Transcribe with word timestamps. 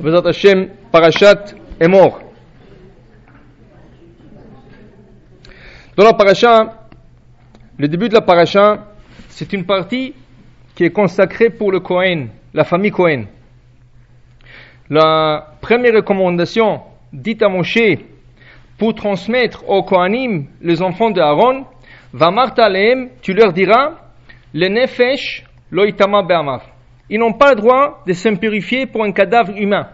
Bezat 0.00 0.26
Hashem, 0.26 0.68
Parashat 0.90 1.54
est 1.78 1.88
mort. 1.88 2.20
Dans 5.94 6.04
la 6.04 6.14
paracha, 6.14 6.86
le 7.76 7.86
début 7.86 8.08
de 8.08 8.14
la 8.14 8.22
paracha, 8.22 8.86
c'est 9.28 9.52
une 9.52 9.66
partie 9.66 10.14
qui 10.74 10.84
est 10.84 10.90
consacrée 10.90 11.50
pour 11.50 11.70
le 11.70 11.80
Kohen, 11.80 12.30
la 12.54 12.64
famille 12.64 12.90
Kohen. 12.90 13.26
La 14.88 15.54
première 15.60 15.94
recommandation 15.94 16.80
dite 17.12 17.42
à 17.42 17.48
Moshe 17.50 17.98
pour 18.78 18.94
transmettre 18.94 19.68
aux 19.68 19.82
Kohanim, 19.82 20.46
les 20.62 20.80
enfants 20.80 21.10
de 21.10 21.20
Aaron, 21.20 21.66
va 22.14 22.30
Martalem, 22.30 23.10
tu 23.20 23.34
leur 23.34 23.52
diras, 23.52 23.98
le 24.54 24.68
nefesh 24.68 25.44
loitama 25.70 26.22
be'amav. 26.22 26.62
Ils 27.10 27.18
n'ont 27.18 27.32
pas 27.32 27.50
le 27.50 27.56
droit 27.56 28.02
de 28.06 28.12
s'impurifier 28.12 28.86
pour 28.86 29.04
un 29.04 29.10
cadavre 29.10 29.52
humain. 29.56 29.88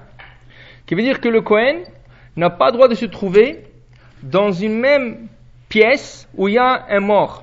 Qui 0.87 0.95
veut 0.95 1.03
dire 1.03 1.21
que 1.21 1.29
le 1.29 1.41
Kohen 1.41 1.83
n'a 2.37 2.51
pas 2.51 2.67
le 2.67 2.73
droit 2.73 2.89
de 2.89 2.95
se 2.95 3.07
trouver 3.07 3.65
dans 4.23 4.53
une 4.53 4.79
même 4.79 5.29
pièce 5.69 6.29
où 6.37 6.49
il 6.49 6.55
y 6.55 6.59
a 6.59 6.87
un 6.89 7.01
mort. 7.01 7.43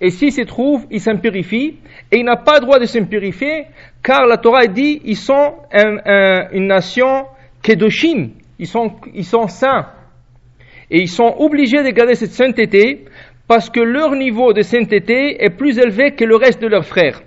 Et 0.00 0.10
s'il 0.10 0.32
se 0.32 0.42
trouve, 0.42 0.86
il 0.90 1.00
s'impurifie, 1.00 1.78
et 2.10 2.18
il 2.18 2.24
n'a 2.24 2.36
pas 2.36 2.54
le 2.54 2.60
droit 2.60 2.78
de 2.78 2.86
s'impurifier, 2.86 3.66
car 4.02 4.26
la 4.26 4.38
Torah 4.38 4.66
dit, 4.66 5.00
ils 5.04 5.16
sont 5.16 5.54
une 5.72 6.66
nation 6.66 7.26
kedoshim, 7.62 8.30
ils 8.58 8.66
sont, 8.66 8.96
ils 9.14 9.24
sont 9.24 9.46
saints. 9.46 9.88
Et 10.90 11.00
ils 11.00 11.08
sont 11.08 11.34
obligés 11.38 11.82
de 11.82 11.90
garder 11.90 12.14
cette 12.14 12.32
sainteté, 12.32 13.04
parce 13.46 13.68
que 13.68 13.80
leur 13.80 14.14
niveau 14.16 14.52
de 14.52 14.62
sainteté 14.62 15.42
est 15.42 15.50
plus 15.50 15.78
élevé 15.78 16.12
que 16.12 16.24
le 16.24 16.36
reste 16.36 16.60
de 16.62 16.68
leurs 16.68 16.86
frères. 16.86 17.22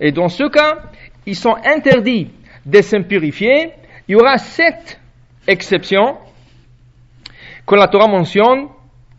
Et 0.00 0.12
dans 0.12 0.28
ce 0.28 0.44
cas, 0.44 0.82
ils 1.26 1.36
sont 1.36 1.56
interdits 1.64 2.30
de 2.64 2.80
s'impurifier. 2.80 3.70
Il 4.06 4.12
y 4.12 4.14
aura 4.16 4.36
sept 4.38 5.00
exceptions 5.46 6.18
que 7.66 7.74
la 7.74 7.88
Torah 7.88 8.08
mentionne 8.08 8.68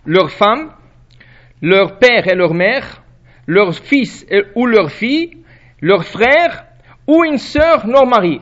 leurs 0.05 0.29
femmes, 0.29 0.71
leur 1.61 1.97
père 1.97 2.27
et 2.27 2.35
leur 2.35 2.53
mère, 2.53 3.01
leurs 3.47 3.73
fils 3.73 4.25
ou 4.55 4.67
leurs 4.67 4.91
filles, 4.91 5.37
leurs 5.81 6.05
frères 6.05 6.65
ou 7.07 7.23
une 7.23 7.39
sœur 7.39 7.87
non 7.87 8.05
mariée. 8.05 8.41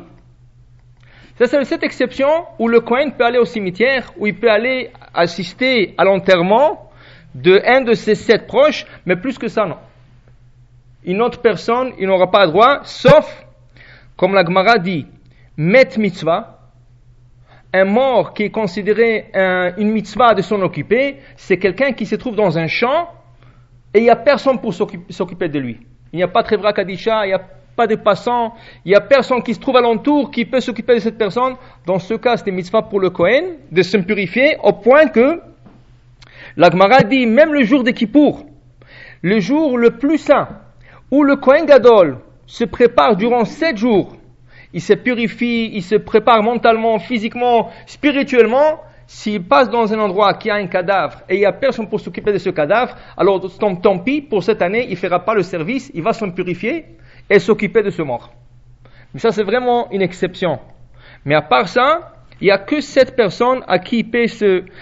Ça, 1.36 1.46
c'est 1.48 1.64
cette 1.64 1.84
exception 1.84 2.46
où 2.60 2.68
le 2.68 2.82
Cohen 2.82 3.12
peut 3.18 3.26
aller 3.26 3.40
au 3.40 3.46
cimetière, 3.46 4.12
où 4.18 4.28
il 4.28 4.36
peut 4.36 4.52
aller 4.52 4.92
assister 5.14 5.96
à 5.98 6.04
l'enterrement 6.04 6.92
de 7.34 7.60
un 7.66 7.82
de 7.82 7.94
ses 7.94 8.16
sept 8.16 8.46
proches, 8.46 8.86
mais 9.06 9.16
plus 9.16 9.40
que 9.40 9.48
ça, 9.48 9.66
non. 9.66 9.78
Une 11.06 11.22
autre 11.22 11.42
personne, 11.42 11.94
il 11.98 12.08
n'aura 12.08 12.30
pas 12.30 12.46
droit, 12.46 12.82
sauf, 12.84 13.46
comme 14.16 14.36
la 14.36 14.46
Gemara 14.46 14.78
dit, 14.78 15.08
met 15.58 15.98
mitzvah, 15.98 16.60
un 17.74 17.86
mort 17.86 18.34
qui 18.34 18.44
est 18.44 18.50
considéré 18.50 19.32
une 19.78 19.92
mitzvah 19.92 20.34
de 20.34 20.42
s'en 20.42 20.62
occuper, 20.62 21.18
c'est 21.36 21.58
quelqu'un 21.58 21.94
qui 21.94 22.06
se 22.06 22.16
trouve 22.16 22.36
dans 22.36 22.58
un 22.58 22.68
champ 22.68 23.10
et 23.94 24.00
il 24.00 24.04
n'y 24.04 24.10
a 24.10 24.16
personne 24.16 24.60
pour 24.60 24.74
s'occuper 24.74 25.50
de 25.50 25.60
lui. 25.60 25.80
Il 26.12 26.18
n'y 26.18 26.24
a 26.24 26.28
pas 26.28 26.42
de 26.42 26.48
Trevra 26.48 26.74
Kadisha, 26.74 27.26
il 27.26 27.30
n'y 27.30 27.34
a 27.34 27.42
pas 27.76 27.88
de 27.88 27.96
passants, 27.96 28.54
il 28.86 28.90
n'y 28.90 28.96
a 28.96 29.02
personne 29.02 29.42
qui 29.42 29.54
se 29.56 29.60
trouve 29.60 29.78
alentour 29.78 30.30
qui 30.30 30.46
peut 30.46 30.60
s'occuper 30.60 30.96
de 30.96 31.00
cette 31.00 31.18
personne. 31.18 31.56
Dans 31.88 31.98
ce 31.98 32.14
cas, 32.14 32.38
c'est 32.38 32.52
mitzvah 32.52 32.84
pour 32.84 33.00
le 33.00 33.10
Kohen 33.10 33.58
de 33.72 33.82
se 33.82 33.98
purifier 33.98 34.58
au 34.62 34.74
point 34.74 35.08
que 35.08 35.42
la 36.56 36.70
Gemara 36.70 37.02
dit 37.02 37.26
même 37.26 37.54
le 37.54 37.64
jour 37.64 37.84
de 37.84 37.90
Kippour, 37.90 38.46
le 39.24 39.40
jour 39.40 39.78
le 39.78 39.98
plus 39.98 40.20
saint, 40.20 40.48
où 41.10 41.24
le 41.24 41.36
Kohen 41.38 41.66
Gadol 41.66 42.20
se 42.46 42.64
prépare 42.64 43.16
durant 43.16 43.46
sept 43.46 43.78
jours 43.78 44.16
il 44.74 44.82
se 44.82 44.94
purifie, 44.94 45.70
il 45.74 45.84
se 45.84 45.96
prépare 45.96 46.42
mentalement, 46.42 47.00
physiquement, 47.00 47.70
spirituellement, 47.86 48.82
s'il 49.06 49.44
passe 49.44 49.70
dans 49.70 49.94
un 49.94 50.00
endroit 50.00 50.34
qui 50.34 50.50
a 50.50 50.56
un 50.56 50.68
cadavre 50.68 51.22
et 51.30 51.36
il 51.36 51.40
n'y 51.40 51.46
a 51.46 51.52
personne 51.52 51.88
pour 51.88 52.00
s'occuper 52.00 52.34
de 52.34 52.38
ce 52.40 52.50
cadavre, 52.50 52.96
alors 53.16 53.40
tant, 53.60 54.00
pis, 54.00 54.22
pour 54.22 54.44
cette 54.44 54.62
année, 54.62 54.86
il 54.86 54.92
ne 54.92 54.96
fera 54.96 55.20
pas 55.20 55.36
le 55.36 55.44
service, 55.44 55.92
il 55.94 56.02
va 56.02 56.14
s'en 56.14 56.32
purifier 56.32 56.86
et 57.30 57.40
s'occuper 57.40 57.84
de 57.84 57.90
ce 57.90 58.02
mort. 58.02 58.34
Mais 59.14 59.20
ça, 59.20 59.32
c'est 59.32 59.44
vraiment 59.44 59.92
une 59.92 60.02
exception. 60.02 60.60
Mais 61.26 61.36
à 61.36 61.42
part 61.42 61.68
ça, 61.68 62.14
il 62.42 62.46
n'y 62.46 62.52
a 62.52 62.58
que 62.58 62.82
cette 62.82 63.16
personne 63.16 63.64
à 63.68 63.78
qui 63.80 64.00
il 64.00 64.10
peut 64.10 64.26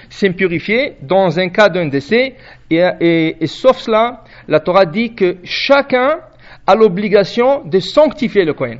s'impurifier 0.10 0.96
dans 1.02 1.38
un 1.38 1.50
cas 1.50 1.70
d'un 1.70 1.88
décès. 1.88 2.36
Et, 2.70 3.36
et 3.40 3.48
sauf 3.48 3.78
cela, 3.78 4.24
la 4.48 4.62
Torah 4.62 4.86
dit 4.86 5.14
que 5.14 5.38
chacun 5.44 6.20
a 6.66 6.76
l'obligation 6.76 7.64
de 7.66 7.80
sanctifier 7.80 8.46
le 8.46 8.54
Kohen. 8.54 8.80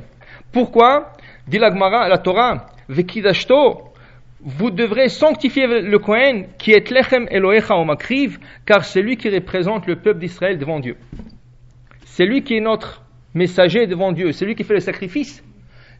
Pourquoi 0.52 1.12
Dit 1.48 1.58
la 1.58 1.70
la 1.70 2.18
Torah, 2.18 2.66
Vekidashto, 2.88 3.92
vous 4.44 4.70
devrez 4.70 5.08
sanctifier 5.08 5.66
le 5.66 5.98
Kohen 5.98 6.46
qui 6.58 6.72
est 6.72 6.90
Lechem 6.90 7.26
Elohecha 7.30 7.76
ou 7.76 7.84
Makriv, 7.84 8.38
car 8.66 8.84
c'est 8.84 9.02
lui 9.02 9.16
qui 9.16 9.28
représente 9.30 9.86
le 9.86 9.96
peuple 9.96 10.20
d'Israël 10.20 10.58
devant 10.58 10.78
Dieu. 10.78 10.96
C'est 12.04 12.26
lui 12.26 12.42
qui 12.42 12.56
est 12.56 12.60
notre 12.60 13.02
messager 13.34 13.86
devant 13.86 14.12
Dieu, 14.12 14.32
c'est 14.32 14.44
lui 14.44 14.54
qui 14.54 14.64
fait 14.64 14.74
le 14.74 14.80
sacrifice, 14.80 15.42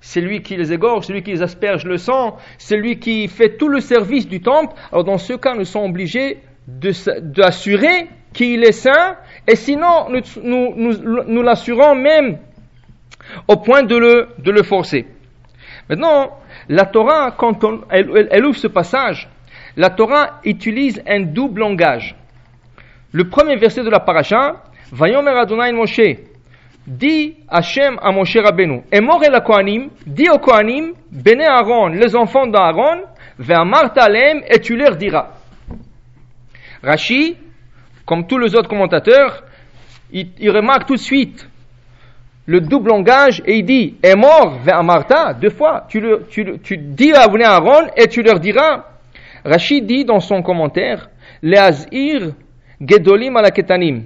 c'est 0.00 0.20
lui 0.20 0.42
qui 0.42 0.56
les 0.56 0.72
égorge, 0.72 1.06
c'est 1.06 1.12
lui 1.12 1.22
qui 1.22 1.30
les 1.30 1.42
asperge 1.42 1.84
le 1.84 1.96
sang, 1.96 2.36
c'est 2.58 2.76
lui 2.76 2.98
qui 2.98 3.28
fait 3.28 3.56
tout 3.56 3.68
le 3.68 3.80
service 3.80 4.28
du 4.28 4.40
temple. 4.40 4.74
Alors 4.90 5.04
dans 5.04 5.18
ce 5.18 5.32
cas, 5.34 5.54
nous 5.54 5.64
sommes 5.64 5.90
obligés 5.90 6.38
d'assurer 6.66 8.08
qu'il 8.34 8.64
est 8.64 8.72
saint, 8.72 9.16
et 9.46 9.56
sinon 9.56 10.08
nous, 10.10 10.20
nous, 10.42 11.24
nous 11.26 11.42
l'assurons 11.42 11.94
même 11.94 12.38
au 13.48 13.56
point 13.56 13.82
de 13.82 13.96
le, 13.96 14.28
de 14.38 14.50
le 14.50 14.62
forcer. 14.62 15.06
Maintenant, 15.88 16.38
la 16.68 16.86
Torah, 16.86 17.32
quand 17.32 17.58
elle, 17.90 18.46
ouvre 18.46 18.56
ce 18.56 18.68
passage, 18.68 19.28
la 19.76 19.90
Torah 19.90 20.40
utilise 20.44 21.02
un 21.06 21.20
double 21.20 21.60
langage. 21.60 22.14
Le 23.12 23.28
premier 23.28 23.56
verset 23.56 23.82
de 23.82 23.90
la 23.90 24.00
paracha, 24.00 24.62
Vayomer 24.92 25.32
Adonai 25.32 25.72
Moshe, 25.72 26.16
dit 26.86 27.36
Hachem 27.48 27.98
à 28.02 28.10
Moshe 28.12 28.36
Rabbeinu, 28.36 28.82
et 28.90 29.00
la 29.00 29.40
Kohanim, 29.40 29.90
dit 30.06 30.28
aux 30.28 30.38
Kohanim, 30.38 30.92
Aaron, 31.46 31.88
les 31.88 32.16
enfants 32.16 32.46
d'Aaron, 32.46 33.02
Ve'amart 33.38 33.92
alem, 33.96 34.42
et 34.48 34.60
tu 34.60 34.76
leur 34.76 34.96
diras. 34.96 35.30
Rashi, 36.82 37.36
comme 38.04 38.26
tous 38.26 38.38
les 38.38 38.54
autres 38.54 38.68
commentateurs, 38.68 39.42
il, 40.12 40.30
il 40.38 40.50
remarque 40.50 40.86
tout 40.86 40.94
de 40.94 41.00
suite 41.00 41.48
le 42.46 42.60
double 42.60 42.88
langage 42.88 43.42
et 43.46 43.58
il 43.58 43.64
dit 43.64 43.96
est 44.02 44.16
mort 44.16 44.58
vers 44.64 44.82
Martha 44.82 45.34
deux 45.34 45.50
fois. 45.50 45.86
Tu, 45.88 46.00
le, 46.00 46.26
tu, 46.28 46.58
tu 46.62 46.76
dis 46.76 47.12
à 47.12 47.22
Aaron 47.22 47.88
et 47.96 48.08
tu 48.08 48.22
leur 48.22 48.40
diras. 48.40 48.86
Rachid 49.44 49.86
dit 49.86 50.04
dans 50.04 50.20
son 50.20 50.42
commentaire 50.42 51.10
Leazir 51.42 52.32
Gedolim 52.80 53.36
alaketanim 53.36 54.04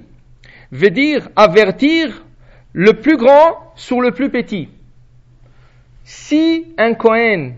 veut 0.70 0.90
dire 0.90 1.28
avertir 1.36 2.24
le 2.72 2.94
plus 2.94 3.16
grand 3.16 3.72
sur 3.74 4.00
le 4.00 4.10
plus 4.10 4.30
petit. 4.30 4.68
Si 6.04 6.74
un 6.78 6.94
Kohen 6.94 7.54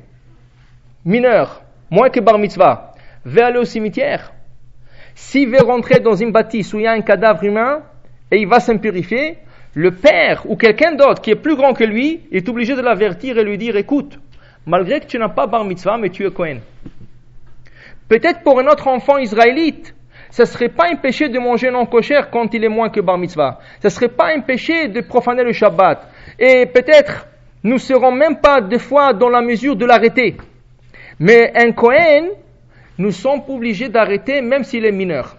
mineur, 1.05 1.62
moins 1.91 2.10
que 2.10 2.21
Bar 2.21 2.39
Mitzvah, 2.39 2.95
veut 3.25 3.43
aller 3.43 3.59
au 3.59 3.65
cimetière, 3.65 4.33
s'il 5.15 5.49
veut 5.49 5.62
rentrer 5.62 6.00
dans 6.00 6.15
une 6.15 6.31
bâtisse 6.31 6.72
où 6.72 6.78
il 6.78 6.84
y 6.84 6.87
a 6.87 6.93
un 6.93 7.00
cadavre 7.00 7.43
humain 7.45 7.83
et 8.31 8.39
il 8.39 8.47
va 8.47 8.60
s'impurifier, 8.60 9.39
le 9.78 9.93
père 9.93 10.43
ou 10.47 10.56
quelqu'un 10.56 10.97
d'autre 10.97 11.22
qui 11.22 11.31
est 11.31 11.37
plus 11.37 11.55
grand 11.55 11.72
que 11.72 11.84
lui 11.84 12.22
est 12.33 12.49
obligé 12.49 12.75
de 12.75 12.81
l'avertir 12.81 13.39
et 13.39 13.44
lui 13.44 13.56
dire 13.56 13.77
écoute, 13.77 14.19
malgré 14.66 14.99
que 14.99 15.06
tu 15.06 15.21
n'as 15.21 15.28
pas 15.28 15.47
bar 15.47 15.65
mitzvah, 15.65 15.97
mais 15.97 16.11
tu 16.11 16.27
es 16.27 16.33
Cohen. 16.33 16.59
Peut-être 18.09 18.43
pour 18.43 18.59
un 18.59 18.66
autre 18.66 18.89
enfant 18.89 19.19
israélite, 19.19 19.94
ce 20.33 20.43
ne 20.43 20.47
serait 20.47 20.69
pas 20.69 20.89
un 20.91 20.97
péché 20.97 21.28
de 21.28 21.39
manger 21.39 21.71
non 21.71 21.87
cochère 21.87 22.28
quand 22.28 22.53
il 22.55 22.65
est 22.65 22.69
moins 22.69 22.91
que 22.91 23.00
bar 23.00 23.19
mitzvah. 23.19 23.61
Ce 23.81 23.87
ne 23.87 23.91
serait 23.91 24.09
pas 24.09 24.34
un 24.37 24.41
péché 24.41 24.89
de 24.89 25.00
profaner 25.00 25.44
le 25.44 25.53
Shabbat. 25.53 26.09
Et 26.41 26.66
peut-être 26.66 27.28
nous 27.62 27.75
ne 27.75 27.78
serons 27.78 28.10
même 28.10 28.41
pas 28.41 28.60
des 28.60 28.80
fois 28.80 29.13
dans 29.13 29.28
la 29.28 29.42
mesure 29.42 29.77
de 29.77 29.86
l'arrêter. 29.86 30.39
Mais 31.21 31.53
un 31.54 31.71
Cohen, 31.71 32.30
nous 32.98 33.13
sommes 33.13 33.42
obligés 33.47 33.89
d'arrêter 33.89 34.41
même 34.41 34.65
s'il 34.65 34.84
est 34.84 34.91
mineur. 34.91 35.36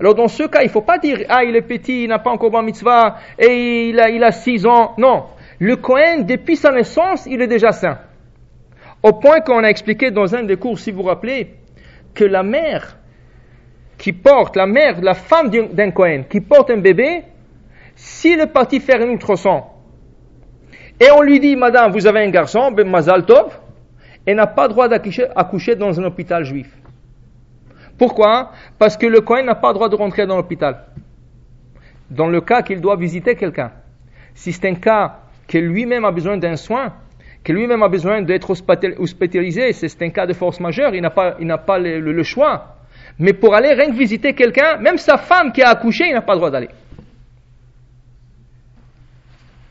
Alors 0.00 0.14
dans 0.14 0.28
ce 0.28 0.44
cas, 0.44 0.62
il 0.62 0.66
ne 0.66 0.70
faut 0.70 0.80
pas 0.80 0.98
dire, 0.98 1.24
ah, 1.28 1.44
il 1.44 1.54
est 1.54 1.62
petit, 1.62 2.04
il 2.04 2.08
n'a 2.08 2.18
pas 2.18 2.30
encore 2.30 2.50
bar 2.50 2.62
mitzvah, 2.62 3.18
et 3.38 3.90
il 3.90 4.00
a, 4.00 4.08
il 4.08 4.24
a 4.24 4.32
six 4.32 4.64
ans. 4.64 4.94
Non. 4.96 5.24
Le 5.58 5.76
Cohen, 5.76 6.22
depuis 6.22 6.56
sa 6.56 6.72
naissance, 6.72 7.26
il 7.26 7.42
est 7.42 7.46
déjà 7.46 7.70
saint. 7.72 7.98
Au 9.02 9.12
point 9.12 9.40
qu'on 9.40 9.62
a 9.62 9.68
expliqué 9.68 10.10
dans 10.10 10.34
un 10.34 10.42
des 10.44 10.56
cours, 10.56 10.78
si 10.78 10.90
vous 10.90 11.02
vous 11.02 11.08
rappelez, 11.08 11.54
que 12.14 12.24
la 12.24 12.42
mère 12.42 12.96
qui 13.98 14.14
porte, 14.14 14.56
la 14.56 14.66
mère, 14.66 15.02
la 15.02 15.12
femme 15.12 15.50
d'un 15.50 15.90
Cohen, 15.90 16.22
qui 16.30 16.40
porte 16.40 16.70
un 16.70 16.78
bébé, 16.78 17.22
s'il 17.94 18.40
est 18.40 18.46
parti 18.46 18.80
faire 18.80 19.02
un 19.02 19.10
ultrason, 19.10 19.64
et 20.98 21.10
on 21.10 21.20
lui 21.20 21.40
dit, 21.40 21.56
madame, 21.56 21.92
vous 21.92 22.06
avez 22.06 22.20
un 22.20 22.30
garçon, 22.30 22.72
ben 22.72 22.88
mazal 22.88 23.26
tov, 23.26 23.58
elle 24.24 24.36
n'a 24.36 24.46
pas 24.46 24.64
le 24.64 24.68
droit 24.70 24.88
d'accoucher 24.88 25.76
dans 25.76 25.98
un 26.00 26.04
hôpital 26.04 26.44
juif. 26.44 26.79
Pourquoi? 28.00 28.52
Parce 28.78 28.96
que 28.96 29.04
le 29.04 29.20
Cohen 29.20 29.42
n'a 29.42 29.54
pas 29.54 29.68
le 29.68 29.74
droit 29.74 29.90
de 29.90 29.94
rentrer 29.94 30.26
dans 30.26 30.36
l'hôpital. 30.36 30.86
Dans 32.08 32.28
le 32.28 32.40
cas 32.40 32.62
qu'il 32.62 32.80
doit 32.80 32.96
visiter 32.96 33.36
quelqu'un. 33.36 33.72
Si 34.34 34.54
c'est 34.54 34.66
un 34.66 34.74
cas 34.76 35.18
que 35.46 35.58
lui-même 35.58 36.06
a 36.06 36.10
besoin 36.10 36.38
d'un 36.38 36.56
soin, 36.56 36.94
que 37.44 37.52
lui-même 37.52 37.82
a 37.82 37.88
besoin 37.90 38.22
d'être 38.22 38.48
hospitalisé, 38.48 39.74
c'est 39.74 40.00
un 40.00 40.08
cas 40.08 40.26
de 40.26 40.32
force 40.32 40.60
majeure, 40.60 40.94
il 40.94 41.02
n'a 41.02 41.10
pas, 41.10 41.78
le, 41.78 42.22
choix. 42.22 42.78
Mais 43.18 43.34
pour 43.34 43.54
aller 43.54 43.74
rien 43.74 43.92
visiter 43.92 44.32
quelqu'un, 44.32 44.78
même 44.78 44.96
sa 44.96 45.18
femme 45.18 45.52
qui 45.52 45.60
a 45.60 45.68
accouché, 45.68 46.06
il 46.06 46.14
n'a 46.14 46.22
pas 46.22 46.32
le 46.32 46.38
droit 46.38 46.50
d'aller. 46.50 46.70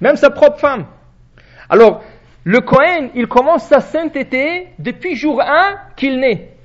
Même 0.02 0.18
sa 0.18 0.30
propre 0.30 0.60
femme. 0.60 0.86
Alors, 1.68 2.04
le 2.44 2.62
Cohen, 2.62 3.10
il 3.16 3.26
commence 3.26 3.64
sa 3.64 3.80
sainteté 3.80 4.68
depuis 4.78 5.16
jour 5.16 5.42
1 5.42 5.78
qu'il 5.96 6.20
naît, 6.20 6.59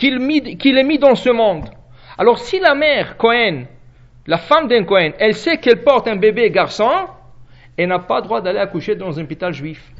qu'il, 0.00 0.78
est 0.78 0.84
mis 0.84 0.98
dans 0.98 1.14
ce 1.14 1.28
monde. 1.28 1.68
Alors, 2.16 2.38
si 2.38 2.58
la 2.58 2.74
mère 2.74 3.16
Cohen, 3.18 3.64
la 4.26 4.38
femme 4.38 4.66
d'un 4.66 4.84
Cohen, 4.84 5.12
elle 5.18 5.34
sait 5.34 5.58
qu'elle 5.58 5.82
porte 5.82 6.08
un 6.08 6.16
bébé 6.16 6.50
garçon, 6.50 6.90
elle 7.76 7.88
n'a 7.88 7.98
pas 7.98 8.20
droit 8.22 8.40
d'aller 8.40 8.58
accoucher 8.58 8.94
dans 8.94 9.18
un 9.18 9.22
hôpital 9.22 9.52
juif. 9.52 9.92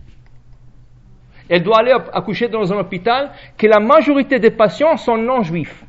Elle 1.48 1.62
doit 1.62 1.80
aller 1.80 1.92
accoucher 1.92 2.48
dans 2.48 2.72
un 2.72 2.78
hôpital 2.78 3.32
que 3.58 3.66
la 3.66 3.80
majorité 3.80 4.38
des 4.38 4.50
patients 4.50 4.96
sont 4.96 5.18
non 5.18 5.42
juifs. 5.42 5.84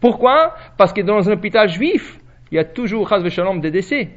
Pourquoi? 0.00 0.54
Parce 0.76 0.92
que 0.92 1.00
dans 1.00 1.28
un 1.28 1.32
hôpital 1.32 1.68
juif, 1.68 2.18
il 2.52 2.56
y 2.56 2.58
a 2.58 2.64
toujours, 2.64 3.08
des 3.60 3.70
décès, 3.70 4.10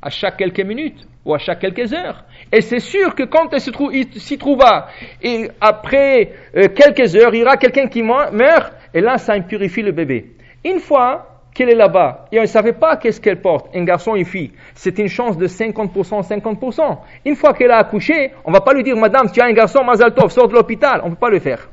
à 0.00 0.10
chaque 0.10 0.36
quelques 0.36 0.60
minutes 0.60 1.08
ou 1.28 1.34
à 1.34 1.38
chaque 1.38 1.60
quelques 1.60 1.92
heures. 1.92 2.24
Et 2.50 2.62
c'est 2.62 2.80
sûr 2.80 3.14
que 3.14 3.24
quand 3.24 3.52
elle 3.52 3.60
s'y 3.60 4.38
trouva, 4.38 4.88
et 5.22 5.48
après 5.60 6.32
euh, 6.56 6.68
quelques 6.68 7.14
heures, 7.14 7.34
il 7.34 7.40
y 7.40 7.42
aura 7.42 7.58
quelqu'un 7.58 7.86
qui 7.86 8.02
meurt, 8.02 8.72
et 8.94 9.02
là, 9.02 9.18
ça 9.18 9.34
impurifie 9.34 9.82
le 9.82 9.92
bébé. 9.92 10.32
Une 10.64 10.80
fois 10.80 11.26
qu'elle 11.54 11.68
est 11.68 11.74
là-bas, 11.74 12.24
et 12.32 12.38
on 12.38 12.42
ne 12.42 12.46
savait 12.46 12.72
pas 12.72 12.96
qu'est-ce 12.96 13.20
qu'elle 13.20 13.42
porte, 13.42 13.68
un 13.76 13.84
garçon 13.84 14.14
une 14.16 14.24
fille, 14.24 14.52
c'est 14.74 14.98
une 14.98 15.08
chance 15.08 15.36
de 15.36 15.46
50%, 15.46 16.26
50%. 16.26 16.98
Une 17.26 17.36
fois 17.36 17.52
qu'elle 17.52 17.72
a 17.72 17.76
accouché, 17.76 18.32
on 18.46 18.50
ne 18.50 18.54
va 18.54 18.62
pas 18.62 18.72
lui 18.72 18.82
dire, 18.82 18.96
Madame, 18.96 19.30
tu 19.30 19.42
as 19.42 19.44
un 19.44 19.52
garçon, 19.52 19.84
Mazaltov, 19.84 20.30
sors 20.30 20.48
de 20.48 20.54
l'hôpital. 20.54 21.02
On 21.04 21.10
ne 21.10 21.10
peut 21.10 21.20
pas 21.20 21.30
le 21.30 21.40
faire. 21.40 21.68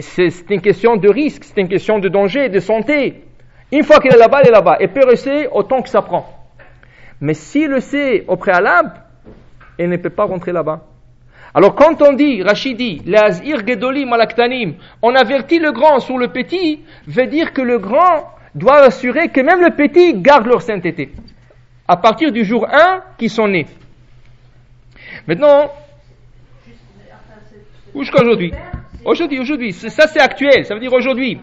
C'est 0.00 0.50
une 0.50 0.60
question 0.60 0.96
de 0.96 1.08
risque, 1.08 1.44
c'est 1.44 1.60
une 1.60 1.68
question 1.68 2.00
de 2.00 2.08
danger, 2.08 2.48
de 2.48 2.58
santé. 2.58 3.22
Une 3.70 3.84
fois 3.84 4.00
qu'elle 4.00 4.14
est 4.14 4.18
là-bas, 4.18 4.40
elle 4.40 4.48
est 4.48 4.52
là-bas. 4.52 4.78
Elle 4.80 4.92
peut 4.92 5.06
rester 5.06 5.46
autant 5.52 5.82
que 5.82 5.88
ça 5.88 6.02
prend. 6.02 6.37
Mais 7.20 7.34
s'il 7.34 7.68
le 7.68 7.80
sait 7.80 8.24
au 8.28 8.36
préalable, 8.36 8.92
elle 9.78 9.90
ne 9.90 9.96
peut 9.96 10.10
pas 10.10 10.24
rentrer 10.24 10.52
là-bas. 10.52 10.82
Alors 11.54 11.74
quand 11.74 12.02
on 12.02 12.12
dit, 12.12 12.42
Rachid 12.42 12.76
dit, 12.76 13.02
malaktanim, 13.04 14.74
on 15.02 15.14
avertit 15.14 15.58
le 15.58 15.72
grand 15.72 16.00
sur 16.00 16.18
le 16.18 16.28
petit, 16.28 16.80
veut 17.06 17.26
dire 17.26 17.52
que 17.52 17.62
le 17.62 17.78
grand 17.78 18.30
doit 18.54 18.80
assurer 18.80 19.28
que 19.28 19.40
même 19.40 19.60
le 19.60 19.70
petit 19.70 20.14
garde 20.14 20.46
leur 20.46 20.62
sainteté. 20.62 21.12
À 21.86 21.96
partir 21.96 22.32
du 22.32 22.44
jour 22.44 22.66
1 22.70 23.02
qu'ils 23.16 23.30
sont 23.30 23.48
nés. 23.48 23.66
Maintenant, 25.26 25.70
jusqu'à 27.94 28.20
aujourd'hui. 28.20 28.52
Aujourd'hui, 29.04 29.40
aujourd'hui. 29.40 29.72
Ça 29.72 30.06
c'est 30.06 30.20
actuel, 30.20 30.66
ça 30.66 30.74
veut 30.74 30.80
dire 30.80 30.92
aujourd'hui. 30.92 31.40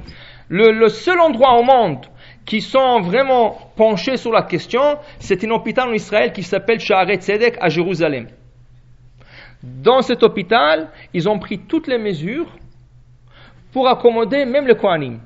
Le, 0.49 0.71
le 0.71 0.89
seul 0.89 1.19
endroit 1.19 1.57
au 1.57 1.63
monde 1.63 2.05
qui 2.45 2.61
sont 2.61 3.01
vraiment 3.01 3.57
penchés 3.75 4.17
sur 4.17 4.31
la 4.31 4.43
question, 4.43 4.97
c'est 5.19 5.43
un 5.43 5.51
hôpital 5.51 5.89
en 5.89 5.93
Israël 5.93 6.31
qui 6.31 6.43
s'appelle 6.43 6.79
Sha'aret 6.79 7.17
Tzedek 7.17 7.57
à 7.59 7.69
Jérusalem. 7.69 8.27
Dans 9.63 10.01
cet 10.01 10.21
hôpital, 10.21 10.89
ils 11.13 11.27
ont 11.27 11.39
pris 11.39 11.59
toutes 11.59 11.87
les 11.87 11.97
mesures 11.97 12.55
pour 13.71 13.87
accommoder 13.87 14.45
même 14.45 14.67
le 14.67 14.75
Kohanim. 14.75 15.19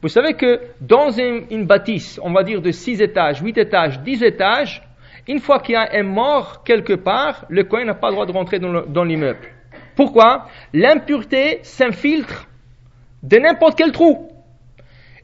Vous 0.00 0.08
savez 0.08 0.34
que 0.34 0.60
dans 0.80 1.10
une, 1.10 1.66
bâtisse, 1.66 2.20
on 2.22 2.32
va 2.32 2.44
dire 2.44 2.60
de 2.60 2.70
6 2.70 3.00
étages, 3.02 3.40
8 3.40 3.58
étages, 3.58 4.00
10 4.00 4.22
étages, 4.22 4.82
une 5.26 5.40
fois 5.40 5.58
qu'il 5.58 5.74
y 5.74 5.76
a 5.76 5.88
un 5.92 6.02
mort 6.02 6.62
quelque 6.62 6.92
part, 6.92 7.46
le 7.48 7.64
Kohen 7.64 7.86
n'a 7.86 7.94
pas 7.94 8.08
le 8.08 8.14
droit 8.14 8.26
de 8.26 8.32
rentrer 8.32 8.58
dans 8.58 9.04
l'immeuble. 9.04 9.48
Pourquoi? 9.96 10.46
L'impureté 10.72 11.60
s'infiltre 11.62 12.46
de 13.22 13.38
n'importe 13.38 13.78
quel 13.78 13.92
trou. 13.92 14.28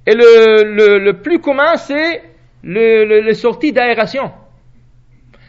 Et 0.06 0.14
le, 0.14 1.12
plus 1.12 1.38
commun, 1.40 1.76
c'est 1.76 2.22
le, 2.62 3.20
les 3.20 3.34
sorties 3.34 3.72
d'aération. 3.72 4.32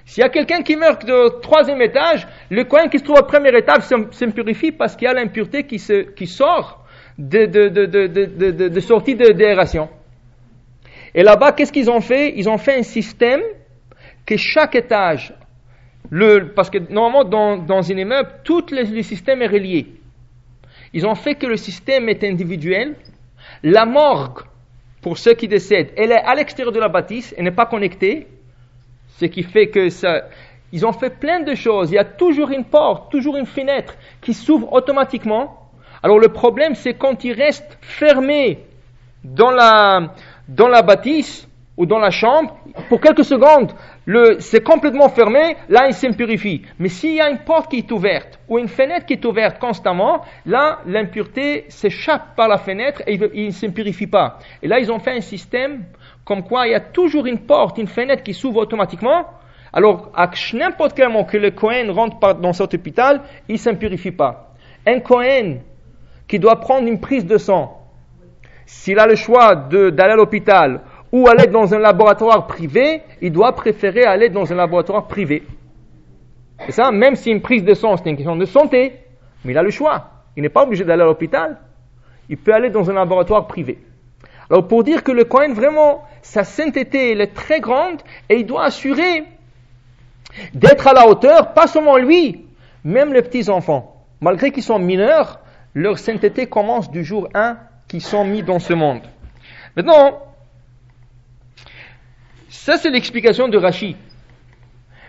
S'il 0.06 0.22
y 0.22 0.26
a 0.26 0.30
quelqu'un 0.30 0.62
qui 0.62 0.76
meurt 0.76 1.08
au 1.10 1.30
troisième 1.40 1.82
étage, 1.82 2.28
le 2.50 2.66
coin 2.66 2.88
qui 2.90 3.00
se 3.00 3.04
trouve 3.04 3.20
au 3.20 3.24
premier 3.24 3.56
étage 3.58 3.84
s'impurifie 4.12 4.72
parce 4.72 4.96
qu'il 4.96 5.08
y 5.08 5.12
a 5.12 5.14
l'impureté 5.14 5.64
qui, 5.64 5.82
qui 6.16 6.28
sort 6.28 6.84
de, 7.18 7.46
de, 7.46 7.70
de, 7.70 8.68
de 8.68 8.80
sortie 8.80 9.16
d'aération. 9.16 9.90
Et 11.14 11.24
là-bas, 11.24 11.52
qu'est-ce 11.54 11.72
qu'ils 11.72 11.90
ont 11.90 12.02
fait? 12.02 12.34
Ils 12.36 12.50
ont 12.50 12.58
fait 12.58 12.78
un 12.80 12.84
système 12.84 13.42
que 14.26 14.36
chaque 14.38 14.76
étage, 14.76 15.34
le, 16.10 16.52
parce 16.54 16.70
que 16.70 16.78
normalement 16.78 17.24
dans, 17.24 17.58
dans 17.58 17.92
un 17.92 17.98
immeuble, 17.98 18.30
tout 18.44 18.66
le, 18.72 18.84
le 18.84 19.02
système 19.02 19.42
est 19.42 19.48
relié. 19.48 19.88
Ils 20.94 21.06
ont 21.06 21.16
fait 21.16 21.36
que 21.36 21.48
le 21.48 21.56
système 21.58 22.10
est 22.10 22.24
individuel. 22.24 22.96
La 23.64 23.86
morgue, 23.86 24.40
pour 25.02 25.18
ceux 25.18 25.34
qui 25.34 25.48
décèdent, 25.48 25.92
elle 25.96 26.12
est 26.12 26.22
à 26.22 26.36
l'extérieur 26.36 26.72
de 26.72 26.80
la 26.80 26.90
bâtisse, 26.90 27.34
elle 27.38 27.44
n'est 27.44 27.52
pas 27.52 27.66
connectée. 27.66 28.28
Ce 29.18 29.26
qui 29.26 29.44
fait 29.44 29.68
que 29.68 29.90
ça, 29.90 30.24
ils 30.72 30.86
ont 30.86 30.94
fait 30.94 31.10
plein 31.10 31.42
de 31.42 31.54
choses. 31.54 31.92
Il 31.92 31.96
y 31.96 32.00
a 32.00 32.06
toujours 32.06 32.50
une 32.50 32.64
porte, 32.64 33.12
toujours 33.12 33.38
une 33.38 33.46
fenêtre 33.46 33.96
qui 34.22 34.34
s'ouvre 34.34 34.72
automatiquement. 34.74 35.70
Alors 36.02 36.18
le 36.18 36.30
problème, 36.30 36.76
c'est 36.76 36.94
quand 36.94 37.24
ils 37.24 37.34
restent 37.34 37.78
fermés 37.82 38.60
dans 39.24 39.52
la, 39.52 40.14
dans 40.48 40.68
la 40.68 40.82
bâtisse 40.82 41.48
ou 41.78 41.86
dans 41.86 42.00
la 42.00 42.10
chambre, 42.10 42.58
pour 42.90 43.00
quelques 43.00 43.26
secondes, 43.26 43.72
c'est 44.40 44.64
complètement 44.64 45.10
fermé, 45.10 45.56
là 45.70 45.88
il 45.88 45.94
s'impurifie. 45.94 46.64
Mais 46.80 46.90
s'il 46.90 47.16
y 47.16 47.22
a 47.22 47.30
une 47.30 47.40
porte 47.40 47.70
qui 47.70 47.78
est 47.78 47.92
ouverte 47.92 48.40
ou 48.48 48.58
une 48.58 48.68
fenêtre 48.68 49.06
qui 49.06 49.14
est 49.14 49.26
ouverte 49.26 49.60
constamment, 49.60 50.22
là 50.46 50.80
l'impureté 50.86 51.66
s'échappe 51.70 52.36
par 52.36 52.48
la 52.48 52.58
fenêtre 52.58 53.04
et 53.06 53.20
il 53.34 53.46
ne 53.46 53.52
s'impurifie 53.52 54.08
pas. 54.08 54.40
Et 54.64 54.68
là 54.68 54.80
ils 54.80 54.92
ont 54.92 55.00
fait 55.00 55.16
un 55.16 55.22
système 55.22 55.86
comme 56.26 56.44
quoi 56.44 56.68
il 56.68 56.72
y 56.72 56.76
a 56.76 56.80
toujours 56.80 57.26
une 57.26 57.40
porte, 57.40 57.78
une 57.78 57.88
fenêtre 57.88 58.24
qui 58.24 58.34
s'ouvre 58.34 58.62
automatiquement. 58.62 59.26
Alors, 59.74 60.12
à 60.16 60.30
n'importe 60.54 60.94
quel 60.96 61.08
moment 61.08 61.24
que 61.24 61.38
le 61.38 61.52
Cohen 61.52 61.92
rentre 61.92 62.36
dans 62.40 62.54
cet 62.54 62.74
hôpital, 62.74 63.22
il 63.48 63.54
ne 63.54 63.58
s'impurifie 63.58 64.12
pas. 64.12 64.54
Un 64.86 65.00
Cohen 65.00 65.60
qui 66.28 66.40
doit 66.40 66.60
prendre 66.60 66.88
une 66.88 67.00
prise 67.00 67.26
de 67.26 67.38
sang, 67.38 67.82
s'il 68.66 69.00
a 69.00 69.08
le 69.08 69.16
choix 69.16 69.56
d'aller 69.56 70.14
à 70.14 70.16
l'hôpital 70.16 70.82
ou 71.12 71.28
aller 71.28 71.48
dans 71.48 71.74
un 71.74 71.80
laboratoire 71.80 72.48
privé, 72.48 73.02
il 73.22 73.32
doit 73.32 73.54
préférer 73.54 74.06
aller 74.06 74.30
dans 74.30 74.52
un 74.52 74.56
laboratoire 74.56 75.08
privé. 75.08 75.44
C'est 76.66 76.72
ça, 76.72 76.92
même 76.92 77.16
si 77.16 77.32
une 77.32 77.42
prise 77.42 77.64
de 77.64 77.74
sang, 77.74 77.98
c'est 77.98 78.10
une 78.10 78.16
question 78.16 78.36
de 78.36 78.46
santé, 78.46 78.94
mais 79.44 79.54
il 79.54 79.58
a 79.58 79.64
le 79.64 79.72
choix. 79.72 80.10
Il 80.38 80.44
n'est 80.44 80.50
pas 80.50 80.64
obligé 80.64 80.86
d'aller 80.86 81.02
à 81.02 81.06
l'hôpital. 81.06 81.58
Il 82.30 82.38
peut 82.38 82.54
aller 82.54 82.70
dans 82.70 82.90
un 82.90 82.94
laboratoire 82.94 83.48
privé. 83.48 83.80
Alors 84.50 84.68
pour 84.68 84.84
dire 84.84 85.04
que 85.04 85.12
le 85.12 85.24
Cohen, 85.24 85.54
vraiment, 85.54 86.04
sa 86.22 86.44
sainteté, 86.44 87.12
elle 87.12 87.22
est 87.22 87.34
très 87.34 87.60
grande 87.60 88.02
et 88.30 88.36
il 88.36 88.46
doit 88.46 88.66
assurer 88.66 89.24
d'être 90.54 90.88
à 90.88 90.94
la 90.94 91.08
hauteur, 91.08 91.54
pas 91.54 91.68
seulement 91.68 91.98
lui, 91.98 92.46
même 92.84 93.14
les 93.14 93.22
petits-enfants. 93.22 94.06
Malgré 94.22 94.52
qu'ils 94.52 94.64
sont 94.64 94.80
mineurs, 94.80 95.40
leur 95.74 95.98
sainteté 95.98 96.48
commence 96.48 96.92
du 96.92 97.04
jour 97.04 97.28
1 97.34 97.58
qu'ils 97.88 98.02
sont 98.02 98.24
mis 98.24 98.44
dans 98.44 98.60
ce 98.60 98.74
monde. 98.74 99.02
Maintenant, 99.76 100.20
ça 102.52 102.78
c'est 102.78 102.90
l'explication 102.90 103.48
de 103.48 103.58
Rachid. 103.58 103.96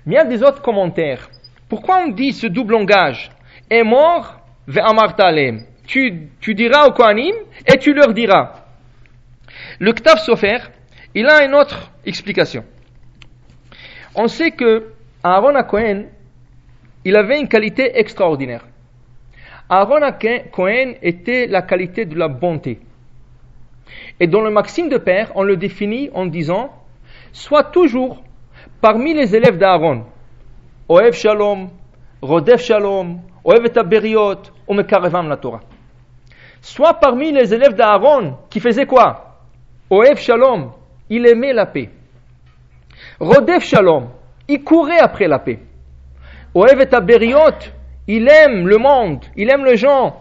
Mais 0.07 0.15
il 0.15 0.17
y 0.17 0.19
a 0.19 0.25
des 0.25 0.43
autres 0.45 0.63
commentaires. 0.63 1.29
Pourquoi 1.69 2.05
on 2.05 2.09
dit 2.09 2.33
ce 2.33 2.47
double 2.47 2.73
langage 2.75 3.31
Est 3.69 3.83
mort, 3.83 4.41
ve'amartalem. 4.69 5.65
Tu, 5.85 6.29
tu 6.41 6.55
diras 6.55 6.87
au 6.87 6.93
Kohanim 6.93 7.35
et 7.67 7.79
tu 7.79 7.93
leur 7.93 8.15
diras. 8.15 8.65
Le 9.81 9.93
Ktaf 9.93 10.21
Sofer, 10.21 10.59
il 11.15 11.27
a 11.27 11.45
une 11.45 11.55
autre 11.55 11.91
explication. 12.07 12.65
On 14.15 14.29
sait 14.29 14.53
que 14.53 14.93
Aaron 15.25 15.61
Cohen, 15.65 16.05
il 17.05 17.17
avait 17.17 17.41
une 17.41 17.49
qualité 17.49 17.99
extraordinaire. 17.99 18.65
Aaron 19.69 20.13
Cohen 20.53 20.93
était 21.03 21.49
la 21.49 21.63
qualité 21.63 22.05
de 22.05 22.17
la 22.17 22.29
bonté. 22.29 22.79
Et 24.21 24.29
dans 24.29 24.43
le 24.43 24.51
maxime 24.51 24.89
de 24.89 24.99
père, 24.99 25.33
on 25.35 25.43
le 25.43 25.57
définit 25.57 26.09
en 26.15 26.27
disant 26.27 26.73
Sois 27.33 27.65
toujours 27.65 28.23
parmi 28.81 29.15
les 29.15 29.35
élèves 29.35 29.57
d'Aaron. 29.57 30.05
Oev 30.89 31.13
Shalom, 31.13 31.71
Rodef 32.21 32.61
Shalom, 32.61 33.21
Oev 33.45 33.67
et 33.67 33.79
Aberiot, 33.79 34.43
la 34.69 35.37
Torah. 35.37 35.61
Sois 36.61 36.95
parmi 36.95 37.33
les 37.33 37.53
élèves 37.55 37.75
d'Aaron 37.75 38.37
qui 38.51 38.61
faisaient 38.61 38.87
quoi? 38.87 39.39
Oev 39.91 40.17
Shalom, 40.19 40.73
il 41.09 41.27
aimait 41.27 41.55
la 41.55 41.67
paix. 41.67 41.91
Rodef 43.19 43.65
Shalom, 43.65 44.09
il 44.49 44.63
courait 44.63 45.01
après 45.01 45.27
la 45.27 45.39
paix. 45.39 45.59
Oev 46.55 46.83
et 46.83 46.89
il 48.09 48.29
aime 48.29 48.69
le 48.69 48.77
monde, 48.77 49.25
il 49.37 49.49
aime 49.49 49.65
les 49.65 49.77
gens. 49.77 50.21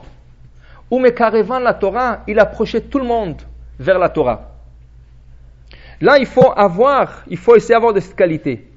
Umekarevan 0.92 1.60
la 1.60 1.74
Torah, 1.74 2.20
il 2.28 2.40
approchait 2.40 2.82
tout 2.82 3.00
le 3.00 3.06
monde 3.06 3.42
vers 3.80 4.00
la 4.00 4.10
Torah. 4.10 4.51
Là, 6.02 6.18
il 6.18 6.26
faut 6.26 6.52
avoir, 6.56 7.24
il 7.30 7.38
faut 7.38 7.56
essayer 7.56 7.76
d'avoir 7.76 7.94
de 7.94 8.00
cette 8.00 8.16
qualité. 8.16 8.68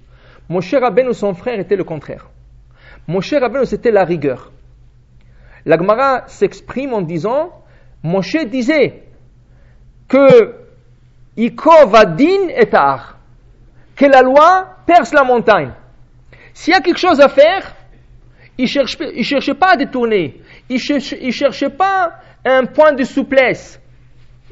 Mon 0.49 0.61
cher 0.61 0.85
Aben 0.85 1.09
ou 1.09 1.15
son 1.15 1.33
frère 1.35 1.59
était 1.59 1.77
le 1.77 1.85
contraire. 1.85 2.29
Moshe 3.07 3.35
Rabbeinu, 3.35 3.67
c'était 3.67 3.91
la 3.91 4.05
rigueur. 4.05 4.51
La 5.67 5.77
Gemara 5.77 6.25
s'exprime 6.27 6.93
en 6.93 7.03
disant, 7.03 7.51
Moshe 8.03 8.37
disait 8.47 9.05
que 10.09 10.55
Iko 11.37 11.87
vadin 11.87 12.49
et 12.49 12.67
que 13.97 14.05
la 14.07 14.23
loi 14.23 14.77
perce 14.87 15.13
la 15.13 15.25
montagne. 15.25 15.73
S'il 16.53 16.73
y 16.73 16.77
a 16.77 16.81
quelque 16.81 16.99
chose 16.99 17.21
à 17.21 17.29
faire, 17.29 17.75
il 18.57 18.65
ne 18.65 19.23
cherchait 19.23 19.55
pas 19.55 19.73
à 19.73 19.77
détourner, 19.77 20.41
il 20.69 20.77
ne 20.77 21.31
cherchait 21.31 21.71
pas 21.71 22.21
un 22.45 22.67
point 22.67 22.93
de 22.93 23.05
souplesse. 23.05 23.81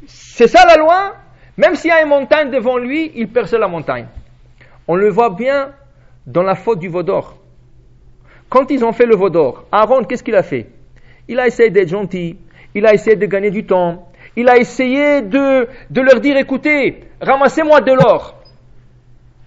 C'est 0.06 0.48
ça 0.48 0.64
la 0.66 0.76
loi, 0.76 1.14
même 1.56 1.74
s'il 1.74 1.90
y 1.90 1.92
a 1.92 2.02
une 2.02 2.08
montagne 2.08 2.50
devant 2.50 2.78
lui, 2.78 3.12
il 3.14 3.28
perce 3.28 3.52
la 3.52 3.68
montagne. 3.68 4.06
On 4.88 4.94
le 4.94 5.08
voit 5.08 5.30
bien 5.30 5.72
dans 6.26 6.42
la 6.42 6.54
faute 6.54 6.78
du 6.78 6.88
Vaudor. 6.88 7.36
Quand 8.48 8.70
ils 8.70 8.84
ont 8.84 8.92
fait 8.92 9.06
le 9.06 9.16
Vaudor, 9.16 9.64
Aaron, 9.72 10.04
qu'est-ce 10.04 10.22
qu'il 10.22 10.36
a 10.36 10.42
fait? 10.42 10.68
Il 11.28 11.38
a 11.40 11.46
essayé 11.46 11.70
d'être 11.70 11.88
gentil, 11.88 12.38
il 12.74 12.86
a 12.86 12.94
essayé 12.94 13.16
de 13.16 13.26
gagner 13.26 13.50
du 13.50 13.64
temps, 13.64 14.08
il 14.36 14.48
a 14.48 14.56
essayé 14.56 15.22
de, 15.22 15.68
de 15.90 16.00
leur 16.00 16.20
dire, 16.20 16.36
écoutez, 16.36 17.04
ramassez-moi 17.20 17.80
de 17.80 17.92
l'or. 17.92 18.34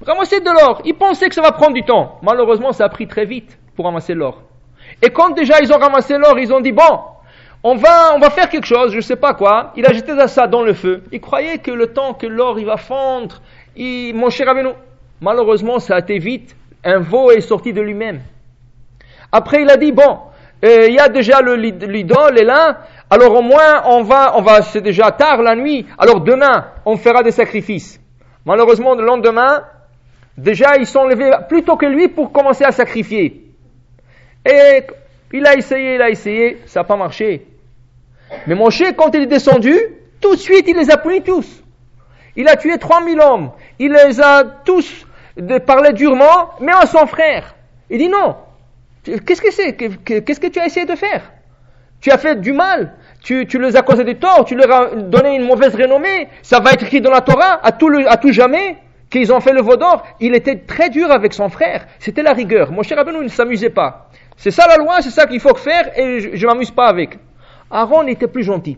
Ramassez 0.05 0.39
de 0.39 0.49
l'or. 0.49 0.81
Ils 0.85 0.93
pensaient 0.93 1.29
que 1.29 1.35
ça 1.35 1.41
va 1.41 1.51
prendre 1.51 1.73
du 1.73 1.83
temps. 1.83 2.19
Malheureusement, 2.21 2.71
ça 2.71 2.85
a 2.85 2.89
pris 2.89 3.07
très 3.07 3.25
vite 3.25 3.57
pour 3.75 3.85
ramasser 3.85 4.13
l'or. 4.13 4.43
Et 5.01 5.09
quand 5.09 5.31
déjà 5.31 5.59
ils 5.61 5.73
ont 5.73 5.77
ramassé 5.77 6.17
l'or, 6.17 6.37
ils 6.37 6.53
ont 6.53 6.59
dit, 6.61 6.71
bon, 6.71 6.99
on 7.67 7.73
va, 7.77 8.13
on 8.13 8.19
va 8.19 8.29
faire 8.29 8.47
quelque 8.47 8.67
chose, 8.67 8.91
je 8.91 8.97
ne 8.97 9.01
sais 9.01 9.15
pas 9.15 9.33
quoi. 9.33 9.73
Il 9.75 9.87
a 9.87 9.91
jeté 9.91 10.13
ça 10.27 10.45
dans 10.45 10.61
le 10.61 10.73
feu. 10.73 11.01
Il 11.11 11.19
croyait 11.19 11.57
que 11.57 11.71
le 11.71 11.87
temps 11.87 12.13
que 12.13 12.27
l'or 12.27 12.59
il 12.59 12.65
va 12.67 12.77
fondre, 12.77 13.41
il, 13.75 14.13
mon 14.13 14.29
cher 14.29 14.47
Abeno. 14.47 14.73
Malheureusement, 15.19 15.79
ça 15.79 15.95
a 15.95 15.99
été 15.99 16.19
vite. 16.19 16.55
Un 16.83 16.99
veau 16.99 17.31
est 17.31 17.41
sorti 17.41 17.73
de 17.73 17.81
lui-même. 17.81 18.21
Après, 19.31 19.63
il 19.63 19.69
a 19.71 19.77
dit, 19.77 19.91
bon, 19.91 20.19
euh, 20.63 20.85
il 20.87 20.93
y 20.93 20.99
a 20.99 21.09
déjà 21.09 21.41
l'idole 21.41 22.37
est 22.37 22.43
là, 22.43 22.81
alors 23.09 23.33
au 23.33 23.41
moins 23.41 23.81
on 23.85 24.03
va, 24.03 24.37
on 24.37 24.43
va, 24.43 24.61
c'est 24.61 24.81
déjà 24.81 25.09
tard 25.09 25.41
la 25.41 25.55
nuit, 25.55 25.87
alors 25.97 26.21
demain 26.21 26.67
on 26.85 26.97
fera 26.97 27.23
des 27.23 27.31
sacrifices. 27.31 27.99
Malheureusement, 28.45 28.93
le 28.93 29.03
lendemain, 29.03 29.63
déjà 30.37 30.77
ils 30.77 30.85
sont 30.85 31.05
levés 31.05 31.31
plus 31.49 31.63
tôt 31.63 31.77
que 31.77 31.87
lui 31.87 32.09
pour 32.09 32.31
commencer 32.31 32.63
à 32.63 32.71
sacrifier. 32.71 33.43
Et 34.45 34.83
il 35.33 35.47
a 35.47 35.55
essayé, 35.55 35.95
il 35.95 36.01
a 36.03 36.11
essayé, 36.11 36.59
ça 36.67 36.81
n'a 36.81 36.83
pas 36.83 36.95
marché. 36.95 37.47
Mais 38.47 38.55
Moshe, 38.55 38.83
quand 38.97 39.13
il 39.13 39.23
est 39.23 39.27
descendu, 39.27 39.77
tout 40.21 40.35
de 40.35 40.39
suite, 40.39 40.65
il 40.67 40.75
les 40.75 40.89
a 40.91 40.97
punis 40.97 41.21
tous. 41.21 41.63
Il 42.35 42.47
a 42.47 42.55
tué 42.55 42.77
3000 42.77 43.19
hommes. 43.19 43.51
Il 43.79 43.91
les 43.91 44.21
a 44.21 44.43
tous 44.43 45.05
parlé 45.65 45.93
durement, 45.93 46.51
mais 46.59 46.71
à 46.71 46.85
son 46.85 47.05
frère. 47.05 47.55
Il 47.89 47.99
dit 47.99 48.09
non. 48.09 48.35
Qu'est-ce 49.03 49.41
que 49.41 49.51
c'est 49.51 49.73
Qu'est-ce 49.75 50.39
que 50.39 50.47
tu 50.47 50.59
as 50.59 50.65
essayé 50.65 50.85
de 50.85 50.95
faire? 50.95 51.31
Tu 52.01 52.11
as 52.11 52.17
fait 52.17 52.39
du 52.39 52.53
mal. 52.53 52.93
Tu, 53.21 53.45
les 53.45 53.75
as 53.75 53.81
causé 53.81 54.03
des 54.03 54.15
torts. 54.15 54.45
Tu 54.45 54.55
leur 54.55 54.71
as 54.71 54.95
donné 54.95 55.35
une 55.35 55.45
mauvaise 55.45 55.75
renommée. 55.75 56.27
Ça 56.41 56.59
va 56.59 56.71
être 56.71 56.83
écrit 56.83 57.01
dans 57.01 57.11
la 57.11 57.21
Torah 57.21 57.59
à 57.63 57.71
tout, 57.71 57.91
à 58.07 58.17
tout 58.17 58.31
jamais 58.31 58.77
qu'ils 59.09 59.31
ont 59.31 59.39
fait 59.39 59.53
le 59.53 59.61
veau 59.61 59.77
d'or. 59.77 60.05
Il 60.19 60.35
était 60.35 60.57
très 60.57 60.89
dur 60.89 61.11
avec 61.11 61.33
son 61.33 61.49
frère. 61.49 61.85
C'était 61.99 62.23
la 62.23 62.33
rigueur. 62.33 62.71
Mon 62.71 62.83
cher 62.83 62.97
Rabbeinu 62.97 63.23
ne 63.23 63.27
s'amusait 63.27 63.69
pas. 63.69 64.09
C'est 64.37 64.51
ça 64.51 64.67
la 64.67 64.77
loi, 64.77 65.01
c'est 65.01 65.11
ça 65.11 65.25
qu'il 65.27 65.39
faut 65.39 65.55
faire 65.55 65.97
et 65.97 66.35
je 66.35 66.45
ne 66.45 66.51
m'amuse 66.51 66.71
pas 66.71 66.87
avec. 66.87 67.17
Aaron 67.75 68.07
était 68.07 68.27
plus 68.27 68.43
gentil. 68.43 68.77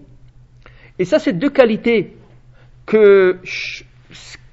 Et 0.97 1.05
ça, 1.05 1.19
c'est 1.19 1.33
deux 1.33 1.51
qualités 1.51 2.17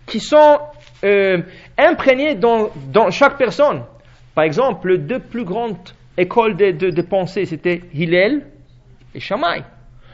qui 0.07 0.21
sont 0.21 0.59
euh, 1.03 1.39
imprégnées 1.79 2.35
dans, 2.35 2.71
chaque 3.11 3.39
personne. 3.39 3.85
Par 4.35 4.45
exemple, 4.45 4.91
les 4.91 4.99
deux 4.99 5.21
plus 5.21 5.45
grandes 5.45 5.79
écoles 6.19 6.57
de 6.57 7.03
pensée, 7.03 7.47
c'était 7.47 7.83
Hillel 7.95 8.47
et 9.15 9.21
Shammai. 9.21 9.63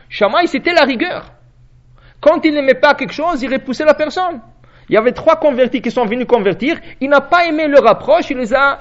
Shammai, 0.09 0.47
c'était 0.47 0.75
la 0.75 0.85
rigueur. 0.85 1.33
Quand 2.21 2.45
il 2.45 2.55
n'aimait 2.55 2.75
pas 2.75 2.95
quelque 2.95 3.15
chose, 3.15 3.43
il 3.43 3.53
repoussait 3.53 3.85
la 3.85 3.95
personne. 3.95 4.41
Il 4.89 4.95
y 4.95 4.97
avait 4.97 5.13
trois 5.13 5.37
convertis 5.37 5.81
qui 5.81 5.91
sont 5.91 6.05
venus 6.05 6.27
convertir. 6.27 6.79
Il 7.01 7.09
n'a 7.09 7.21
pas 7.21 7.47
aimé 7.47 7.67
leur 7.67 7.87
approche, 7.87 8.31
il 8.31 8.37
les 8.37 8.53
a 8.55 8.81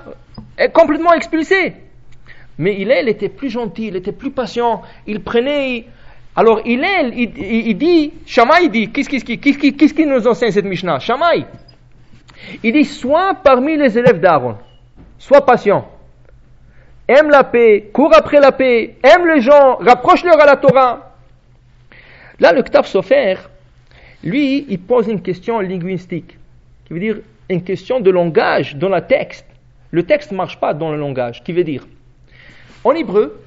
euh, 0.60 0.68
complètement 0.70 1.14
expulsés. 1.14 1.74
Mais 2.60 2.76
Hillel 2.76 3.08
était 3.08 3.30
plus 3.30 3.50
gentil, 3.50 3.88
il 3.88 3.96
était 3.96 4.12
plus 4.12 4.32
patient, 4.32 4.82
il 5.08 5.22
prenait. 5.22 5.86
Alors 6.36 6.60
Hillel, 6.66 7.14
il, 7.16 7.32
il, 7.38 7.78
dit, 7.78 8.12
Shammai 8.26 8.68
dit, 8.68 8.92
qu'est-ce 8.92 9.94
qui 9.94 10.06
nous 10.06 10.28
enseigne 10.28 10.52
cette 10.52 10.66
Mishnah? 10.66 11.00
Shammai, 11.00 11.46
il 12.62 12.74
dit, 12.74 12.84
sois 12.84 13.34
parmi 13.42 13.78
les 13.78 13.98
élèves 13.98 14.20
d'Aaron, 14.20 14.58
sois 15.18 15.46
patient, 15.46 15.90
aime 17.08 17.30
la 17.30 17.46
paix, 17.46 17.90
cours 17.94 18.14
après 18.14 18.42
la 18.42 18.52
paix, 18.52 18.98
aime 19.04 19.26
les 19.26 19.40
gens, 19.40 19.78
rapproche-leur 19.78 20.40
à 20.42 20.46
la 20.46 20.58
Torah. 20.58 21.14
Là, 22.42 22.52
le 22.52 22.62
Ktav 22.62 22.86
Sofer, 22.88 23.36
lui, 24.22 24.66
il 24.68 24.80
pose 24.80 25.08
une 25.08 25.22
question 25.22 25.62
linguistique, 25.62 26.38
qui 26.86 26.94
veut 26.94 27.00
dire 27.00 27.20
une 27.50 27.64
question 27.64 28.02
de 28.02 28.12
langage 28.12 28.76
dans 28.76 28.90
le 28.90 29.00
texte. 29.00 29.46
Le 29.92 30.04
texte 30.04 30.32
ne 30.32 30.38
marche 30.38 30.60
pas 30.60 30.74
dans 30.74 30.92
le 30.92 30.98
langage, 30.98 31.42
qui 31.42 31.54
veut 31.54 31.64
dire 31.64 31.86
en 32.84 32.92
hébreu, 32.92 33.42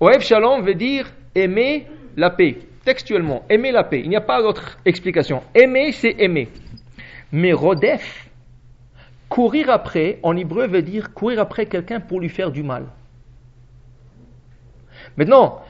Oev 0.00 0.20
Shalom 0.20 0.62
veut 0.62 0.74
dire 0.74 1.10
aimer 1.34 1.86
la 2.16 2.30
paix. 2.30 2.58
Textuellement, 2.84 3.44
aimer 3.48 3.72
la 3.72 3.82
paix. 3.82 4.00
Il 4.00 4.08
n'y 4.08 4.16
a 4.16 4.20
pas 4.20 4.42
d'autre 4.42 4.78
explication. 4.84 5.42
Aimer, 5.54 5.92
c'est 5.92 6.14
aimer. 6.18 6.48
Mais 7.32 7.52
Rodef, 7.52 8.28
courir 9.28 9.70
après, 9.70 10.18
en 10.22 10.36
hébreu 10.36 10.68
veut 10.68 10.82
dire 10.82 11.12
courir 11.12 11.40
après 11.40 11.66
quelqu'un 11.66 12.00
pour 12.00 12.20
lui 12.20 12.28
faire 12.28 12.50
du 12.50 12.62
mal. 12.62 12.86
Maintenant, 15.16 15.64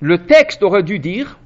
le 0.00 0.18
texte 0.26 0.62
aurait 0.62 0.82
dû 0.82 0.98
dire 0.98 1.38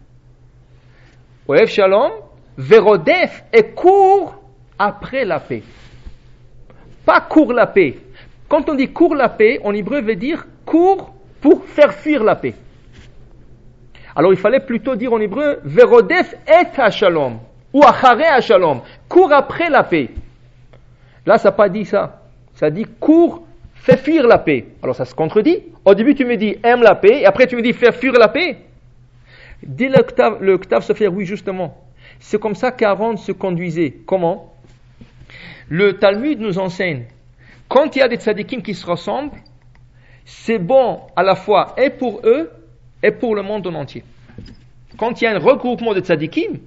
Oev 1.48 1.66
Shalom, 1.66 2.10
Verodef 2.56 3.44
et 3.52 3.72
court 3.72 4.40
après 4.78 5.24
la 5.24 5.40
paix. 5.40 5.62
Pas 7.04 7.20
court 7.20 7.52
la 7.52 7.66
paix. 7.66 7.98
Quand 8.54 8.68
on 8.68 8.76
dit 8.76 8.92
cours 8.92 9.16
la 9.16 9.28
paix, 9.28 9.58
en 9.64 9.74
hébreu 9.74 10.00
veut 10.00 10.14
dire 10.14 10.46
cours 10.64 11.12
pour 11.40 11.64
faire 11.64 11.92
fuir 11.92 12.22
la 12.22 12.36
paix. 12.36 12.54
Alors 14.14 14.32
il 14.32 14.38
fallait 14.38 14.60
plutôt 14.60 14.94
dire 14.94 15.12
en 15.12 15.18
hébreu 15.18 15.58
Verodef 15.64 16.36
et 16.46 16.92
shalom 16.92 17.40
ou 17.72 17.82
Achare 17.82 18.40
shalom, 18.40 18.80
cours 19.08 19.32
après 19.32 19.68
la 19.70 19.82
paix. 19.82 20.08
Là, 21.26 21.36
ça 21.36 21.48
n'a 21.48 21.52
pas 21.56 21.68
dit 21.68 21.84
ça. 21.84 22.22
Ça 22.54 22.70
dit 22.70 22.86
cours, 23.00 23.44
fais 23.74 23.96
fuir 23.96 24.24
la 24.24 24.38
paix. 24.38 24.66
Alors 24.84 24.94
ça 24.94 25.04
se 25.04 25.16
contredit. 25.16 25.64
Au 25.84 25.96
début, 25.96 26.14
tu 26.14 26.24
me 26.24 26.36
dis 26.36 26.56
aime 26.62 26.82
la 26.82 26.94
paix, 26.94 27.22
et 27.22 27.26
après 27.26 27.48
tu 27.48 27.56
me 27.56 27.62
dis 27.62 27.72
fais 27.72 27.90
fuir 27.90 28.12
la 28.12 28.28
paix. 28.28 28.58
Dit 29.64 29.88
le 29.88 30.58
Ktav 30.58 30.84
se 30.84 30.92
fait 30.92 31.08
oui, 31.08 31.26
justement. 31.26 31.76
C'est 32.20 32.40
comme 32.40 32.54
ça 32.54 32.70
qu'Aaron 32.70 33.16
se 33.16 33.32
conduisait. 33.32 33.96
Comment? 34.06 34.54
Le 35.68 35.98
Talmud 35.98 36.38
nous 36.38 36.60
enseigne 36.60 37.06
quand 37.68 37.96
il 37.96 37.98
y 37.98 38.02
a 38.02 38.08
des 38.08 38.16
tzadikim 38.16 38.62
qui 38.62 38.74
se 38.74 38.86
ressemblent, 38.86 39.38
c'est 40.24 40.58
bon 40.58 41.00
à 41.16 41.22
la 41.22 41.34
fois 41.34 41.74
et 41.76 41.90
pour 41.90 42.20
eux 42.24 42.50
et 43.02 43.10
pour 43.10 43.34
le 43.34 43.42
monde 43.42 43.66
en 43.66 43.74
entier. 43.74 44.04
Quand 44.96 45.20
il 45.20 45.24
y 45.24 45.26
a 45.26 45.34
un 45.34 45.38
regroupement 45.38 45.92
de 45.92 46.00
tzadikim, 46.00 46.58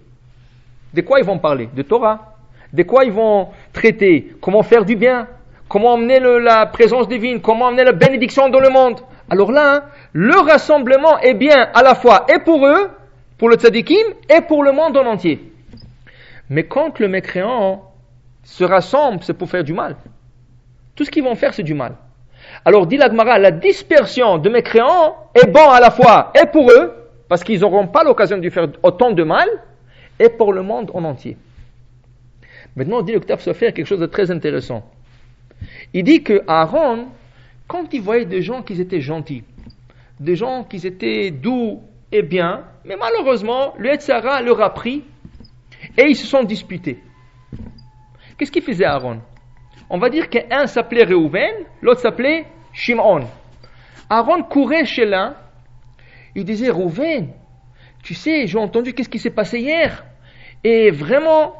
de 0.93 1.01
quoi 1.01 1.19
ils 1.19 1.25
vont 1.25 1.39
parler? 1.39 1.69
De 1.73 1.81
Torah. 1.81 2.35
De 2.73 2.83
quoi 2.83 3.05
ils 3.05 3.11
vont 3.11 3.49
traiter? 3.73 4.35
Comment 4.41 4.63
faire 4.63 4.83
du 4.83 4.95
bien? 4.95 5.27
Comment 5.69 5.93
emmener 5.93 6.19
la 6.19 6.65
présence 6.65 7.07
divine? 7.07 7.41
Comment 7.41 7.65
emmener 7.65 7.83
la 7.83 7.93
bénédiction 7.93 8.49
dans 8.49 8.59
le 8.59 8.69
monde? 8.69 8.99
Alors 9.29 9.51
là, 9.51 9.85
le 10.13 10.37
rassemblement 10.39 11.19
est 11.19 11.33
bien 11.33 11.69
à 11.73 11.83
la 11.83 11.95
fois 11.95 12.25
et 12.33 12.39
pour 12.39 12.65
eux, 12.65 12.89
pour 13.37 13.49
le 13.49 13.55
tzadikim, 13.55 14.13
et 14.29 14.41
pour 14.41 14.63
le 14.63 14.71
monde 14.71 14.97
en 14.97 15.05
entier. 15.05 15.51
Mais 16.49 16.63
quand 16.63 16.99
le 16.99 17.07
mécréant 17.07 17.83
se 18.43 18.63
rassemble, 18.63 19.23
c'est 19.23 19.33
pour 19.33 19.49
faire 19.49 19.63
du 19.63 19.73
mal. 19.73 19.97
Tout 20.97 21.05
ce 21.05 21.11
qu'ils 21.11 21.23
vont 21.23 21.35
faire, 21.35 21.53
c'est 21.53 21.63
du 21.63 21.75
mal. 21.75 21.95
Alors, 22.65 22.87
dit 22.87 22.97
l'Agmara, 22.97 23.37
la 23.37 23.51
dispersion 23.51 24.39
de 24.39 24.49
mes 24.49 24.63
créants 24.63 25.15
est 25.35 25.47
bon 25.47 25.69
à 25.69 25.79
la 25.79 25.91
fois 25.91 26.33
et 26.35 26.47
pour 26.47 26.69
eux, 26.71 26.91
parce 27.29 27.43
qu'ils 27.43 27.61
n'auront 27.61 27.87
pas 27.87 28.03
l'occasion 28.03 28.37
de 28.39 28.49
faire 28.49 28.67
autant 28.83 29.11
de 29.11 29.23
mal, 29.23 29.47
et 30.19 30.29
pour 30.29 30.51
le 30.51 30.63
monde 30.63 30.89
en 30.95 31.03
entier. 31.03 31.37
Maintenant, 32.75 33.03
dit 33.03 33.13
se 33.13 33.53
faire 33.53 33.73
quelque 33.73 33.85
chose 33.85 33.99
de 33.99 34.07
très 34.07 34.31
intéressant. 34.31 34.83
Il 35.93 36.03
dit 36.03 36.23
que 36.23 36.41
Aaron, 36.47 37.07
quand 37.67 37.93
il 37.93 38.01
voyait 38.01 38.25
des 38.25 38.41
gens 38.41 38.63
qui 38.63 38.79
étaient 38.81 39.01
gentils, 39.01 39.43
des 40.19 40.35
gens 40.35 40.63
qui 40.63 40.85
étaient 40.85 41.29
doux 41.29 41.81
et 42.11 42.23
bien, 42.23 42.63
mais 42.85 42.95
malheureusement, 42.95 43.75
le 43.77 43.89
Etzara 43.93 44.41
leur 44.41 44.61
a 44.61 44.73
pris 44.73 45.03
et 45.95 46.05
ils 46.07 46.15
se 46.15 46.25
sont 46.25 46.43
disputés. 46.43 46.99
Qu'est-ce 48.37 48.51
qu'il 48.51 48.63
faisait 48.63 48.85
Aaron? 48.85 49.19
On 49.89 49.97
va 49.97 50.09
dire 50.09 50.29
qu'un 50.29 50.67
s'appelait 50.67 51.03
Reuven, 51.03 51.65
l'autre 51.81 52.01
s'appelait 52.01 52.45
Shimon. 52.73 53.21
Aaron 54.09 54.43
courait 54.43 54.85
chez 54.85 55.05
l'un, 55.05 55.35
il 56.35 56.45
disait 56.45 56.69
Reuven, 56.69 57.29
tu 58.03 58.13
sais, 58.13 58.47
j'ai 58.47 58.57
entendu 58.57 58.93
qu'est-ce 58.93 59.09
qui 59.09 59.19
s'est 59.19 59.31
passé 59.31 59.59
hier. 59.59 60.05
Et 60.63 60.91
vraiment, 60.91 61.55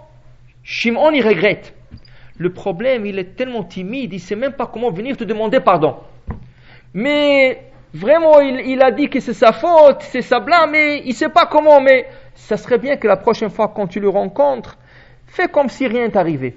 Shimon, 0.63 1.12
il 1.12 1.25
regrette. 1.25 1.74
Le 2.38 2.51
problème, 2.53 3.05
il 3.05 3.17
est 3.19 3.36
tellement 3.36 3.63
timide, 3.63 4.13
il 4.13 4.17
ne 4.17 4.21
sait 4.21 4.36
même 4.36 4.53
pas 4.53 4.67
comment 4.67 4.91
venir 4.91 5.17
te 5.17 5.24
demander 5.24 5.59
pardon. 5.59 5.97
Mais 6.93 7.63
vraiment, 7.93 8.39
il, 8.41 8.81
a 8.81 8.91
dit 8.91 9.09
que 9.09 9.19
c'est 9.19 9.33
sa 9.33 9.51
faute, 9.51 10.01
c'est 10.01 10.21
sa 10.21 10.39
blâme, 10.39 10.71
mais 10.71 11.00
il 11.00 11.09
ne 11.09 11.13
sait 11.13 11.29
pas 11.29 11.47
comment. 11.47 11.81
Mais 11.81 12.07
ça 12.36 12.57
serait 12.57 12.77
bien 12.77 12.97
que 12.97 13.07
la 13.07 13.17
prochaine 13.17 13.50
fois, 13.50 13.71
quand 13.75 13.88
tu 13.88 14.00
le 14.00 14.09
rencontres, 14.09 14.77
fais 15.25 15.47
comme 15.47 15.69
si 15.69 15.88
rien 15.88 16.09
arrivé. 16.13 16.55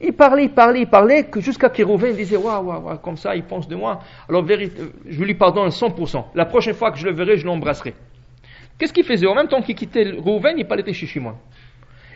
Il 0.00 0.12
parlait, 0.12 0.44
il 0.44 0.50
parlait, 0.50 0.80
il 0.80 0.86
parlait, 0.86 1.24
que 1.24 1.40
jusqu'à 1.40 1.70
qu'il 1.70 1.86
disait, 2.14 2.36
waouh, 2.36 2.66
waouh, 2.66 2.82
waouh, 2.82 2.98
comme 2.98 3.16
ça, 3.16 3.34
il 3.34 3.44
pense 3.44 3.66
de 3.66 3.76
moi. 3.76 4.00
Alors, 4.28 4.46
je 4.46 5.24
lui 5.24 5.34
pardonne 5.34 5.68
100%. 5.68 6.24
La 6.34 6.44
prochaine 6.44 6.74
fois 6.74 6.90
que 6.90 6.98
je 6.98 7.06
le 7.06 7.12
verrai, 7.12 7.38
je 7.38 7.46
l'embrasserai. 7.46 7.94
Qu'est-ce 8.78 8.92
qu'il 8.92 9.04
faisait? 9.04 9.26
En 9.26 9.34
même 9.34 9.48
temps 9.48 9.62
qu'il 9.62 9.74
quittait 9.74 10.12
Rouven, 10.18 10.58
il 10.58 10.66
parlait 10.66 10.92
chez 10.92 11.06
Shimon. 11.06 11.34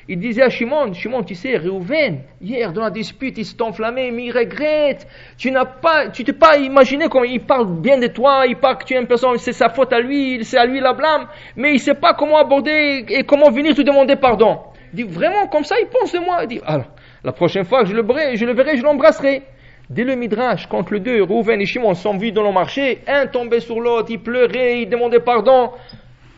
Il 0.09 0.19
disait 0.19 0.43
à 0.43 0.51
Shimon, 0.51 0.93
Shimon, 0.93 1.23
tu 1.23 1.35
sais, 1.35 1.57
Rouven, 1.57 2.23
hier 2.43 2.73
dans 2.73 2.83
la 2.83 2.91
dispute, 2.91 3.39
il 3.39 3.47
s'est 3.47 3.63
enflammé, 3.63 4.11
mais 4.11 4.25
il 4.25 4.33
regrette. 4.33 5.07
Tu 5.39 5.51
n'as 5.51 5.65
pas, 5.65 6.09
tu 6.09 6.25
t'es 6.25 6.33
pas 6.33 6.59
imaginé 6.59 7.09
comment 7.09 7.25
il 7.25 7.41
parle 7.41 7.81
bien 7.81 7.97
de 7.97 8.09
toi, 8.09 8.45
il 8.47 8.57
parle 8.57 8.79
que 8.79 8.85
tu 8.85 8.95
es 8.95 9.01
une 9.01 9.07
personne, 9.07 9.39
c'est 9.39 9.53
sa 9.53 9.71
faute 9.71 9.93
à 9.93 10.01
lui, 10.01 10.45
c'est 10.45 10.59
à 10.59 10.67
lui 10.67 10.81
la 10.81 10.93
blâme, 10.93 11.29
mais 11.57 11.75
il 11.75 11.79
sait 11.79 11.95
pas 11.95 12.13
comment 12.13 12.39
aborder 12.39 13.07
et 13.09 13.23
comment 13.23 13.51
venir 13.51 13.75
te 13.75 13.83
demander 13.83 14.17
pardon. 14.17 14.59
Il 14.93 14.97
dit, 14.97 15.11
vraiment, 15.11 15.47
comme 15.47 15.65
ça, 15.65 15.77
il 15.81 15.87
pense 15.87 16.13
de 16.13 16.19
moi? 16.19 16.39
Il 16.43 16.49
dit, 16.49 16.61
alors, 16.67 16.87
la 17.23 17.33
prochaine 17.33 17.65
fois 17.65 17.83
que 17.83 17.89
je 17.89 17.95
le 17.95 18.03
verrai, 18.03 18.37
je 18.37 18.45
le 18.45 18.55
verrai, 18.55 18.77
je 18.77 18.83
l'embrasserai. 18.83 19.43
Dès 19.89 20.05
le 20.05 20.15
Midrash, 20.15 20.69
quand 20.69 20.91
les 20.91 21.01
deux, 21.01 21.23
Rouven 21.23 21.61
et 21.61 21.67
Shimon, 21.67 21.95
sont 21.95 22.17
vus 22.17 22.33
dans 22.33 22.45
le 22.45 22.53
marché, 22.53 23.03
un 23.09 23.27
tombait 23.27 23.61
sur 23.61 23.81
l'autre, 23.81 24.11
il 24.11 24.21
pleurait, 24.21 24.83
il 24.83 24.89
demandait 24.89 25.21
pardon. 25.21 25.73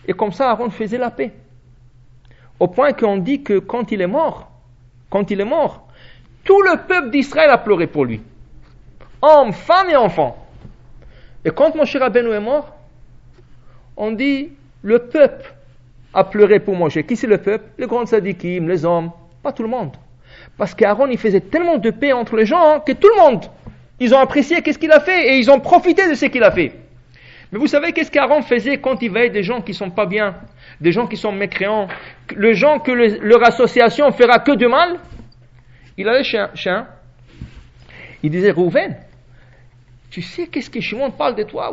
Et 0.08 0.14
comme 0.14 0.32
ça, 0.32 0.50
Aaron 0.50 0.70
faisait 0.70 0.98
la 0.98 1.10
paix. 1.10 1.32
Au 2.58 2.68
point 2.68 2.92
qu'on 2.92 3.18
dit 3.18 3.42
que 3.42 3.58
quand 3.58 3.92
il 3.92 4.00
est 4.00 4.06
mort, 4.06 4.50
quand 5.10 5.30
il 5.30 5.40
est 5.40 5.44
mort, 5.44 5.86
tout 6.44 6.62
le 6.62 6.86
peuple 6.86 7.10
d'Israël 7.10 7.50
a 7.50 7.58
pleuré 7.58 7.86
pour 7.86 8.04
lui. 8.04 8.22
Hommes, 9.20 9.52
femmes 9.52 9.90
et 9.90 9.96
enfants. 9.96 10.36
Et 11.44 11.50
quand 11.50 11.74
mon 11.74 11.84
cher 11.84 12.00
Rabbeinu 12.00 12.32
est 12.32 12.40
mort, 12.40 12.74
on 13.96 14.12
dit 14.12 14.50
le 14.82 14.98
peuple 14.98 15.54
a 16.14 16.24
pleuré 16.24 16.58
pour 16.58 16.74
Moshe. 16.74 17.02
Qui 17.06 17.16
c'est 17.16 17.26
le 17.26 17.38
peuple? 17.38 17.64
Les 17.78 17.86
grands 17.86 18.06
sadikim, 18.06 18.68
les 18.68 18.84
hommes, 18.84 19.10
pas 19.42 19.52
tout 19.52 19.62
le 19.62 19.68
monde. 19.68 19.92
Parce 20.56 20.74
qu'Aaron, 20.74 21.08
il 21.08 21.18
faisait 21.18 21.40
tellement 21.40 21.78
de 21.78 21.90
paix 21.90 22.12
entre 22.12 22.36
les 22.36 22.46
gens 22.46 22.80
que 22.80 22.92
tout 22.92 23.08
le 23.08 23.22
monde, 23.22 23.44
ils 24.00 24.14
ont 24.14 24.18
apprécié 24.18 24.62
qu'est-ce 24.62 24.78
qu'il 24.78 24.92
a 24.92 25.00
fait 25.00 25.28
et 25.28 25.38
ils 25.38 25.50
ont 25.50 25.60
profité 25.60 26.08
de 26.08 26.14
ce 26.14 26.26
qu'il 26.26 26.42
a 26.42 26.50
fait. 26.50 26.72
Mais 27.50 27.58
vous 27.58 27.66
savez 27.66 27.92
qu'est-ce 27.92 28.10
qu'Aaron 28.10 28.42
faisait 28.42 28.78
quand 28.78 29.02
il 29.02 29.10
voyait 29.10 29.30
des 29.30 29.42
gens 29.42 29.60
qui 29.60 29.74
sont 29.74 29.90
pas 29.90 30.06
bien, 30.06 30.34
des 30.80 30.90
gens 30.90 31.06
qui 31.06 31.16
sont 31.16 31.32
mécréants, 31.32 31.86
les 32.36 32.54
gens 32.54 32.78
que 32.78 32.92
leur 32.92 33.44
association 33.44 34.10
fera 34.12 34.38
que 34.38 34.52
de 34.52 34.66
mal? 34.66 34.98
Il 35.98 36.08
allait 36.08 36.24
chez 36.24 36.38
un, 36.70 36.86
il 38.22 38.30
disait 38.30 38.50
Rouven, 38.50 38.96
tu 40.10 40.22
sais 40.22 40.46
qu'est-ce 40.46 40.70
que 40.70 40.80
Shimon 40.80 41.10
parle 41.10 41.34
de 41.34 41.42
toi? 41.42 41.72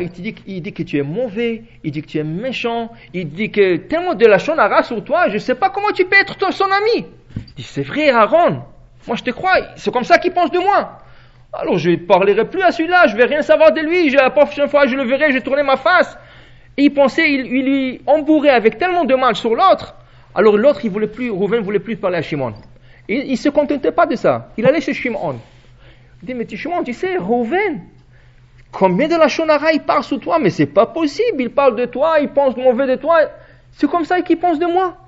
Il, 0.00 0.10
dit, 0.10 0.34
il 0.46 0.60
dit 0.60 0.72
que 0.72 0.82
tu 0.82 0.98
es 0.98 1.02
mauvais, 1.02 1.62
il 1.84 1.92
dit 1.92 2.02
que 2.02 2.08
tu 2.08 2.18
es 2.18 2.24
méchant, 2.24 2.92
il 3.14 3.28
dit 3.28 3.50
que 3.50 3.76
tellement 3.76 4.14
de 4.14 4.26
la 4.26 4.38
shonara 4.38 4.82
sur 4.82 5.02
toi, 5.04 5.28
je 5.28 5.34
ne 5.34 5.38
sais 5.38 5.54
pas 5.54 5.70
comment 5.70 5.90
tu 5.92 6.04
peux 6.04 6.16
être 6.16 6.52
son 6.52 6.64
ami. 6.64 7.06
Il 7.58 7.64
c'est 7.64 7.82
vrai 7.82 8.10
Aaron, 8.10 8.62
moi 9.06 9.16
je 9.16 9.22
te 9.22 9.30
crois, 9.30 9.56
c'est 9.76 9.92
comme 9.92 10.04
ça 10.04 10.18
qu'il 10.18 10.32
pense 10.32 10.50
de 10.50 10.58
moi. 10.58 10.98
Alors 11.52 11.78
je 11.78 11.90
ne 11.90 11.96
parlerai 11.96 12.44
plus 12.48 12.62
à 12.62 12.70
celui-là, 12.70 13.06
je 13.06 13.16
vais 13.16 13.24
rien 13.24 13.42
savoir 13.42 13.72
de 13.72 13.80
lui, 13.80 14.10
la 14.10 14.30
prochaine 14.30 14.68
fois 14.68 14.86
je 14.86 14.94
le 14.94 15.04
verrai, 15.04 15.32
je 15.32 15.38
tourner 15.38 15.62
ma 15.62 15.76
face. 15.76 16.18
Et 16.76 16.84
il 16.84 16.92
pensait, 16.92 17.32
il, 17.32 17.64
lui 17.64 18.02
embourrait 18.06 18.50
avec 18.50 18.76
tellement 18.76 19.04
de 19.04 19.14
mal 19.14 19.34
sur 19.34 19.54
l'autre, 19.54 19.94
alors 20.36 20.58
l'autre, 20.58 20.80
il 20.84 20.90
voulait 20.90 21.06
plus, 21.06 21.30
Rouven 21.30 21.62
voulait 21.62 21.78
plus 21.78 21.96
parler 21.96 22.18
à 22.18 22.22
Shimon. 22.22 22.52
Il 23.08 23.30
ne 23.30 23.36
se 23.36 23.48
contentait 23.48 23.90
pas 23.90 24.04
de 24.04 24.16
ça. 24.16 24.50
Il 24.58 24.66
allait 24.66 24.82
chez 24.82 24.92
Shimon. 24.92 25.36
Il 26.22 26.26
dit, 26.26 26.34
mais 26.34 26.44
tu, 26.44 26.58
Shimon, 26.58 26.84
tu 26.84 26.92
sais, 26.92 27.16
Rouven, 27.16 27.80
combien 28.70 29.08
de 29.08 29.16
la 29.16 29.28
Shonara 29.28 29.72
il 29.72 29.80
parle 29.80 30.04
sous 30.04 30.18
toi, 30.18 30.38
mais 30.38 30.50
c'est 30.50 30.66
pas 30.66 30.84
possible, 30.84 31.40
il 31.40 31.50
parle 31.50 31.76
de 31.76 31.86
toi, 31.86 32.18
il 32.20 32.28
pense 32.28 32.54
mauvais 32.54 32.86
de 32.86 32.96
toi, 32.96 33.20
c'est 33.72 33.88
comme 33.88 34.04
ça 34.04 34.20
qu'il 34.20 34.38
pense 34.38 34.58
de 34.58 34.66
moi. 34.66 34.98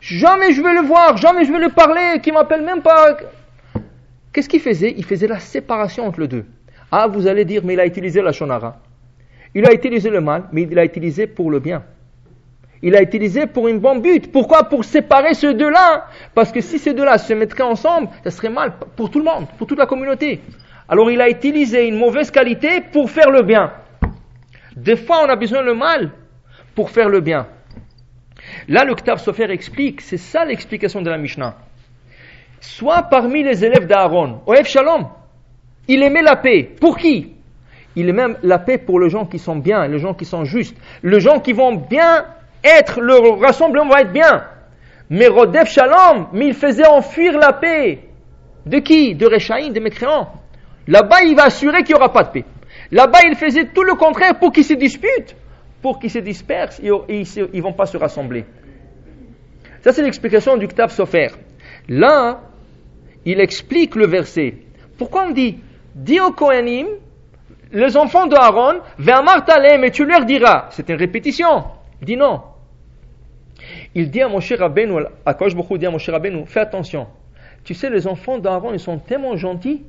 Jamais 0.00 0.52
je 0.52 0.62
vais 0.62 0.74
le 0.74 0.80
voir, 0.80 1.16
jamais 1.16 1.44
je 1.44 1.52
vais 1.52 1.58
le 1.58 1.68
parler, 1.68 2.20
qu'il 2.22 2.32
m'appelle 2.32 2.62
même 2.62 2.80
pas. 2.82 3.16
Qu'est-ce 4.32 4.48
qu'il 4.48 4.60
faisait? 4.60 4.94
Il 4.96 5.04
faisait 5.04 5.26
la 5.26 5.38
séparation 5.38 6.06
entre 6.06 6.20
les 6.20 6.28
deux. 6.28 6.46
Ah, 6.90 7.06
vous 7.06 7.26
allez 7.26 7.44
dire, 7.44 7.62
mais 7.64 7.74
il 7.74 7.80
a 7.80 7.86
utilisé 7.86 8.22
la 8.22 8.32
shonara. 8.32 8.78
Il 9.54 9.66
a 9.66 9.72
utilisé 9.72 10.10
le 10.10 10.20
mal, 10.20 10.44
mais 10.52 10.62
il 10.62 10.70
l'a 10.70 10.84
utilisé 10.84 11.26
pour 11.26 11.50
le 11.50 11.60
bien. 11.60 11.82
Il 12.82 12.92
l'a 12.92 13.02
utilisé 13.02 13.46
pour 13.46 13.68
une 13.68 13.78
bonne 13.78 14.00
but. 14.00 14.32
Pourquoi? 14.32 14.64
Pour 14.64 14.84
séparer 14.84 15.34
ces 15.34 15.52
deux-là. 15.52 16.06
Parce 16.34 16.50
que 16.50 16.60
si 16.60 16.78
ces 16.78 16.94
deux-là 16.94 17.18
se 17.18 17.34
mettraient 17.34 17.62
ensemble, 17.62 18.08
ça 18.24 18.30
serait 18.30 18.48
mal 18.48 18.72
pour 18.96 19.10
tout 19.10 19.18
le 19.18 19.24
monde, 19.24 19.46
pour 19.58 19.66
toute 19.66 19.78
la 19.78 19.86
communauté. 19.86 20.40
Alors 20.88 21.10
il 21.10 21.20
a 21.20 21.28
utilisé 21.28 21.86
une 21.86 21.98
mauvaise 21.98 22.30
qualité 22.30 22.80
pour 22.80 23.10
faire 23.10 23.30
le 23.30 23.42
bien. 23.42 23.72
Des 24.76 24.96
fois, 24.96 25.24
on 25.24 25.28
a 25.28 25.36
besoin 25.36 25.62
le 25.62 25.74
mal 25.74 26.10
pour 26.74 26.90
faire 26.90 27.08
le 27.08 27.20
bien. 27.20 27.46
Là, 28.68 28.84
le 28.84 28.94
Ktav 28.94 29.18
Sofer 29.18 29.50
explique, 29.50 30.00
c'est 30.00 30.16
ça 30.16 30.44
l'explication 30.44 31.02
de 31.02 31.10
la 31.10 31.18
Mishnah 31.18 31.56
soit 32.60 33.02
parmi 33.10 33.42
les 33.42 33.64
élèves 33.64 33.86
d'Aaron. 33.86 34.40
Oev 34.46 34.64
Shalom, 34.64 35.08
il 35.88 36.02
aimait 36.02 36.22
la 36.22 36.36
paix. 36.36 36.70
Pour 36.80 36.96
qui? 36.96 37.34
Il 37.96 38.08
aimait 38.08 38.36
la 38.42 38.58
paix 38.58 38.78
pour 38.78 39.00
les 39.00 39.10
gens 39.10 39.26
qui 39.26 39.38
sont 39.38 39.56
bien, 39.56 39.86
les 39.88 39.98
gens 39.98 40.14
qui 40.14 40.24
sont 40.24 40.44
justes, 40.44 40.76
les 41.02 41.20
gens 41.20 41.40
qui 41.40 41.52
vont 41.52 41.74
bien 41.74 42.24
être, 42.62 43.00
le 43.00 43.40
rassemblement 43.40 43.88
va 43.88 44.02
être 44.02 44.12
bien. 44.12 44.44
Mais 45.08 45.26
Rodef 45.26 45.68
Shalom, 45.68 46.28
il 46.34 46.54
faisait 46.54 46.86
enfuir 46.86 47.36
la 47.36 47.52
paix. 47.52 48.00
De 48.66 48.78
qui? 48.78 49.14
De 49.14 49.26
Rechaïn, 49.26 49.72
des 49.72 49.80
mécréants. 49.80 50.28
Là-bas, 50.86 51.22
il 51.24 51.34
va 51.34 51.44
assurer 51.44 51.82
qu'il 51.82 51.94
n'y 51.94 52.00
aura 52.00 52.12
pas 52.12 52.24
de 52.24 52.30
paix. 52.30 52.44
Là-bas, 52.92 53.20
il 53.28 53.34
faisait 53.34 53.66
tout 53.74 53.82
le 53.82 53.94
contraire 53.94 54.38
pour 54.38 54.52
qu'ils 54.52 54.64
se 54.64 54.74
disputent, 54.74 55.34
pour 55.82 55.98
qu'ils 55.98 56.10
se 56.10 56.18
dispersent 56.18 56.80
et 56.80 56.88
ils 56.88 57.48
ne 57.54 57.62
vont 57.62 57.72
pas 57.72 57.86
se 57.86 57.96
rassembler. 57.96 58.44
Ça, 59.80 59.92
c'est 59.92 60.02
l'explication 60.02 60.56
du 60.56 60.68
Ktav 60.68 60.90
Sofer. 60.90 61.28
Là, 61.88 62.42
il 63.24 63.40
explique 63.40 63.94
le 63.94 64.06
verset. 64.06 64.54
Pourquoi 64.98 65.26
on 65.28 65.30
dit 65.30 65.58
Dis 65.94 66.20
aux 66.20 66.32
Kohanim, 66.32 66.86
les 67.72 67.96
enfants 67.96 68.26
d'Aaron, 68.26 68.80
vers 68.98 69.22
Talem 69.44 69.84
et 69.84 69.90
tu 69.90 70.04
leur 70.04 70.24
diras. 70.24 70.68
C'est 70.70 70.88
une 70.88 70.96
répétition. 70.96 71.64
Il 72.00 72.06
dit 72.06 72.16
non. 72.16 72.42
Il 73.94 74.10
dit 74.10 74.22
à 74.22 74.28
mon 74.28 74.40
cher 74.40 74.58
Rabbeinu, 74.58 75.02
à 75.24 75.34
beaucoup 75.34 75.78
dit 75.78 75.86
à 75.86 75.90
mon 75.90 75.98
cher 75.98 76.14
Rabbeinu, 76.14 76.44
fais 76.46 76.60
attention. 76.60 77.06
Tu 77.64 77.74
sais, 77.74 77.90
les 77.90 78.06
enfants 78.06 78.38
d'Aaron, 78.38 78.72
ils 78.72 78.80
sont 78.80 78.98
tellement 78.98 79.36
gentils, 79.36 79.84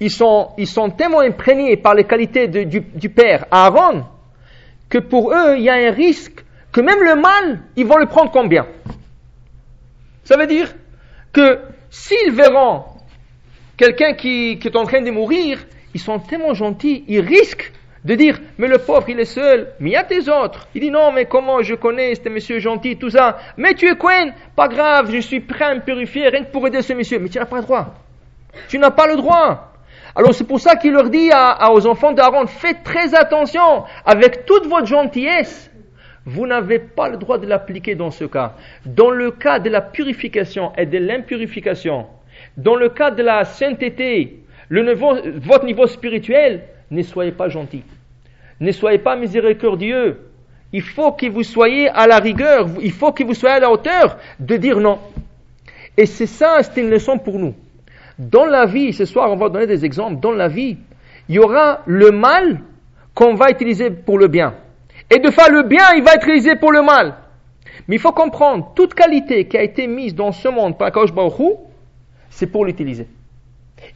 ils 0.00 0.10
sont, 0.10 0.50
ils 0.56 0.66
sont 0.66 0.90
tellement 0.90 1.20
imprégnés 1.20 1.76
par 1.76 1.94
les 1.94 2.04
qualités 2.04 2.48
du, 2.48 2.80
du 2.80 3.08
père 3.10 3.46
Aaron, 3.50 4.04
que 4.88 4.98
pour 4.98 5.32
eux, 5.32 5.56
il 5.56 5.62
y 5.62 5.70
a 5.70 5.74
un 5.74 5.90
risque 5.90 6.44
que 6.72 6.80
même 6.80 7.02
le 7.02 7.16
mal, 7.16 7.60
ils 7.76 7.86
vont 7.86 7.98
le 7.98 8.06
prendre 8.06 8.30
comme 8.30 8.48
bien. 8.48 8.66
Ça 10.24 10.36
veut 10.36 10.46
dire 10.46 10.74
que 11.32 11.58
S'ils 11.90 12.32
verront 12.32 12.84
quelqu'un 13.76 14.14
qui, 14.14 14.58
est 14.62 14.76
en 14.76 14.84
train 14.84 15.00
de 15.00 15.10
mourir, 15.10 15.58
ils 15.94 16.00
sont 16.00 16.18
tellement 16.18 16.54
gentils, 16.54 17.04
ils 17.08 17.20
risquent 17.20 17.72
de 18.04 18.14
dire, 18.14 18.38
mais 18.58 18.68
le 18.68 18.78
pauvre, 18.78 19.08
il 19.08 19.18
est 19.18 19.24
seul, 19.24 19.72
mais 19.80 19.90
il 19.90 19.92
y 19.92 19.96
a 19.96 20.04
tes 20.04 20.28
autres. 20.28 20.68
Il 20.74 20.82
dit, 20.82 20.90
non, 20.90 21.12
mais 21.12 21.24
comment 21.24 21.62
je 21.62 21.74
connais 21.74 22.14
ce 22.14 22.28
monsieur 22.28 22.58
gentil, 22.58 22.96
tout 22.96 23.10
ça. 23.10 23.38
Mais 23.56 23.74
tu 23.74 23.88
es 23.88 23.96
Cohen, 23.96 24.32
pas 24.54 24.68
grave, 24.68 25.10
je 25.10 25.18
suis 25.18 25.40
prêt 25.40 25.64
à 25.64 25.74
me 25.74 25.80
purifier, 25.80 26.28
rien 26.28 26.44
que 26.44 26.52
pour 26.52 26.66
aider 26.66 26.82
ce 26.82 26.92
monsieur. 26.92 27.18
Mais 27.18 27.28
tu 27.28 27.38
n'as 27.38 27.46
pas 27.46 27.56
le 27.56 27.62
droit. 27.62 27.94
Tu 28.68 28.78
n'as 28.78 28.90
pas 28.90 29.06
le 29.06 29.16
droit. 29.16 29.67
Alors 30.18 30.34
c'est 30.34 30.48
pour 30.48 30.58
ça 30.58 30.74
qu'il 30.74 30.94
leur 30.94 31.10
dit 31.10 31.30
aux 31.70 31.86
enfants 31.86 32.10
d'Aaron, 32.10 32.48
faites 32.48 32.82
très 32.82 33.14
attention, 33.14 33.84
avec 34.04 34.46
toute 34.46 34.66
votre 34.66 34.86
gentillesse, 34.86 35.70
vous 36.26 36.44
n'avez 36.44 36.80
pas 36.80 37.08
le 37.08 37.18
droit 37.18 37.38
de 37.38 37.46
l'appliquer 37.46 37.94
dans 37.94 38.10
ce 38.10 38.24
cas. 38.24 38.54
Dans 38.84 39.10
le 39.10 39.30
cas 39.30 39.60
de 39.60 39.70
la 39.70 39.80
purification 39.80 40.72
et 40.76 40.86
de 40.86 40.98
l'impurification, 40.98 42.06
dans 42.56 42.74
le 42.74 42.88
cas 42.88 43.12
de 43.12 43.22
la 43.22 43.44
sainteté, 43.44 44.42
le 44.68 44.92
niveau, 44.92 45.14
votre 45.36 45.64
niveau 45.64 45.86
spirituel, 45.86 46.64
ne 46.90 47.02
soyez 47.02 47.30
pas 47.30 47.48
gentil. 47.48 47.84
Ne 48.58 48.72
soyez 48.72 48.98
pas 48.98 49.14
miséricordieux. 49.14 50.18
Il 50.72 50.82
faut 50.82 51.12
que 51.12 51.26
vous 51.26 51.44
soyez 51.44 51.90
à 51.90 52.08
la 52.08 52.18
rigueur, 52.18 52.66
il 52.82 52.90
faut 52.90 53.12
que 53.12 53.22
vous 53.22 53.34
soyez 53.34 53.54
à 53.54 53.60
la 53.60 53.70
hauteur 53.70 54.18
de 54.40 54.56
dire 54.56 54.80
non. 54.80 54.98
Et 55.96 56.06
c'est 56.06 56.26
ça, 56.26 56.60
c'est 56.64 56.80
une 56.80 56.90
leçon 56.90 57.18
pour 57.18 57.38
nous. 57.38 57.54
Dans 58.18 58.46
la 58.46 58.66
vie, 58.66 58.92
ce 58.92 59.04
soir 59.04 59.30
on 59.30 59.36
va 59.36 59.48
donner 59.48 59.66
des 59.66 59.84
exemples, 59.84 60.20
dans 60.20 60.32
la 60.32 60.48
vie, 60.48 60.76
il 61.28 61.34
y 61.36 61.38
aura 61.38 61.82
le 61.86 62.10
mal 62.10 62.60
qu'on 63.14 63.34
va 63.34 63.50
utiliser 63.50 63.90
pour 63.90 64.18
le 64.18 64.28
bien. 64.28 64.54
Et 65.10 65.18
de 65.18 65.30
faire 65.30 65.50
le 65.50 65.62
bien, 65.62 65.84
il 65.96 66.02
va 66.02 66.14
être 66.14 66.26
utilisé 66.26 66.56
pour 66.56 66.72
le 66.72 66.82
mal. 66.82 67.14
Mais 67.86 67.96
il 67.96 68.00
faut 68.00 68.12
comprendre, 68.12 68.72
toute 68.74 68.94
qualité 68.94 69.46
qui 69.46 69.56
a 69.56 69.62
été 69.62 69.86
mise 69.86 70.14
dans 70.14 70.32
ce 70.32 70.48
monde 70.48 70.76
par 70.76 70.92
Kaosh 70.92 71.12
Baruch 71.12 71.58
c'est 72.30 72.46
pour 72.46 72.64
l'utiliser. 72.64 73.08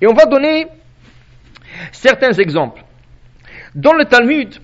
Et 0.01 0.07
on 0.07 0.15
va 0.15 0.27
donner 0.27 0.67
certains 1.93 2.33
exemples. 2.33 2.83
Dans 3.75 3.93
le 3.93 4.05
Talmud, 4.05 4.55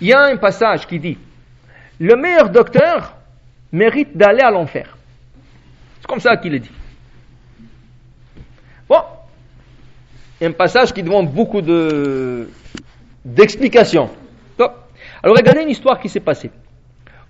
il 0.00 0.08
y 0.08 0.12
a 0.12 0.22
un 0.22 0.36
passage 0.36 0.86
qui 0.86 0.98
dit 0.98 1.18
Le 1.98 2.16
meilleur 2.16 2.50
docteur 2.50 3.16
mérite 3.72 4.16
d'aller 4.16 4.42
à 4.42 4.50
l'enfer. 4.50 4.96
C'est 6.00 6.06
comme 6.06 6.20
ça 6.20 6.36
qu'il 6.36 6.54
est 6.54 6.60
dit. 6.60 6.70
Un 10.42 10.52
passage 10.52 10.92
qui 10.92 11.02
demande 11.02 11.32
beaucoup 11.32 11.62
de, 11.62 12.48
d'explications. 13.24 14.10
Alors 15.22 15.36
regardez 15.36 15.62
une 15.62 15.70
histoire 15.70 16.00
qui 16.00 16.08
s'est 16.08 16.20
passée. 16.20 16.50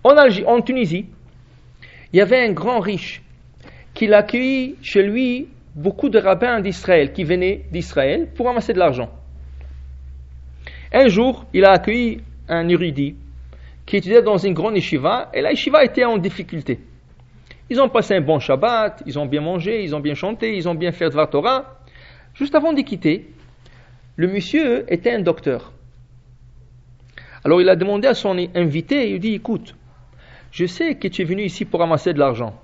En, 0.03 0.15
en 0.17 0.61
Tunisie, 0.63 1.07
il 2.13 2.19
y 2.19 2.23
avait 2.23 2.41
un 2.41 2.53
grand 2.53 2.81
riche 2.81 3.23
qui 3.95 4.07
l'a 4.07 4.19
accueilli 4.19 4.77
chez 4.83 5.03
lui 5.03 5.49
beaucoup 5.75 6.09
de 6.09 6.19
rabbins 6.19 6.61
d'Israël 6.61 7.13
qui 7.13 7.25
venaient 7.25 7.65
d'Israël 7.71 8.29
pour 8.35 8.49
amasser 8.49 8.73
de 8.73 8.79
l'argent. 8.79 9.11
Un 10.93 11.09
jour, 11.09 11.45
il 11.53 11.65
a 11.65 11.73
accueilli 11.73 12.21
un 12.49 12.69
érudit 12.69 13.17
qui 13.87 13.97
étudiait 13.97 14.23
dans 14.23 14.37
une 14.37 14.55
grande 14.55 14.75
yeshiva 14.75 15.31
et 15.33 15.41
la 15.41 15.51
yeshiva 15.51 15.85
était 15.85 16.05
en 16.05 16.19
difficulté. 16.19 16.81
Ils 17.71 17.81
ont 17.81 17.89
passé 17.89 18.15
un 18.15 18.21
bon 18.21 18.39
Shabbat, 18.39 19.03
ils 19.07 19.19
ont 19.19 19.27
bien 19.27 19.41
mangé, 19.41 19.83
ils 19.83 19.95
ont 19.95 20.01
bien 20.01 20.15
chanté, 20.15 20.57
ils 20.57 20.69
ont 20.69 20.75
bien 20.75 20.93
fait 20.93 21.09
Dvar 21.09 21.31
Torah. 21.31 21.79
Juste 22.35 22.55
avant 22.55 22.73
de 22.73 22.81
quitter, 22.81 23.31
le 24.17 24.29
monsieur 24.29 24.91
était 24.93 25.13
un 25.13 25.21
docteur. 25.21 25.73
Alors 27.45 27.61
il 27.61 27.69
a 27.69 27.77
demandé 27.77 28.09
à 28.09 28.15
son 28.15 28.37
invité, 28.55 29.11
il 29.11 29.21
dit, 29.21 29.35
écoute, 29.35 29.75
je 30.51 30.67
sais 30.67 30.95
que 30.95 31.09
tu 31.09 31.23
es 31.23 31.25
venu 31.25 31.43
ici 31.43 31.65
pour 31.65 31.83
amasser 31.83 32.13
de 32.13 32.19
l'argent. 32.19 32.55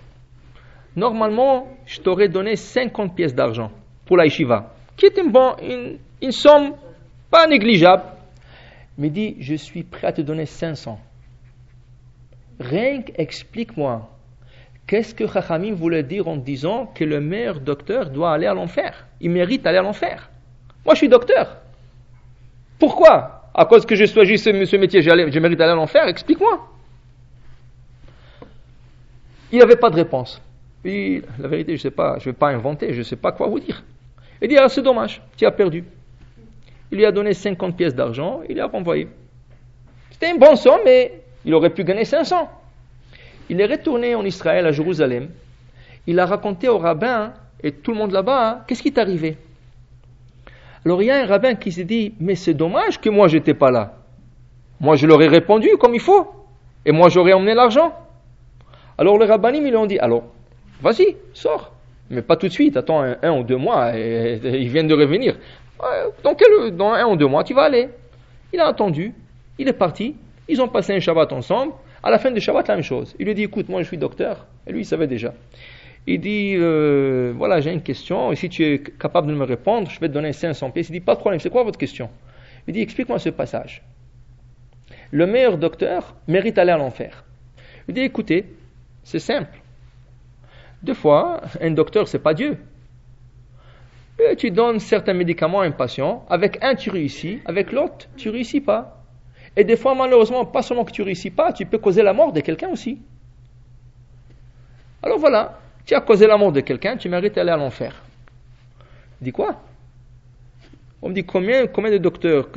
Normalement, 0.94 1.68
je 1.86 2.00
t'aurais 2.00 2.28
donné 2.28 2.56
50 2.56 3.14
pièces 3.14 3.34
d'argent 3.34 3.70
pour 4.04 4.16
la 4.16 4.24
yeshiva, 4.24 4.74
qui 4.96 5.06
est 5.06 5.18
une, 5.18 6.32
somme 6.32 6.74
pas 7.30 7.46
négligeable. 7.46 8.04
Mais 8.96 9.10
dit, 9.10 9.36
je 9.38 9.54
suis 9.54 9.84
prêt 9.84 10.08
à 10.08 10.12
te 10.12 10.20
donner 10.20 10.46
500. 10.46 10.98
Rien 12.58 13.02
explique-moi, 13.14 14.10
qu'est-ce 14.88 15.14
que 15.14 15.28
Chachamim 15.28 15.74
voulait 15.74 16.02
dire 16.02 16.26
en 16.26 16.36
disant 16.36 16.86
que 16.86 17.04
le 17.04 17.20
meilleur 17.20 17.60
docteur 17.60 18.10
doit 18.10 18.32
aller 18.32 18.46
à 18.46 18.54
l'enfer? 18.54 19.06
Il 19.20 19.30
mérite 19.30 19.62
d'aller 19.62 19.78
à 19.78 19.82
l'enfer. 19.82 20.28
Moi, 20.84 20.94
je 20.94 20.98
suis 20.98 21.08
docteur. 21.08 21.58
Pourquoi? 22.80 23.50
À 23.54 23.66
cause 23.66 23.86
que 23.86 23.94
j'ai 23.94 24.06
choisi 24.06 24.38
ce, 24.38 24.50
métier, 24.76 25.02
je 25.02 25.38
mérite 25.38 25.58
d'aller 25.58 25.72
à 25.72 25.76
l'enfer? 25.76 26.08
Explique-moi. 26.08 26.66
Il 29.52 29.58
n'y 29.58 29.62
avait 29.62 29.76
pas 29.76 29.90
de 29.90 29.96
réponse. 29.96 30.42
La 30.84 31.48
vérité, 31.48 31.76
je 31.76 31.80
ne 31.80 31.82
sais 31.82 31.90
pas, 31.90 32.18
je 32.18 32.28
ne 32.28 32.32
vais 32.32 32.38
pas 32.38 32.48
inventer, 32.48 32.92
je 32.92 32.98
ne 32.98 33.02
sais 33.02 33.16
pas 33.16 33.32
quoi 33.32 33.46
vous 33.46 33.60
dire. 33.60 33.84
Il 34.40 34.48
dit, 34.48 34.56
ah, 34.56 34.68
c'est 34.68 34.82
dommage, 34.82 35.20
tu 35.36 35.44
as 35.44 35.50
perdu. 35.50 35.84
Il 36.90 36.98
lui 36.98 37.04
a 37.04 37.12
donné 37.12 37.34
50 37.34 37.76
pièces 37.76 37.94
d'argent, 37.94 38.40
il 38.48 38.56
l'a 38.56 38.66
renvoyé. 38.66 39.08
C'était 40.12 40.30
une 40.30 40.38
bonne 40.38 40.56
somme, 40.56 40.80
mais 40.84 41.20
il 41.44 41.52
aurait 41.54 41.70
pu 41.70 41.84
gagner 41.84 42.04
500. 42.04 42.48
Il 43.48 43.60
est 43.60 43.66
retourné 43.66 44.14
en 44.14 44.24
Israël, 44.24 44.66
à 44.66 44.72
Jérusalem. 44.72 45.28
Il 46.06 46.18
a 46.18 46.26
raconté 46.26 46.68
au 46.68 46.78
rabbin, 46.78 47.32
et 47.62 47.72
tout 47.72 47.92
le 47.92 47.98
monde 47.98 48.12
là-bas, 48.12 48.50
hein, 48.50 48.64
qu'est-ce 48.66 48.82
qui 48.82 48.88
est 48.88 48.98
arrivé? 48.98 49.36
Alors 50.84 51.02
il 51.02 51.06
y 51.06 51.10
a 51.10 51.22
un 51.22 51.26
rabbin 51.26 51.54
qui 51.54 51.72
s'est 51.72 51.84
dit, 51.84 52.14
mais 52.20 52.34
c'est 52.34 52.54
dommage 52.54 53.00
que 53.00 53.10
moi 53.10 53.28
j'étais 53.28 53.54
pas 53.54 53.70
là. 53.70 53.94
Moi 54.80 54.96
je 54.96 55.06
leur 55.06 55.20
ai 55.20 55.28
répondu 55.28 55.70
comme 55.78 55.94
il 55.94 56.00
faut. 56.00 56.26
Et 56.86 56.92
moi 56.92 57.08
j'aurais 57.08 57.32
emmené 57.32 57.54
l'argent. 57.54 57.92
Alors 58.96 59.18
les 59.18 59.26
rabbinim, 59.26 59.66
ils 59.66 59.70
lui 59.70 59.76
ont 59.76 59.86
dit, 59.86 59.98
alors 59.98 60.24
Vas-y, 60.80 61.16
sors. 61.34 61.72
Mais 62.10 62.22
pas 62.22 62.36
tout 62.36 62.48
de 62.48 62.52
suite, 62.52 62.76
attends 62.76 63.02
un, 63.02 63.32
ou 63.32 63.42
deux 63.42 63.56
mois, 63.56 63.96
et, 63.98 64.40
ils 64.42 64.68
viennent 64.68 64.86
de 64.86 64.94
revenir. 64.94 65.36
Dans, 66.22 66.34
dans 66.70 66.92
un 66.92 67.06
ou 67.06 67.16
deux 67.16 67.26
mois, 67.26 67.44
tu 67.44 67.52
vas 67.52 67.64
aller. 67.64 67.88
Il 68.52 68.60
a 68.60 68.66
attendu, 68.66 69.12
il 69.58 69.68
est 69.68 69.74
parti, 69.74 70.16
ils 70.48 70.62
ont 70.62 70.68
passé 70.68 70.94
un 70.94 71.00
Shabbat 71.00 71.32
ensemble. 71.32 71.72
À 72.02 72.10
la 72.10 72.18
fin 72.18 72.30
du 72.30 72.40
Shabbat, 72.40 72.68
la 72.68 72.74
même 72.74 72.84
chose. 72.84 73.14
Il 73.18 73.26
lui 73.26 73.34
dit, 73.34 73.44
écoute, 73.44 73.68
moi 73.68 73.82
je 73.82 73.86
suis 73.88 73.98
docteur. 73.98 74.46
Et 74.66 74.72
lui, 74.72 74.82
il 74.82 74.84
savait 74.84 75.06
déjà. 75.06 75.34
Il 76.06 76.20
dit, 76.20 76.54
euh, 76.56 77.32
voilà, 77.36 77.60
j'ai 77.60 77.72
une 77.72 77.82
question, 77.82 78.32
et 78.32 78.36
si 78.36 78.48
tu 78.48 78.64
es 78.64 78.78
capable 78.78 79.28
de 79.28 79.34
me 79.34 79.44
répondre, 79.44 79.90
je 79.90 80.00
vais 80.00 80.08
te 80.08 80.14
donner 80.14 80.32
500 80.32 80.70
pièces. 80.70 80.88
Il 80.88 80.92
dit, 80.92 81.00
pas 81.00 81.14
de 81.14 81.20
problème, 81.20 81.40
c'est 81.40 81.50
quoi 81.50 81.64
votre 81.64 81.78
question? 81.78 82.08
Il 82.66 82.74
dit, 82.74 82.80
explique-moi 82.80 83.18
ce 83.18 83.28
passage. 83.28 83.82
Le 85.10 85.26
meilleur 85.26 85.58
docteur 85.58 86.14
mérite 86.26 86.56
d'aller 86.56 86.72
à 86.72 86.78
l'enfer. 86.78 87.24
Il 87.88 87.94
dit, 87.94 88.02
écoutez, 88.02 88.46
c'est 89.02 89.18
simple. 89.18 89.58
Deux 90.82 90.94
fois, 90.94 91.40
un 91.60 91.70
docteur, 91.72 92.06
c'est 92.06 92.18
pas 92.20 92.34
Dieu. 92.34 92.58
Tu 94.36 94.50
donnes 94.50 94.80
certains 94.80 95.14
médicaments 95.14 95.60
à 95.60 95.66
un 95.66 95.70
patient, 95.70 96.24
avec 96.28 96.58
un 96.62 96.74
tu 96.74 96.90
réussis, 96.90 97.40
avec 97.44 97.72
l'autre 97.72 98.08
tu 98.16 98.30
réussis 98.30 98.60
pas. 98.60 98.97
Et 99.58 99.64
des 99.64 99.76
fois, 99.76 99.92
malheureusement, 99.96 100.44
pas 100.44 100.62
seulement 100.62 100.84
que 100.84 100.92
tu 100.92 101.02
réussis 101.02 101.30
pas, 101.30 101.52
tu 101.52 101.66
peux 101.66 101.78
causer 101.78 102.04
la 102.04 102.12
mort 102.12 102.32
de 102.32 102.40
quelqu'un 102.40 102.68
aussi. 102.68 103.00
Alors 105.02 105.18
voilà, 105.18 105.58
tu 105.84 105.96
as 105.96 106.00
causé 106.00 106.28
la 106.28 106.36
mort 106.36 106.52
de 106.52 106.60
quelqu'un, 106.60 106.96
tu 106.96 107.08
mérites 107.08 107.34
d'aller 107.34 107.50
à 107.50 107.56
l'enfer. 107.56 108.00
Dis 109.20 109.32
quoi? 109.32 109.60
On 111.02 111.08
me 111.08 111.14
dit 111.14 111.24
combien, 111.24 111.66
combien 111.66 111.90
de 111.90 111.98
docteurs 111.98 112.48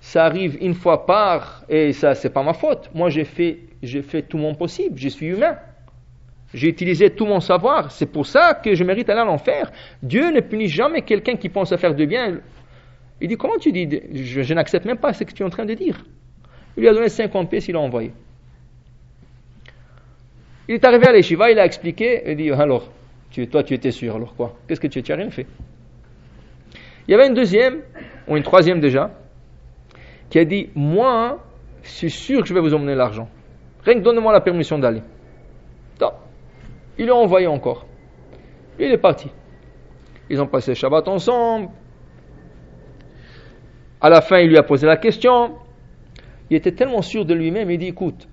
Ça 0.00 0.24
arrive 0.24 0.58
une 0.60 0.74
fois 0.74 1.06
par 1.06 1.62
et 1.68 1.92
ça, 1.92 2.16
c'est 2.16 2.30
pas 2.30 2.42
ma 2.42 2.54
faute. 2.54 2.90
Moi, 2.92 3.08
j'ai 3.08 3.24
fait, 3.24 3.60
j'ai 3.80 4.02
fait 4.02 4.22
tout 4.22 4.38
mon 4.38 4.56
possible. 4.56 4.98
Je 4.98 5.08
suis 5.08 5.26
humain. 5.26 5.58
J'ai 6.52 6.66
utilisé 6.66 7.10
tout 7.10 7.26
mon 7.26 7.38
savoir. 7.38 7.92
C'est 7.92 8.06
pour 8.06 8.26
ça 8.26 8.54
que 8.54 8.74
je 8.74 8.82
mérite 8.82 9.08
aller 9.10 9.20
à 9.20 9.24
l'enfer. 9.24 9.70
Dieu 10.02 10.32
ne 10.32 10.40
punit 10.40 10.66
jamais 10.66 11.02
quelqu'un 11.02 11.36
qui 11.36 11.48
pense 11.48 11.70
à 11.70 11.78
faire 11.78 11.94
de 11.94 12.04
bien. 12.04 12.40
Il 13.20 13.28
dit, 13.28 13.36
comment 13.36 13.58
tu 13.58 13.72
dis 13.72 13.88
Je, 14.12 14.54
n'accepte 14.54 14.86
même 14.86 14.98
pas 14.98 15.12
ce 15.12 15.24
que 15.24 15.32
tu 15.32 15.42
es 15.42 15.46
en 15.46 15.50
train 15.50 15.66
de 15.66 15.74
dire. 15.74 16.04
Il 16.76 16.80
lui 16.80 16.88
a 16.88 16.94
donné 16.94 17.08
50 17.08 17.50
pièces, 17.50 17.68
il 17.68 17.72
l'a 17.72 17.80
envoyé. 17.80 18.12
Il 20.68 20.76
est 20.76 20.84
arrivé 20.84 21.06
à 21.06 21.12
l'Eshiva, 21.12 21.50
il 21.50 21.58
a 21.58 21.64
expliqué, 21.64 22.22
il 22.26 22.36
dit, 22.36 22.50
alors, 22.50 22.90
toi 23.50 23.62
tu 23.62 23.74
étais 23.74 23.90
sûr, 23.90 24.14
alors 24.16 24.34
quoi? 24.36 24.56
Qu'est-ce 24.66 24.80
que 24.80 24.86
tu, 24.86 25.02
tu 25.02 25.12
as 25.12 25.16
rien 25.16 25.30
fait? 25.30 25.46
Il 27.08 27.10
y 27.10 27.14
avait 27.14 27.26
une 27.26 27.34
deuxième, 27.34 27.80
ou 28.28 28.36
une 28.36 28.42
troisième 28.42 28.80
déjà, 28.80 29.10
qui 30.30 30.38
a 30.38 30.44
dit, 30.44 30.70
moi, 30.74 31.44
je 31.82 31.88
suis 31.90 32.10
sûr 32.10 32.42
que 32.42 32.46
je 32.46 32.54
vais 32.54 32.60
vous 32.60 32.72
emmener 32.72 32.94
l'argent. 32.94 33.28
Rien 33.84 33.94
que 33.94 34.00
donne-moi 34.00 34.32
la 34.32 34.40
permission 34.40 34.78
d'aller. 34.78 35.02
Il 37.00 37.06
l'a 37.06 37.14
envoyé 37.14 37.46
encore. 37.46 37.86
Il 38.78 38.92
est 38.92 38.98
parti. 38.98 39.30
Ils 40.28 40.38
ont 40.42 40.46
passé 40.46 40.74
Shabbat 40.74 41.08
ensemble. 41.08 41.70
À 44.00 44.08
la 44.08 44.20
fin, 44.20 44.38
il 44.38 44.48
lui 44.48 44.58
a 44.58 44.62
posé 44.62 44.86
la 44.86 44.96
question. 44.96 45.56
Il 46.48 46.56
était 46.56 46.72
tellement 46.72 47.02
sûr 47.02 47.24
de 47.24 47.34
lui-même, 47.34 47.70
il 47.70 47.78
dit, 47.78 47.88
écoute, 47.88 48.28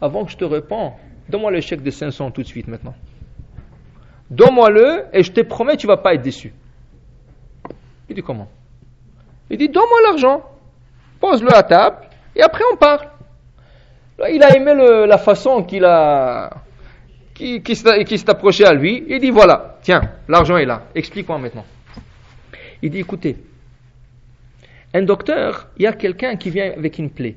avant 0.00 0.24
que 0.24 0.32
je 0.32 0.36
te 0.36 0.44
réponds, 0.44 0.92
donne-moi 1.28 1.50
le 1.50 1.60
chèque 1.60 1.82
de 1.82 1.90
500 1.90 2.32
tout 2.32 2.42
de 2.42 2.46
suite 2.46 2.66
maintenant. 2.66 2.94
Donne-moi-le 4.30 5.04
et 5.12 5.22
je 5.22 5.30
te 5.30 5.42
promets, 5.42 5.76
tu 5.76 5.86
ne 5.86 5.92
vas 5.92 5.98
pas 5.98 6.14
être 6.14 6.22
déçu. 6.22 6.52
Il 8.08 8.16
dit, 8.16 8.22
comment? 8.22 8.48
Il 9.48 9.58
dit, 9.58 9.68
donne-moi 9.68 9.98
l'argent, 10.02 10.42
pose-le 11.20 11.54
à 11.54 11.62
table 11.62 11.96
et 12.34 12.42
après 12.42 12.64
on 12.72 12.76
parle. 12.76 13.08
il 14.30 14.42
a 14.42 14.56
aimé 14.56 14.74
la 15.06 15.18
façon 15.18 15.62
qu'il 15.62 15.84
a 15.84 16.50
qui, 17.34 17.76
s'est 17.76 18.30
approché 18.30 18.64
à 18.64 18.72
lui, 18.72 19.04
il 19.08 19.20
dit 19.20 19.30
voilà, 19.30 19.78
tiens, 19.82 20.00
l'argent 20.28 20.56
est 20.56 20.64
là, 20.64 20.82
explique-moi 20.94 21.38
maintenant. 21.38 21.64
Il 22.82 22.90
dit 22.90 23.00
écoutez, 23.00 23.36
un 24.94 25.02
docteur, 25.02 25.68
il 25.76 25.82
y 25.82 25.86
a 25.86 25.92
quelqu'un 25.92 26.36
qui 26.36 26.50
vient 26.50 26.72
avec 26.72 26.98
une 26.98 27.10
plaie. 27.10 27.36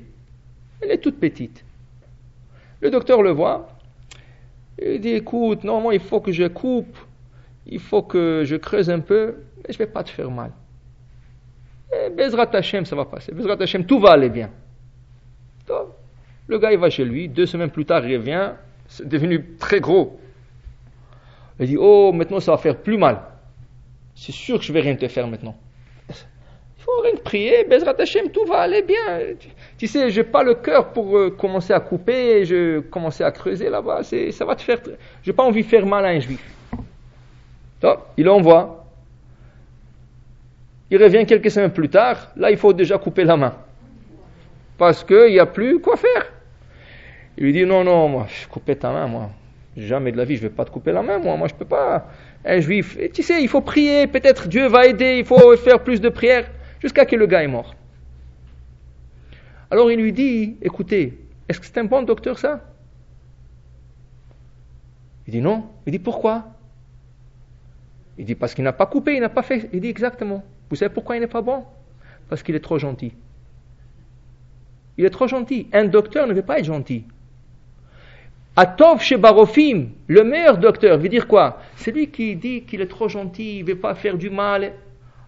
Elle 0.80 0.90
est 0.90 0.98
toute 0.98 1.18
petite. 1.18 1.64
Le 2.80 2.90
docteur 2.90 3.22
le 3.22 3.30
voit. 3.30 3.68
Il 4.80 5.00
dit 5.00 5.10
écoute, 5.10 5.64
normalement 5.64 5.92
il 5.92 6.00
faut 6.00 6.20
que 6.20 6.32
je 6.32 6.46
coupe, 6.48 6.98
il 7.66 7.80
faut 7.80 8.02
que 8.02 8.42
je 8.44 8.56
creuse 8.56 8.90
un 8.90 9.00
peu, 9.00 9.36
mais 9.56 9.72
je 9.72 9.74
ne 9.74 9.78
vais 9.78 9.90
pas 9.90 10.04
te 10.04 10.10
faire 10.10 10.30
mal. 10.30 10.52
Et 11.92 12.10
Bezrat 12.10 12.50
Hashem, 12.52 12.84
ça 12.84 12.94
va 12.94 13.06
passer. 13.06 13.32
Bezrat 13.32 13.56
Hashem, 13.60 13.86
tout 13.86 13.98
va 13.98 14.10
aller 14.10 14.28
bien. 14.28 14.50
Le 16.48 16.58
gars, 16.58 16.72
il 16.72 16.78
va 16.78 16.90
chez 16.90 17.04
lui. 17.04 17.28
Deux 17.28 17.46
semaines 17.46 17.70
plus 17.70 17.84
tard, 17.84 18.06
il 18.06 18.16
revient 18.18 18.52
c'est 18.88 19.08
devenu 19.08 19.56
très 19.58 19.80
gros. 19.80 20.18
Il 21.58 21.66
dit, 21.66 21.76
oh, 21.78 22.12
maintenant 22.12 22.40
ça 22.40 22.52
va 22.52 22.58
faire 22.58 22.76
plus 22.76 22.98
mal. 22.98 23.22
C'est 24.14 24.32
sûr 24.32 24.58
que 24.58 24.64
je 24.64 24.72
vais 24.72 24.80
rien 24.80 24.96
te 24.96 25.08
faire 25.08 25.26
maintenant. 25.26 25.56
Faut 26.86 27.00
rien 27.02 27.16
que 27.16 27.22
prier, 27.22 27.64
Bezrat 27.64 27.96
Hashem, 27.98 28.30
tout 28.30 28.44
va 28.44 28.60
aller 28.60 28.82
bien. 28.82 29.34
Tu, 29.76 29.88
sais, 29.88 30.08
je 30.08 30.20
n'ai 30.20 30.24
pas 30.24 30.44
le 30.44 30.54
cœur 30.54 30.92
pour 30.92 31.18
euh, 31.18 31.30
commencer 31.30 31.72
à 31.72 31.80
couper, 31.80 32.44
je 32.44 32.78
commencer 32.78 33.24
à 33.24 33.32
creuser 33.32 33.68
là-bas, 33.68 34.02
ça 34.04 34.44
va 34.44 34.54
te 34.54 34.62
faire... 34.62 34.78
Je 35.24 35.30
n'ai 35.30 35.34
pas 35.34 35.42
envie 35.42 35.64
de 35.64 35.66
faire 35.66 35.84
mal 35.84 36.06
à 36.06 36.10
un 36.10 36.20
juif. 36.20 36.40
Donc, 37.80 37.98
il 38.16 38.28
envoie. 38.28 38.84
Il 40.88 41.02
revient 41.02 41.26
quelques 41.26 41.50
semaines 41.50 41.72
plus 41.72 41.88
tard, 41.88 42.30
là 42.36 42.52
il 42.52 42.56
faut 42.56 42.72
déjà 42.72 42.98
couper 42.98 43.24
la 43.24 43.36
main. 43.36 43.54
Parce 44.78 45.02
qu'il 45.02 45.32
n'y 45.32 45.40
a 45.40 45.46
plus 45.46 45.80
quoi 45.80 45.96
faire. 45.96 46.32
Il 47.36 47.46
lui 47.46 47.52
dit 47.52 47.66
non, 47.66 47.82
non, 47.82 48.08
moi, 48.08 48.26
je 48.28 48.46
coupe 48.46 48.78
ta 48.78 48.92
main, 48.92 49.08
moi. 49.08 49.30
Jamais 49.76 50.12
de 50.12 50.16
la 50.16 50.24
vie, 50.24 50.36
je 50.36 50.44
ne 50.44 50.48
vais 50.48 50.54
pas 50.54 50.64
te 50.64 50.70
couper 50.70 50.92
la 50.92 51.02
main, 51.02 51.18
moi. 51.18 51.36
Moi, 51.36 51.48
je 51.48 51.54
ne 51.54 51.58
peux 51.58 51.64
pas. 51.64 52.06
Un 52.44 52.60
juif, 52.60 52.96
tu 53.12 53.24
sais, 53.24 53.42
il 53.42 53.48
faut 53.48 53.60
prier, 53.60 54.06
peut-être 54.06 54.46
Dieu 54.46 54.68
va 54.68 54.86
aider, 54.86 55.16
il 55.18 55.24
faut 55.24 55.56
faire 55.56 55.80
plus 55.80 56.00
de 56.00 56.08
prières, 56.08 56.48
jusqu'à 56.80 57.06
que 57.06 57.16
le 57.16 57.26
gars 57.26 57.42
est 57.42 57.48
mort. 57.48 57.74
Alors 59.70 59.90
il 59.90 60.00
lui 60.00 60.12
dit, 60.12 60.56
écoutez, 60.62 61.18
est-ce 61.48 61.60
que 61.60 61.66
c'est 61.66 61.78
un 61.78 61.84
bon 61.84 62.02
docteur 62.02 62.38
ça? 62.38 62.64
Il 65.26 65.32
dit 65.32 65.40
non. 65.40 65.68
Il 65.86 65.92
dit 65.92 65.98
pourquoi? 65.98 66.46
Il 68.18 68.24
dit 68.24 68.34
parce 68.34 68.54
qu'il 68.54 68.64
n'a 68.64 68.72
pas 68.72 68.86
coupé, 68.86 69.14
il 69.14 69.20
n'a 69.20 69.28
pas 69.28 69.42
fait. 69.42 69.68
Il 69.72 69.80
dit 69.80 69.88
exactement. 69.88 70.44
Vous 70.70 70.76
savez 70.76 70.92
pourquoi 70.92 71.16
il 71.16 71.20
n'est 71.20 71.26
pas 71.26 71.42
bon? 71.42 71.64
Parce 72.28 72.42
qu'il 72.42 72.54
est 72.54 72.60
trop 72.60 72.78
gentil. 72.78 73.12
Il 74.96 75.04
est 75.04 75.10
trop 75.10 75.28
gentil. 75.28 75.68
Un 75.72 75.84
docteur 75.84 76.26
ne 76.26 76.32
veut 76.32 76.42
pas 76.42 76.58
être 76.58 76.64
gentil. 76.64 77.04
Atov 78.58 79.02
chez 79.02 79.18
Barofim, 79.18 79.88
le 80.06 80.24
meilleur 80.24 80.56
docteur, 80.56 80.96
veut 80.96 81.10
dire 81.10 81.28
quoi? 81.28 81.60
C'est 81.76 81.92
lui 81.92 82.10
qui 82.10 82.36
dit 82.36 82.62
qu'il 82.62 82.80
est 82.80 82.86
trop 82.86 83.06
gentil, 83.06 83.58
il 83.58 83.64
ne 83.64 83.68
veut 83.68 83.78
pas 83.78 83.94
faire 83.94 84.16
du 84.16 84.30
mal. 84.30 84.72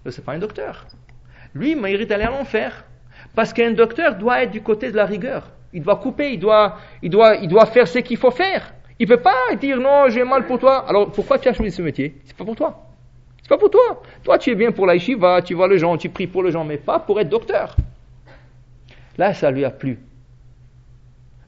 Ce 0.06 0.18
n'est 0.18 0.24
pas 0.24 0.32
un 0.32 0.38
docteur. 0.38 0.86
Lui, 1.54 1.72
il 1.72 1.80
mérite 1.80 2.08
d'aller 2.08 2.24
à 2.24 2.30
l'enfer. 2.30 2.84
Parce 3.34 3.52
qu'un 3.52 3.72
docteur 3.72 4.16
doit 4.16 4.42
être 4.42 4.50
du 4.50 4.62
côté 4.62 4.90
de 4.90 4.96
la 4.96 5.06
rigueur. 5.06 5.50
Il 5.72 5.82
doit 5.82 5.96
couper, 5.96 6.32
il 6.32 6.38
doit, 6.38 6.78
il 7.02 7.10
doit, 7.10 7.36
il 7.36 7.48
doit 7.48 7.66
faire 7.66 7.86
ce 7.86 7.98
qu'il 7.98 8.16
faut 8.16 8.30
faire. 8.30 8.72
Il 8.98 9.08
ne 9.08 9.14
peut 9.14 9.22
pas 9.22 9.54
dire 9.60 9.78
non, 9.78 10.08
j'ai 10.08 10.24
mal 10.24 10.46
pour 10.46 10.58
toi. 10.58 10.88
Alors 10.88 11.12
pourquoi 11.12 11.38
tu 11.38 11.48
as 11.48 11.52
choisi 11.52 11.70
ce 11.70 11.82
métier? 11.82 12.16
C'est 12.24 12.36
pas 12.36 12.44
pour 12.44 12.56
toi. 12.56 12.86
C'est 13.42 13.48
pas 13.48 13.58
pour 13.58 13.70
toi. 13.70 14.02
Toi, 14.24 14.38
tu 14.38 14.50
es 14.50 14.54
bien 14.54 14.72
pour 14.72 14.86
la 14.86 14.94
yeshiva, 14.94 15.42
tu 15.42 15.54
vois 15.54 15.68
les 15.68 15.78
gens, 15.78 15.96
tu 15.96 16.08
pries 16.08 16.26
pour 16.26 16.42
les 16.42 16.50
gens, 16.50 16.64
mais 16.64 16.78
pas 16.78 16.98
pour 16.98 17.20
être 17.20 17.28
docteur. 17.28 17.76
Là, 19.16 19.34
ça 19.34 19.50
lui 19.50 19.64
a 19.64 19.70
plu. 19.70 19.98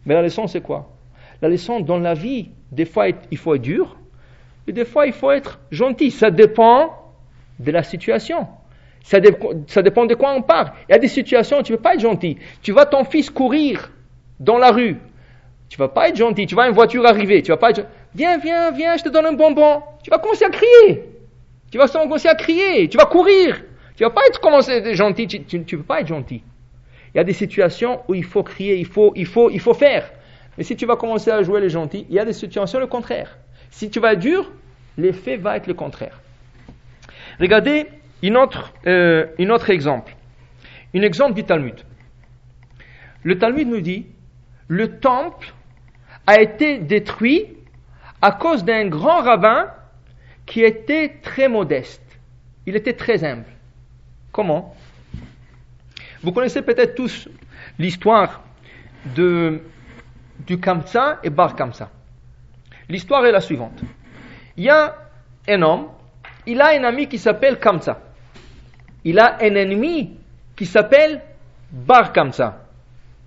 Mais 0.07 0.15
la 0.15 0.23
leçon, 0.23 0.47
c'est 0.47 0.61
quoi? 0.61 0.91
La 1.43 1.49
leçon, 1.49 1.81
dans 1.81 1.99
la 1.99 2.15
vie, 2.15 2.51
des 2.73 2.85
fois, 2.85 3.07
il 3.09 3.39
faut 3.39 3.55
être 3.55 3.63
dur, 3.63 3.97
et 4.67 4.73
des 4.73 4.85
fois, 4.85 5.07
il 5.07 5.13
faut 5.13 5.31
être 5.31 5.61
gentil. 5.71 6.11
Ça 6.11 6.31
dépend 6.31 7.13
de 7.59 7.71
la 7.71 7.83
situation. 7.83 8.47
Ça, 9.03 9.19
dépend 9.19 10.05
de 10.07 10.15
quoi 10.15 10.33
on 10.33 10.43
parle. 10.43 10.73
Il 10.89 10.93
y 10.93 10.95
a 10.95 10.99
des 10.99 11.09
situations 11.09 11.59
où 11.59 11.63
tu 11.63 11.73
ne 11.73 11.77
peux 11.77 11.83
pas 11.83 11.95
être 11.95 12.01
gentil. 12.01 12.37
Tu 12.63 12.73
vois 12.73 12.87
ton 12.87 13.05
fils 13.05 13.31
courir 13.31 13.91
dans 14.39 14.59
la 14.59 14.71
rue. 14.71 14.99
Tu 15.69 15.79
vas 15.79 15.89
pas 15.89 16.09
être 16.09 16.17
gentil. 16.17 16.47
Tu 16.47 16.55
vois 16.55 16.69
une 16.69 16.75
voiture 16.75 17.05
arriver. 17.07 17.43
Tu 17.43 17.51
vas 17.51 17.57
pas 17.57 17.71
être 17.71 17.87
Viens, 18.15 18.39
viens, 18.39 18.71
viens, 18.73 18.97
je 18.97 19.05
te 19.05 19.09
donne 19.09 19.27
un 19.27 19.33
bonbon. 19.33 19.83
Tu 20.03 20.11
vas 20.11 20.19
commencer 20.19 20.45
à 20.45 20.51
crier. 20.51 21.05
Tu 21.71 21.79
vas 21.79 21.89
commencer 21.89 22.29
à 22.29 22.35
crier. 22.35 22.89
Tu 22.89 22.97
vas 22.97 23.07
courir. 23.07 23.63
Tu 23.97 24.05
vas 24.05 24.11
pas 24.11 24.23
être 24.29 24.41
commencer 24.41 24.95
gentil. 24.95 25.27
Tu 25.27 25.59
ne 25.59 25.65
peux 25.65 25.83
pas 25.83 26.01
être 26.01 26.09
gentil. 26.09 26.43
Il 27.15 27.19
y 27.19 27.21
a 27.21 27.25
des 27.25 27.33
situations 27.33 28.01
où 28.09 28.15
il 28.15 28.25
faut 28.25 28.43
crier, 28.43 28.77
il 28.77 28.87
faut, 28.87 29.13
il 29.17 29.27
faut, 29.27 29.51
il 29.51 29.61
faut 29.61 29.75
faire. 29.75 30.11
Mais 30.57 30.65
si 30.65 30.77
tu 30.77 30.87
vas 30.87 30.97
commencer 30.97 31.31
à 31.31 31.43
jouer 31.43 31.61
les 31.61 31.69
gentils, 31.69 32.07
il 32.09 32.15
y 32.15 32.19
a 32.19 32.25
des 32.25 32.33
situations 32.33 32.79
le 32.79 32.87
contraire. 32.87 33.37
Si 33.71 33.91
tu 33.91 33.99
vas 33.99 34.13
être 34.13 34.21
dur, 34.21 34.51
l'effet 34.97 35.37
va 35.37 35.57
être 35.57 35.67
le 35.67 35.75
contraire. 35.75 36.21
Regardez 37.41 37.87
autre, 38.37 38.73
euh, 38.87 39.27
un 39.39 39.51
autre 39.51 39.71
exemple. 39.71 40.15
Un 40.95 41.03
exemple 41.03 41.35
du 41.35 41.45
Talmud. 41.45 41.77
Le 43.23 43.39
Talmud 43.39 43.69
nous 43.69 43.81
dit, 43.81 44.07
le 44.69 44.99
temple 44.99 45.53
a 46.27 46.41
été 46.41 46.79
détruit 46.79 47.47
à 48.23 48.33
cause 48.33 48.65
d'un 48.65 48.87
grand 48.87 49.21
rabbin 49.23 49.71
qui 50.47 50.63
était 50.63 51.19
très 51.23 51.49
modeste. 51.49 52.03
Il 52.67 52.77
était 52.77 52.93
très 52.93 53.25
humble. 53.25 53.47
Comment? 54.33 54.75
Vous 56.23 56.33
connaissez 56.33 56.63
peut-être 56.63 56.95
tous 56.95 57.29
l'histoire 57.79 58.43
de, 59.17 59.61
du 60.47 60.61
Kamsa 60.61 61.19
et 61.23 61.31
Bar 61.31 61.57
Kamsa. 61.57 61.91
L'histoire 62.89 63.25
est 63.27 63.33
la 63.33 63.41
suivante. 63.41 63.81
Il 64.57 64.65
y 64.65 64.69
a 64.69 64.97
un 65.49 65.63
homme, 65.63 65.89
il 66.47 66.61
a 66.61 66.69
un 66.79 66.85
ami 66.85 67.09
qui 67.09 67.19
s'appelle 67.19 67.59
Kamsa. 67.59 68.01
Il 69.05 69.19
a 69.19 69.37
un 69.41 69.55
ennemi 69.55 70.19
qui 70.57 70.67
s'appelle 70.67 71.23
Bar 71.71 72.13
Kamsa. 72.13 72.59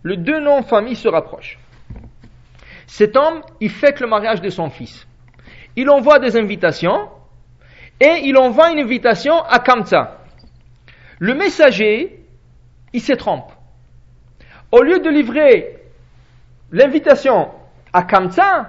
Les 0.04 0.18
deux 0.18 0.40
noms 0.40 0.62
de 0.62 0.66
famille 0.66 0.96
se 0.96 1.08
rapprochent. 1.08 1.58
Cet 2.88 3.16
homme, 3.16 3.42
il 3.60 3.70
fête 3.70 4.00
le 4.00 4.08
mariage 4.08 4.42
de 4.42 4.50
son 4.50 4.70
fils. 4.70 5.08
Il 5.76 5.90
envoie 5.90 6.20
des 6.20 6.38
invitations 6.38 7.10
et 8.00 8.22
il 8.24 8.38
envoie 8.38 8.72
une 8.72 8.80
invitation 8.80 9.42
à 9.44 9.60
Kamsa. 9.60 10.20
Le 11.20 11.34
messager, 11.34 12.24
il 12.92 13.02
se 13.02 13.14
trompe. 13.14 13.52
Au 14.72 14.82
lieu 14.82 15.00
de 15.00 15.10
livrer 15.10 15.78
l'invitation 16.72 17.50
à 17.94 18.04
Kamsa, 18.04 18.68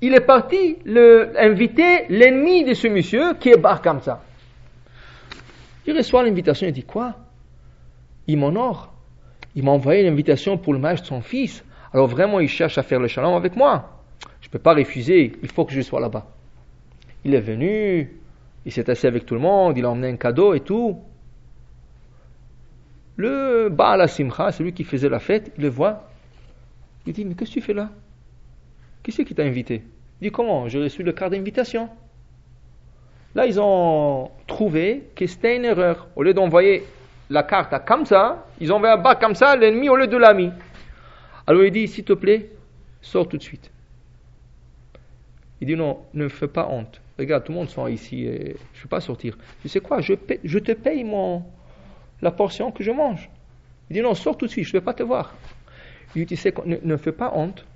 il 0.00 0.14
est 0.14 0.20
parti 0.20 0.76
inviter 1.38 2.06
l'ennemi 2.08 2.64
de 2.64 2.74
ce 2.74 2.88
monsieur 2.88 3.34
qui 3.34 3.48
est 3.48 3.56
Bar 3.56 3.80
Kamsa. 3.80 4.20
Il 5.86 5.96
reçoit 5.96 6.24
l'invitation 6.24 6.66
et 6.66 6.72
dit 6.72 6.82
quoi? 6.82 7.16
Il 8.26 8.38
m'honore. 8.38 8.92
Il 9.54 9.64
m'a 9.64 9.70
envoyé 9.70 10.02
l'invitation 10.02 10.58
pour 10.58 10.72
le 10.72 10.78
mariage 10.78 11.02
de 11.02 11.06
son 11.06 11.20
fils. 11.20 11.64
Alors 11.92 12.08
vraiment, 12.08 12.40
il 12.40 12.48
cherche 12.48 12.76
à 12.78 12.82
faire 12.82 13.00
le 13.00 13.08
shalom 13.08 13.34
avec 13.34 13.56
moi. 13.56 14.02
Je 14.40 14.48
ne 14.48 14.50
peux 14.50 14.58
pas 14.58 14.74
refuser, 14.74 15.32
il 15.42 15.48
faut 15.50 15.64
que 15.64 15.72
je 15.72 15.80
sois 15.80 16.00
là-bas. 16.00 16.26
Il 17.24 17.34
est 17.34 17.40
venu, 17.40 18.20
il 18.64 18.72
s'est 18.72 18.88
assis 18.90 19.06
avec 19.06 19.26
tout 19.26 19.34
le 19.34 19.40
monde, 19.40 19.78
il 19.78 19.84
a 19.84 19.90
emmené 19.90 20.08
un 20.08 20.16
cadeau 20.16 20.54
et 20.54 20.60
tout. 20.60 21.00
Le 23.16 23.68
Baal 23.70 24.06
Simcha, 24.08 24.52
celui 24.52 24.72
qui 24.72 24.84
faisait 24.84 25.08
la 25.08 25.20
fête, 25.20 25.52
il 25.56 25.62
le 25.62 25.70
voit. 25.70 26.10
Il 27.06 27.12
dit, 27.12 27.24
mais 27.24 27.34
qu'est-ce 27.34 27.50
que 27.50 27.54
tu 27.54 27.60
fais 27.62 27.72
là? 27.72 27.90
Qui 29.02 29.12
c'est 29.12 29.24
qui 29.24 29.34
t'a 29.34 29.44
invité? 29.44 29.84
Il 30.20 30.24
dit, 30.24 30.30
comment? 30.30 30.68
J'ai 30.68 30.80
reçu 30.80 31.02
le 31.02 31.12
carte 31.12 31.32
d'invitation. 31.32 31.88
Là, 33.36 33.44
ils 33.44 33.60
ont 33.60 34.30
trouvé 34.46 35.10
que 35.14 35.26
c'était 35.26 35.56
une 35.56 35.66
erreur. 35.66 36.08
Au 36.16 36.22
lieu 36.22 36.32
d'envoyer 36.32 36.84
la 37.28 37.42
carte 37.42 37.70
à 37.74 37.78
comme 37.78 38.06
ça, 38.06 38.46
ils 38.60 38.72
ont 38.72 38.82
un 38.82 38.96
bas 38.96 39.14
comme 39.14 39.34
ça, 39.34 39.54
l'ennemi 39.56 39.90
au 39.90 39.96
lieu 39.96 40.06
de 40.06 40.16
l'ami. 40.16 40.50
Alors 41.46 41.62
il 41.62 41.70
dit, 41.70 41.86
s'il 41.86 42.04
te 42.04 42.14
plaît, 42.14 42.50
sors 43.02 43.28
tout 43.28 43.36
de 43.36 43.42
suite. 43.42 43.70
Il 45.60 45.66
dit, 45.66 45.76
non, 45.76 45.98
ne 46.14 46.28
fais 46.28 46.48
pas 46.48 46.66
honte. 46.70 46.98
Regarde, 47.18 47.44
tout 47.44 47.52
le 47.52 47.58
monde 47.58 47.68
sont 47.68 47.86
ici, 47.86 48.24
et 48.24 48.56
je 48.72 48.78
ne 48.78 48.82
vais 48.84 48.88
pas 48.88 49.02
sortir. 49.02 49.36
Tu 49.60 49.68
sais 49.68 49.80
quoi, 49.80 50.00
je, 50.00 50.14
je 50.42 50.58
te 50.58 50.72
paye 50.72 51.04
mon, 51.04 51.42
la 52.22 52.30
portion 52.30 52.72
que 52.72 52.82
je 52.82 52.90
mange. 52.90 53.28
Il 53.90 53.96
dit, 53.96 54.00
non, 54.00 54.14
sors 54.14 54.38
tout 54.38 54.46
de 54.46 54.50
suite, 54.50 54.64
je 54.64 54.70
ne 54.70 54.80
vais 54.80 54.84
pas 54.84 54.94
te 54.94 55.02
voir. 55.02 55.34
Il 56.14 56.24
dit, 56.24 56.42
ne 56.64 56.96
fais 56.96 57.12
pas 57.12 57.32
honte. 57.34 57.66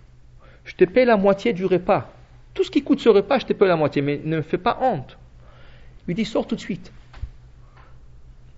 Je 0.64 0.74
te 0.74 0.84
paye 0.84 1.04
la 1.04 1.18
moitié 1.18 1.52
du 1.52 1.66
repas. 1.66 2.10
Tout 2.54 2.64
ce 2.64 2.70
qui 2.70 2.82
coûte 2.82 3.00
ce 3.00 3.10
repas, 3.10 3.40
je 3.40 3.44
te 3.44 3.52
paye 3.52 3.68
la 3.68 3.76
moitié, 3.76 4.00
mais 4.00 4.22
ne 4.24 4.40
fais 4.40 4.56
pas 4.56 4.78
honte. 4.80 5.18
Il 6.08 6.14
dit, 6.14 6.24
sors 6.24 6.46
tout 6.46 6.56
de 6.56 6.60
suite. 6.60 6.92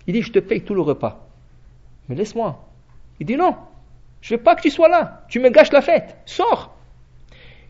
Il 0.06 0.14
dit, 0.14 0.22
je 0.22 0.32
te 0.32 0.38
paye 0.38 0.62
tout 0.62 0.74
le 0.74 0.80
repas. 0.80 1.26
Mais 2.08 2.14
laisse-moi. 2.14 2.64
Il 3.20 3.26
dit, 3.26 3.36
non, 3.36 3.56
je 4.20 4.34
veux 4.34 4.40
pas 4.40 4.54
que 4.54 4.62
tu 4.62 4.70
sois 4.70 4.88
là. 4.88 5.24
Tu 5.28 5.38
me 5.40 5.50
gâches 5.50 5.72
la 5.72 5.82
fête. 5.82 6.16
Sors. 6.26 6.74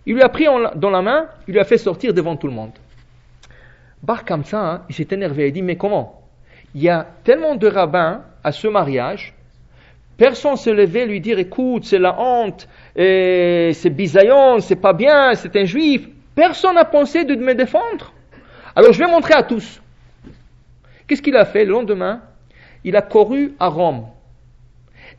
Il 0.06 0.14
lui 0.14 0.22
a 0.22 0.28
pris 0.28 0.46
dans 0.76 0.90
la 0.90 1.02
main, 1.02 1.28
il 1.46 1.52
lui 1.52 1.60
a 1.60 1.64
fait 1.64 1.78
sortir 1.78 2.12
devant 2.12 2.36
tout 2.36 2.46
le 2.46 2.52
monde. 2.52 2.72
Bar 4.02 4.24
comme 4.24 4.42
hein, 4.52 4.82
il 4.88 4.94
s'est 4.94 5.08
énervé. 5.10 5.48
Il 5.48 5.52
dit, 5.52 5.62
mais 5.62 5.76
comment? 5.76 6.22
Il 6.74 6.82
y 6.82 6.88
a 6.88 7.06
tellement 7.24 7.54
de 7.54 7.66
rabbins 7.66 8.22
à 8.42 8.50
ce 8.50 8.66
mariage. 8.66 9.34
Personne 10.16 10.52
ne 10.52 10.56
se 10.56 10.70
levait 10.70 11.06
lui 11.06 11.20
dire, 11.20 11.38
écoute, 11.38 11.84
c'est 11.84 11.98
la 11.98 12.18
honte, 12.18 12.68
c'est 12.96 13.90
bisaillon, 13.90 14.60
c'est 14.60 14.76
pas 14.76 14.92
bien, 14.92 15.34
c'est 15.34 15.56
un 15.56 15.64
juif. 15.64 16.08
Personne 16.34 16.74
n'a 16.74 16.84
pensé 16.84 17.24
de 17.24 17.34
me 17.34 17.54
défendre. 17.54 18.12
Alors 18.74 18.92
je 18.92 18.98
vais 18.98 19.10
montrer 19.10 19.34
à 19.34 19.42
tous. 19.42 19.80
Qu'est-ce 21.06 21.22
qu'il 21.22 21.36
a 21.36 21.44
fait 21.44 21.64
le 21.64 21.72
lendemain? 21.72 22.22
Il 22.84 22.96
a 22.96 23.02
couru 23.02 23.54
à 23.60 23.68
Rome. 23.68 24.06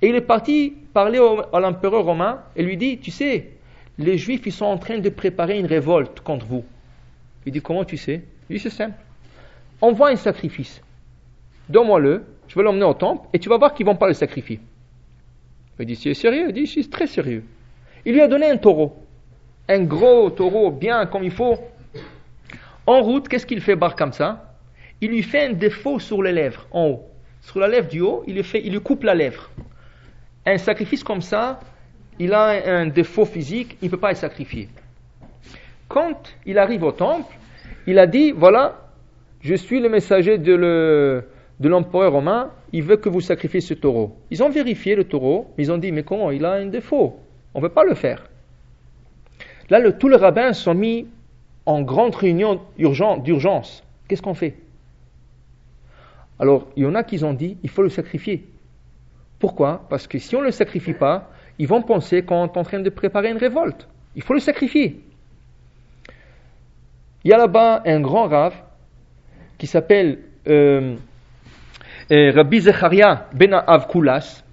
Et 0.01 0.09
il 0.09 0.15
est 0.15 0.21
parti 0.21 0.73
parler 0.93 1.19
à 1.51 1.59
l'empereur 1.59 2.05
romain 2.05 2.41
et 2.55 2.63
lui 2.63 2.77
dit, 2.77 2.99
tu 2.99 3.11
sais, 3.11 3.51
les 3.97 4.17
juifs, 4.17 4.45
ils 4.45 4.51
sont 4.51 4.65
en 4.65 4.77
train 4.77 4.97
de 4.97 5.09
préparer 5.09 5.59
une 5.59 5.65
révolte 5.65 6.19
contre 6.19 6.45
vous. 6.45 6.63
Il 7.45 7.51
dit, 7.51 7.61
comment 7.61 7.85
tu 7.85 7.97
sais? 7.97 8.23
Il 8.49 8.57
dit, 8.57 8.59
c'est 8.61 8.69
simple. 8.69 8.97
Envoie 9.81 10.09
un 10.09 10.15
sacrifice. 10.15 10.81
Donne-moi-le, 11.69 12.25
je 12.47 12.55
vais 12.55 12.63
l'emmener 12.63 12.85
au 12.85 12.93
temple 12.93 13.27
et 13.33 13.39
tu 13.39 13.49
vas 13.49 13.57
voir 13.57 13.73
qu'ils 13.73 13.85
vont 13.85 13.95
pas 13.95 14.07
le 14.07 14.13
sacrifier. 14.13 14.59
Il 15.79 15.85
dit, 15.85 15.95
c'est 15.95 16.13
sérieux? 16.13 16.47
Il 16.49 16.53
dit, 16.53 16.67
c'est 16.67 16.89
très 16.89 17.07
sérieux. 17.07 17.43
Il 18.05 18.13
lui 18.13 18.21
a 18.21 18.27
donné 18.27 18.49
un 18.49 18.57
taureau. 18.57 18.95
Un 19.69 19.83
gros 19.83 20.29
taureau, 20.29 20.71
bien 20.71 21.05
comme 21.05 21.23
il 21.23 21.31
faut. 21.31 21.57
En 22.85 23.01
route, 23.01 23.27
qu'est-ce 23.27 23.45
qu'il 23.45 23.61
fait 23.61 23.75
Bar 23.75 23.95
comme 23.95 24.13
ça 24.13 24.53
il 25.03 25.09
lui 25.09 25.21
fait 25.21 25.47
un 25.47 25.51
défaut 25.51 25.99
sur 25.99 26.23
les 26.23 26.31
lèvres, 26.31 26.65
en 26.71 26.87
haut. 26.87 27.09
Sur 27.41 27.59
la 27.59 27.67
lèvre 27.67 27.89
du 27.89 27.99
haut, 27.99 28.23
il 28.25 28.35
lui, 28.35 28.43
fait, 28.43 28.61
il 28.63 28.71
lui 28.71 28.79
coupe 28.79 29.03
la 29.03 29.13
lèvre. 29.13 29.49
Un 30.45 30.57
sacrifice 30.57 31.03
comme 31.03 31.19
ça, 31.19 31.59
il 32.19 32.33
a 32.33 32.79
un 32.79 32.85
défaut 32.85 33.25
physique, 33.25 33.77
il 33.81 33.87
ne 33.87 33.91
peut 33.91 33.97
pas 33.97 34.11
être 34.11 34.17
sacrifié. 34.17 34.69
Quand 35.89 36.33
il 36.45 36.57
arrive 36.57 36.83
au 36.83 36.93
temple, 36.93 37.35
il 37.85 37.99
a 37.99 38.07
dit, 38.07 38.31
voilà, 38.31 38.87
je 39.41 39.55
suis 39.55 39.81
le 39.81 39.89
messager 39.89 40.37
de 40.37 41.25
l'empereur 41.61 42.13
romain, 42.13 42.51
il 42.71 42.83
veut 42.83 42.95
que 42.95 43.09
vous 43.09 43.19
sacrifiez 43.19 43.59
ce 43.59 43.73
taureau. 43.73 44.15
Ils 44.31 44.41
ont 44.41 44.49
vérifié 44.49 44.95
le 44.95 45.03
taureau, 45.03 45.53
ils 45.57 45.69
ont 45.69 45.77
dit, 45.77 45.91
mais 45.91 46.03
comment, 46.03 46.31
il 46.31 46.45
a 46.45 46.53
un 46.53 46.67
défaut, 46.67 47.19
on 47.53 47.59
ne 47.59 47.67
peut 47.67 47.73
pas 47.73 47.83
le 47.83 47.93
faire. 47.93 48.23
Là, 49.69 49.79
le, 49.79 49.97
tous 49.97 50.07
les 50.07 50.15
rabbins 50.15 50.53
sont 50.53 50.73
mis 50.73 51.07
en 51.65 51.81
grande 51.81 52.15
réunion 52.15 52.61
d'urgence. 52.77 53.83
Qu'est-ce 54.07 54.21
qu'on 54.21 54.33
fait? 54.33 54.55
Alors, 56.39 56.67
il 56.75 56.83
y 56.83 56.85
en 56.85 56.95
a 56.95 57.03
qui 57.03 57.23
ont 57.23 57.33
dit, 57.33 57.57
il 57.63 57.69
faut 57.69 57.83
le 57.83 57.89
sacrifier. 57.89 58.45
Pourquoi? 59.39 59.85
Parce 59.89 60.07
que 60.07 60.19
si 60.19 60.35
on 60.35 60.39
ne 60.39 60.45
le 60.45 60.51
sacrifie 60.51 60.93
pas, 60.93 61.29
ils 61.59 61.67
vont 61.67 61.81
penser 61.81 62.23
qu'on 62.23 62.45
est 62.45 62.57
en 62.57 62.63
train 62.63 62.79
de 62.79 62.89
préparer 62.89 63.29
une 63.29 63.37
révolte. 63.37 63.87
Il 64.15 64.23
faut 64.23 64.33
le 64.33 64.39
sacrifier. 64.39 65.01
Il 67.23 67.31
y 67.31 67.33
a 67.33 67.37
là-bas 67.37 67.83
un 67.85 68.01
grand 68.01 68.27
rave 68.27 68.55
qui 69.57 69.67
s'appelle 69.67 70.19
euh, 70.47 70.97
et 72.09 72.31
Rabbi 72.31 72.59
Zecharia 72.59 73.29
ben 73.33 73.53
Avkulas, 73.53 74.43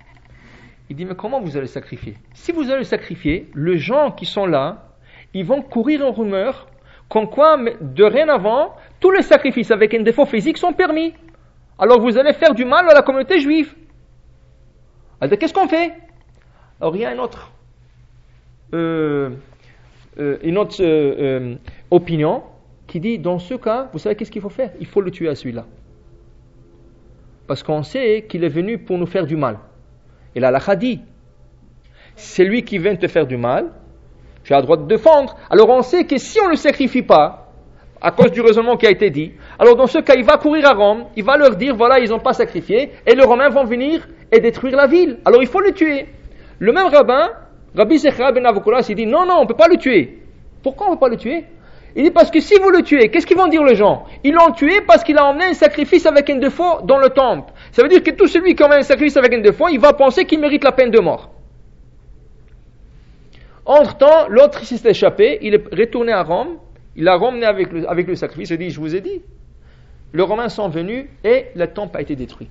il 0.88 0.96
dit, 0.96 1.04
mais 1.04 1.14
comment 1.14 1.40
vous 1.40 1.56
allez 1.56 1.66
sacrifier? 1.66 2.16
Si 2.32 2.52
vous 2.52 2.70
allez 2.70 2.84
sacrifier, 2.84 3.50
les 3.54 3.78
gens 3.78 4.12
qui 4.12 4.26
sont 4.26 4.46
là, 4.46 4.94
ils 5.34 5.44
vont 5.44 5.62
courir 5.62 6.04
en 6.04 6.12
rumeur, 6.12 6.66
comme 7.10 7.28
quoi, 7.28 7.58
de 7.80 8.04
rien 8.04 8.28
avant, 8.28 8.76
tous 9.00 9.10
les 9.10 9.22
sacrifices 9.22 9.72
avec 9.72 9.92
un 9.92 10.02
défaut 10.02 10.26
physique 10.26 10.56
sont 10.56 10.72
permis. 10.72 11.12
Alors 11.76 12.00
vous 12.00 12.16
allez 12.16 12.32
faire 12.32 12.54
du 12.54 12.64
mal 12.64 12.88
à 12.88 12.94
la 12.94 13.02
communauté 13.02 13.40
juive. 13.40 13.74
Alors 15.20 15.36
qu'est-ce 15.36 15.52
qu'on 15.52 15.66
fait? 15.66 15.92
Alors 16.80 16.94
il 16.94 17.02
y 17.02 17.04
a 17.04 17.12
une 17.12 17.18
autre, 17.18 17.52
euh, 18.74 19.30
euh, 20.18 20.38
une 20.42 20.56
autre 20.56 20.76
euh, 20.80 21.56
opinion 21.90 22.44
qui 22.86 23.00
dit, 23.00 23.18
dans 23.18 23.40
ce 23.40 23.54
cas, 23.54 23.88
vous 23.92 23.98
savez 23.98 24.14
qu'est-ce 24.14 24.30
qu'il 24.30 24.42
faut 24.42 24.48
faire? 24.48 24.70
Il 24.78 24.86
faut 24.86 25.00
le 25.00 25.10
tuer 25.10 25.28
à 25.28 25.34
celui-là. 25.34 25.66
Parce 27.48 27.64
qu'on 27.64 27.82
sait 27.82 28.24
qu'il 28.28 28.44
est 28.44 28.48
venu 28.48 28.78
pour 28.78 28.98
nous 28.98 29.06
faire 29.06 29.26
du 29.26 29.36
mal. 29.36 29.58
Et 30.36 30.40
la 30.40 30.76
dit, 30.76 31.00
c'est 32.14 32.44
lui 32.44 32.62
qui 32.62 32.78
vient 32.78 32.94
te 32.94 33.08
faire 33.08 33.26
du 33.26 33.36
mal, 33.36 33.72
tu 34.50 34.54
as 34.54 34.58
le 34.58 34.64
droit 34.64 34.76
de 34.76 34.88
défendre. 34.88 35.36
Alors 35.48 35.68
on 35.68 35.80
sait 35.80 36.02
que 36.02 36.18
si 36.18 36.40
on 36.40 36.46
ne 36.46 36.50
le 36.50 36.56
sacrifie 36.56 37.02
pas, 37.02 37.52
à 38.02 38.10
cause 38.10 38.32
du 38.32 38.40
raisonnement 38.40 38.76
qui 38.76 38.84
a 38.84 38.90
été 38.90 39.08
dit, 39.08 39.30
alors 39.60 39.76
dans 39.76 39.86
ce 39.86 39.98
cas, 39.98 40.14
il 40.16 40.24
va 40.24 40.38
courir 40.38 40.66
à 40.66 40.72
Rome, 40.72 41.04
il 41.14 41.22
va 41.22 41.36
leur 41.36 41.54
dire, 41.54 41.76
voilà, 41.76 42.00
ils 42.00 42.10
n'ont 42.10 42.18
pas 42.18 42.32
sacrifié, 42.32 42.90
et 43.06 43.14
les 43.14 43.22
Romains 43.22 43.48
vont 43.48 43.62
venir 43.62 44.08
et 44.32 44.40
détruire 44.40 44.76
la 44.76 44.88
ville. 44.88 45.18
Alors 45.24 45.40
il 45.40 45.46
faut 45.46 45.60
le 45.60 45.70
tuer. 45.70 46.06
Le 46.58 46.72
même 46.72 46.88
rabbin, 46.88 47.30
Rabbi 47.76 47.98
Zechra 47.98 48.32
ben 48.32 48.44
Avokoulas, 48.44 48.86
il 48.88 48.96
dit, 48.96 49.06
non, 49.06 49.24
non, 49.24 49.34
on 49.38 49.42
ne 49.42 49.46
peut 49.46 49.54
pas 49.54 49.68
le 49.68 49.76
tuer. 49.76 50.18
Pourquoi 50.64 50.88
on 50.88 50.90
ne 50.90 50.94
peut 50.96 51.00
pas 51.00 51.10
le 51.10 51.16
tuer? 51.16 51.44
Il 51.94 52.02
dit, 52.02 52.10
parce 52.10 52.32
que 52.32 52.40
si 52.40 52.54
vous 52.60 52.70
le 52.70 52.82
tuez, 52.82 53.08
qu'est-ce 53.08 53.28
qu'ils 53.28 53.36
vont 53.36 53.46
dire 53.46 53.62
les 53.62 53.76
gens? 53.76 54.04
Ils 54.24 54.34
l'ont 54.34 54.50
tué 54.50 54.80
parce 54.84 55.04
qu'il 55.04 55.16
a 55.16 55.26
emmené 55.26 55.44
un 55.44 55.54
sacrifice 55.54 56.06
avec 56.06 56.28
un 56.28 56.38
défaut 56.38 56.80
dans 56.82 56.98
le 56.98 57.10
temple. 57.10 57.52
Ça 57.70 57.84
veut 57.84 57.88
dire 57.88 58.02
que 58.02 58.10
tout 58.10 58.26
celui 58.26 58.56
qui 58.56 58.64
emmène 58.64 58.80
un 58.80 58.82
sacrifice 58.82 59.16
avec 59.16 59.32
un 59.32 59.42
défaut, 59.42 59.68
il 59.68 59.78
va 59.78 59.92
penser 59.92 60.24
qu'il 60.24 60.40
mérite 60.40 60.64
la 60.64 60.72
peine 60.72 60.90
de 60.90 60.98
mort. 60.98 61.30
Entre-temps, 63.70 64.26
l'autre 64.26 64.64
s'est 64.64 64.90
échappé, 64.90 65.38
il 65.42 65.54
est 65.54 65.64
retourné 65.72 66.10
à 66.10 66.24
Rome, 66.24 66.58
il 66.96 67.06
a 67.06 67.16
ramené 67.16 67.46
avec 67.46 67.70
le, 67.70 67.88
avec 67.88 68.08
le 68.08 68.16
sacrifice, 68.16 68.50
il 68.50 68.58
dit, 68.58 68.70
je 68.70 68.80
vous 68.80 68.96
ai 68.96 69.00
dit, 69.00 69.22
les 70.12 70.22
Romains 70.24 70.48
sont 70.48 70.68
venus 70.68 71.06
et 71.22 71.46
le 71.54 71.68
temple 71.68 71.96
a 71.96 72.00
été 72.00 72.16
détruit. 72.16 72.48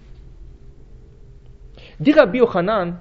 Dit 2.00 2.14
Rabbi 2.14 2.40
Ochanan, 2.40 2.96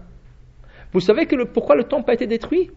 vous 0.92 0.98
savez 0.98 1.26
que 1.26 1.44
pourquoi 1.44 1.76
le 1.76 1.84
temple 1.84 2.10
a 2.10 2.14
été 2.14 2.26
détruit? 2.26 2.72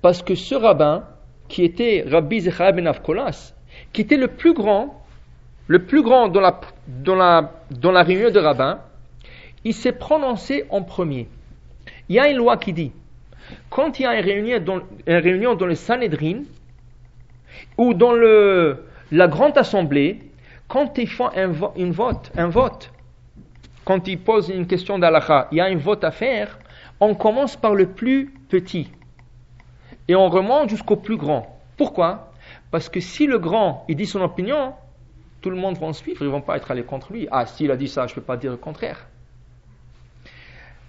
Parce 0.00 0.22
que 0.22 0.36
ce 0.36 0.54
rabbin, 0.54 1.02
qui 1.48 1.64
était 1.64 2.04
Rabbi 2.06 2.42
Zechariah 2.42 2.70
ben 2.70 2.86
Avkolas, 2.86 3.52
qui 3.92 4.02
était 4.02 4.16
le 4.16 4.28
plus 4.28 4.54
grand, 4.54 5.02
le 5.66 5.84
plus 5.84 6.04
grand 6.04 6.28
dans 6.28 6.40
la, 6.40 6.60
dans 6.86 7.16
la, 7.16 7.52
dans 7.72 7.90
la 7.90 8.04
réunion 8.04 8.30
de 8.30 8.38
rabbins, 8.38 8.78
il 9.64 9.74
s'est 9.74 9.90
prononcé 9.90 10.66
en 10.70 10.82
premier. 10.82 11.26
Il 12.08 12.14
y 12.14 12.20
a 12.20 12.28
une 12.28 12.36
loi 12.36 12.56
qui 12.58 12.72
dit, 12.72 12.92
quand 13.70 13.98
il 13.98 14.02
y 14.02 14.06
a 14.06 14.18
une 14.18 14.24
réunion 14.24 15.54
dans, 15.54 15.66
le 15.66 15.74
Sanhedrin, 15.74 16.42
ou 17.76 17.94
dans 17.94 18.12
la 18.12 19.28
grande 19.28 19.58
assemblée, 19.58 20.20
quand 20.68 20.96
ils 20.98 21.08
font 21.08 21.30
un, 21.36 21.52
une 21.76 21.92
vote, 21.92 22.32
un 22.36 22.48
vote, 22.48 22.92
quand 23.84 24.06
ils 24.08 24.18
posent 24.18 24.48
une 24.48 24.66
question 24.66 24.98
d'Allah, 24.98 25.48
il 25.52 25.58
y 25.58 25.60
a 25.60 25.66
un 25.66 25.76
vote 25.76 26.04
à 26.04 26.10
faire, 26.10 26.58
on 27.00 27.14
commence 27.14 27.56
par 27.56 27.74
le 27.74 27.86
plus 27.86 28.32
petit 28.48 28.90
et 30.08 30.14
on 30.14 30.28
remonte 30.28 30.70
jusqu'au 30.70 30.96
plus 30.96 31.16
grand. 31.16 31.58
Pourquoi? 31.76 32.32
Parce 32.70 32.88
que 32.88 33.00
si 33.00 33.26
le 33.26 33.38
grand 33.38 33.84
il 33.88 33.96
dit 33.96 34.06
son 34.06 34.20
opinion, 34.20 34.74
tout 35.40 35.50
le 35.50 35.56
monde 35.56 35.78
va 35.78 35.92
suivre, 35.92 36.22
ils 36.22 36.30
vont 36.30 36.40
pas 36.40 36.56
être 36.56 36.70
allés 36.70 36.84
contre 36.84 37.12
lui. 37.12 37.26
Ah, 37.30 37.46
s'il 37.46 37.70
a 37.70 37.76
dit 37.76 37.88
ça, 37.88 38.06
je 38.06 38.12
ne 38.12 38.14
peux 38.16 38.22
pas 38.22 38.36
dire 38.36 38.52
le 38.52 38.56
contraire. 38.56 39.06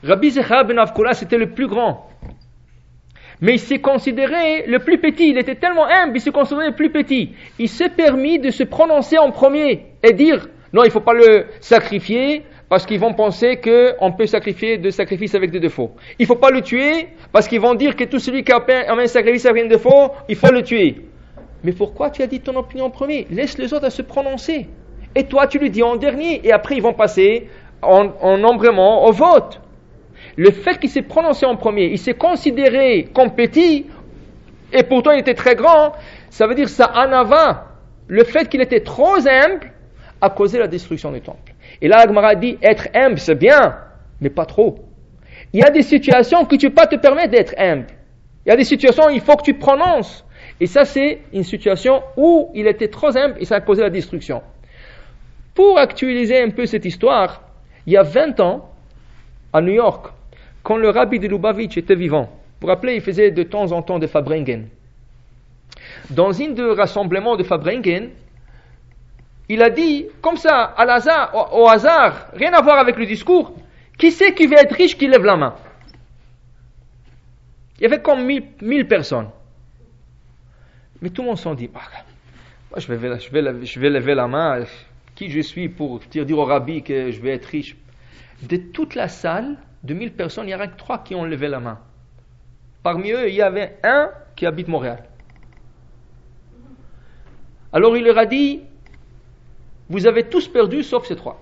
Rabbi 0.04 0.32
Zechar 0.32 0.66
ben 0.66 0.78
Avkola, 0.78 1.14
c'était 1.14 1.38
le 1.38 1.50
plus 1.50 1.68
grand. 1.68 2.10
Mais 3.44 3.56
il 3.56 3.60
s'est 3.60 3.80
considéré 3.80 4.64
le 4.68 4.80
plus 4.80 5.00
petit. 5.00 5.32
Il 5.32 5.38
était 5.38 5.56
tellement 5.56 5.86
humble, 5.86 6.16
il 6.16 6.22
s'est 6.22 6.32
considéré 6.32 6.68
le 6.68 6.76
plus 6.76 6.90
petit. 6.90 7.34
Il 7.60 7.68
s'est 7.68 7.90
permis 7.90 8.40
de 8.40 8.50
se 8.52 8.64
prononcer 8.64 9.18
en 9.18 9.32
premier 9.32 9.88
et 10.02 10.14
dire 10.14 10.48
non, 10.72 10.84
il 10.84 10.88
ne 10.88 10.92
faut 10.92 11.02
pas 11.02 11.14
le 11.14 11.48
sacrifier 11.60 12.44
parce 12.70 12.86
qu'ils 12.86 13.02
vont 13.02 13.14
penser 13.14 13.58
qu'on 13.58 14.14
peut 14.14 14.28
sacrifier 14.28 14.78
de 14.78 14.90
sacrifices 14.90 15.36
avec 15.36 15.52
des 15.52 15.60
défauts. 15.60 15.92
Il 16.20 16.24
ne 16.24 16.28
faut 16.28 16.38
pas 16.38 16.52
le 16.52 16.62
tuer 16.62 17.10
parce 17.34 17.50
qu'ils 17.50 17.60
vont 17.60 17.76
dire 17.76 17.98
que 17.98 18.06
tout 18.06 18.18
celui 18.18 18.46
qui 18.46 18.54
a 18.54 18.64
un 18.88 19.08
sacrifice 19.08 19.46
avec 19.46 19.66
un 19.66 19.68
défaut, 19.68 20.12
il 20.30 20.38
faut 20.38 20.52
le 20.52 20.64
tuer. 20.64 21.02
Mais 21.66 21.74
pourquoi 21.74 22.12
tu 22.12 22.22
as 22.22 22.28
dit 22.28 22.40
ton 22.40 22.56
opinion 22.56 22.86
en 22.86 22.90
premier? 22.92 23.28
Laisse 23.30 23.58
les 23.58 23.74
autres 23.74 23.86
à 23.86 23.90
se 23.90 24.02
prononcer. 24.04 24.68
Et 25.16 25.26
toi, 25.26 25.48
tu 25.48 25.60
le 25.60 25.68
dis 25.68 25.84
en 25.84 25.98
dernier. 25.98 26.40
Et 26.48 26.54
après, 26.54 26.78
ils 26.78 26.82
vont 26.82 26.94
passer 26.94 27.50
en, 27.82 28.08
en 28.22 28.38
nombrement 28.38 29.06
au 29.06 29.12
vote. 29.12 29.60
Le 30.36 30.52
fait 30.52 30.80
qu'il 30.80 30.90
s'est 30.90 31.04
prononcé 31.04 31.46
en 31.46 31.56
premier, 31.56 31.86
il 31.86 32.00
s'est 32.00 32.16
considéré 32.16 33.10
comme 33.14 33.36
petit, 33.36 33.86
et 34.72 34.84
pourtant 34.84 35.12
il 35.12 35.20
était 35.20 35.36
très 35.36 35.56
grand, 35.56 35.94
ça 36.30 36.48
veut 36.48 36.56
dire 36.56 36.70
ça 36.70 36.92
en 36.96 37.12
avant. 37.12 37.58
Le 38.08 38.24
fait 38.24 38.50
qu'il 38.50 38.62
était 38.62 38.82
trop 38.82 39.16
humble 39.16 39.72
a 40.20 40.30
causé 40.30 40.58
la 40.58 40.68
destruction 40.68 41.12
du 41.12 41.22
temple. 41.22 41.54
Et 41.82 41.88
là, 41.88 41.98
Agmara 42.00 42.36
dit, 42.36 42.58
être 42.62 42.88
humble, 42.94 43.20
c'est 43.20 43.36
bien, 43.36 43.78
mais 44.22 44.30
pas 44.30 44.46
trop. 44.46 44.80
Il 45.52 45.60
y 45.60 45.64
a 45.64 45.70
des 45.70 45.84
situations 45.84 46.46
que 46.46 46.56
tu 46.56 46.66
ne 46.66 46.70
peux 46.70 46.76
pas 46.76 46.88
te 46.88 46.96
permettre 46.96 47.32
d'être 47.32 47.54
humble. 47.58 47.88
Il 48.46 48.50
y 48.50 48.52
a 48.52 48.56
des 48.56 48.64
situations 48.64 49.06
où 49.06 49.10
il 49.10 49.22
faut 49.22 49.36
que 49.36 49.44
tu 49.44 49.54
prononces. 49.54 50.26
Et 50.60 50.66
ça, 50.66 50.86
c'est 50.86 51.22
une 51.32 51.44
situation 51.44 52.02
où 52.18 52.50
il 52.54 52.68
était 52.68 52.88
trop 52.88 53.16
humble 53.16 53.36
et 53.40 53.46
ça 53.46 53.56
a 53.56 53.62
causé 53.62 53.82
la 53.82 53.90
destruction. 53.90 54.42
Pour 55.54 55.78
actualiser 55.78 56.42
un 56.42 56.50
peu 56.50 56.66
cette 56.66 56.86
histoire, 56.86 57.44
il 57.86 57.94
y 57.94 57.98
a 57.98 58.04
20 58.04 58.40
ans, 58.40 58.70
à 59.52 59.62
New 59.62 59.74
York, 59.74 60.08
quand 60.64 60.78
le 60.78 60.90
rabbi 60.90 61.20
de 61.20 61.28
Lubavitch 61.28 61.78
était 61.78 61.96
vivant. 61.96 62.24
Vous 62.24 62.62
vous 62.62 62.68
rappelez, 62.68 62.96
il 62.96 63.02
faisait 63.02 63.32
de 63.32 63.44
temps 63.44 63.72
en 63.74 63.82
temps 63.82 64.00
des 64.00 64.08
Fabringen. 64.08 64.70
Dans 66.10 66.32
une 66.32 66.56
de 66.56 66.64
rassemblements 66.64 67.36
de 67.36 67.44
Fabringen, 67.44 68.10
il 69.50 69.62
a 69.62 69.70
dit, 69.70 70.08
comme 70.22 70.38
ça, 70.38 70.74
au, 71.52 71.68
hasard, 71.68 72.28
rien 72.34 72.54
à 72.54 72.62
voir 72.62 72.80
avec 72.80 72.96
le 72.96 73.06
discours, 73.06 73.54
qui 73.98 74.12
c'est 74.12 74.34
qui 74.34 74.48
veut 74.48 74.58
être 74.58 74.74
riche 74.74 74.98
qui 74.98 75.08
lève 75.08 75.24
la 75.26 75.36
main? 75.36 75.56
Il 77.78 77.84
y 77.84 77.86
avait 77.86 78.02
comme 78.02 78.26
mille, 78.26 78.88
personnes. 78.88 79.30
Mais 81.02 81.10
tout 81.10 81.22
le 81.22 81.28
monde 81.28 81.38
s'en 81.38 81.54
dit, 81.54 81.70
ah, 81.76 81.80
moi 82.72 82.80
je 82.80 82.94
vais, 82.94 83.20
je, 83.20 83.30
vais, 83.30 83.66
je 83.66 83.80
vais 83.80 83.90
lever 83.90 84.16
la 84.16 84.28
main, 84.28 84.64
qui 85.16 85.30
je 85.30 85.42
suis 85.42 85.68
pour 85.68 86.00
dire 86.00 86.40
au 86.40 86.46
rabbi 86.46 86.82
que 86.82 87.12
je 87.12 87.20
vais 87.20 87.32
être 87.32 87.46
riche? 87.46 87.76
De 88.42 88.56
toute 88.56 88.96
la 88.96 89.10
salle, 89.10 89.58
de 89.84 89.94
1000 89.94 90.14
personnes, 90.14 90.46
il 90.46 90.48
n'y 90.48 90.54
a 90.54 90.68
que 90.68 90.78
trois 90.78 91.04
qui 91.04 91.14
ont 91.16 91.26
levé 91.26 91.48
la 91.48 91.60
main. 91.60 91.80
Parmi 92.84 93.12
eux, 93.12 93.30
il 93.30 93.36
y 93.36 93.42
avait 93.42 93.78
un 93.84 94.12
qui 94.36 94.46
habite 94.46 94.68
Montréal. 94.68 95.04
Alors 97.72 97.98
il 97.98 98.04
leur 98.04 98.18
a 98.18 98.26
dit, 98.26 98.62
vous 99.90 100.06
avez 100.06 100.24
tous 100.24 100.48
perdu 100.48 100.84
sauf 100.84 101.08
ces 101.08 101.16
trois. 101.16 101.42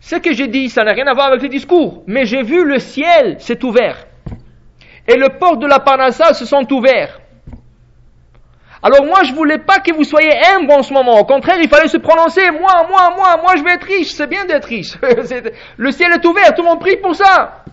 Ce 0.00 0.16
que 0.16 0.32
j'ai 0.32 0.48
dit, 0.48 0.68
ça 0.68 0.84
n'a 0.84 0.92
rien 0.92 1.06
à 1.06 1.14
voir 1.14 1.28
avec 1.28 1.42
le 1.42 1.48
discours, 1.48 2.04
mais 2.06 2.26
j'ai 2.26 2.42
vu 2.42 2.64
le 2.64 2.78
ciel 2.78 3.40
s'est 3.40 3.64
ouvert. 3.64 4.06
Et 5.08 5.16
le 5.16 5.38
port 5.38 5.56
de 5.56 5.66
la 5.66 5.80
Parnassa 5.80 6.34
se 6.34 6.44
sont 6.44 6.70
ouverts. 6.72 7.20
Alors 8.82 9.04
moi, 9.04 9.22
je 9.24 9.32
voulais 9.32 9.58
pas 9.58 9.78
que 9.78 9.92
vous 9.92 10.04
soyez 10.04 10.32
humble 10.54 10.70
en 10.72 10.82
ce 10.82 10.92
moment. 10.92 11.18
Au 11.18 11.24
contraire, 11.24 11.56
il 11.60 11.68
fallait 11.68 11.88
se 11.88 11.96
prononcer. 11.96 12.50
Moi, 12.50 12.86
moi, 12.88 13.12
moi, 13.16 13.36
moi, 13.42 13.56
je 13.56 13.64
vais 13.64 13.72
être 13.72 13.84
riche. 13.84 14.12
C'est 14.12 14.26
bien 14.26 14.44
d'être 14.44 14.66
riche. 14.66 14.96
le 15.76 15.90
ciel 15.90 16.12
est 16.12 16.24
ouvert. 16.24 16.54
Tout 16.54 16.62
le 16.62 16.68
monde 16.68 16.80
prie 16.80 16.96
pour 16.96 17.14
ça. 17.14 17.64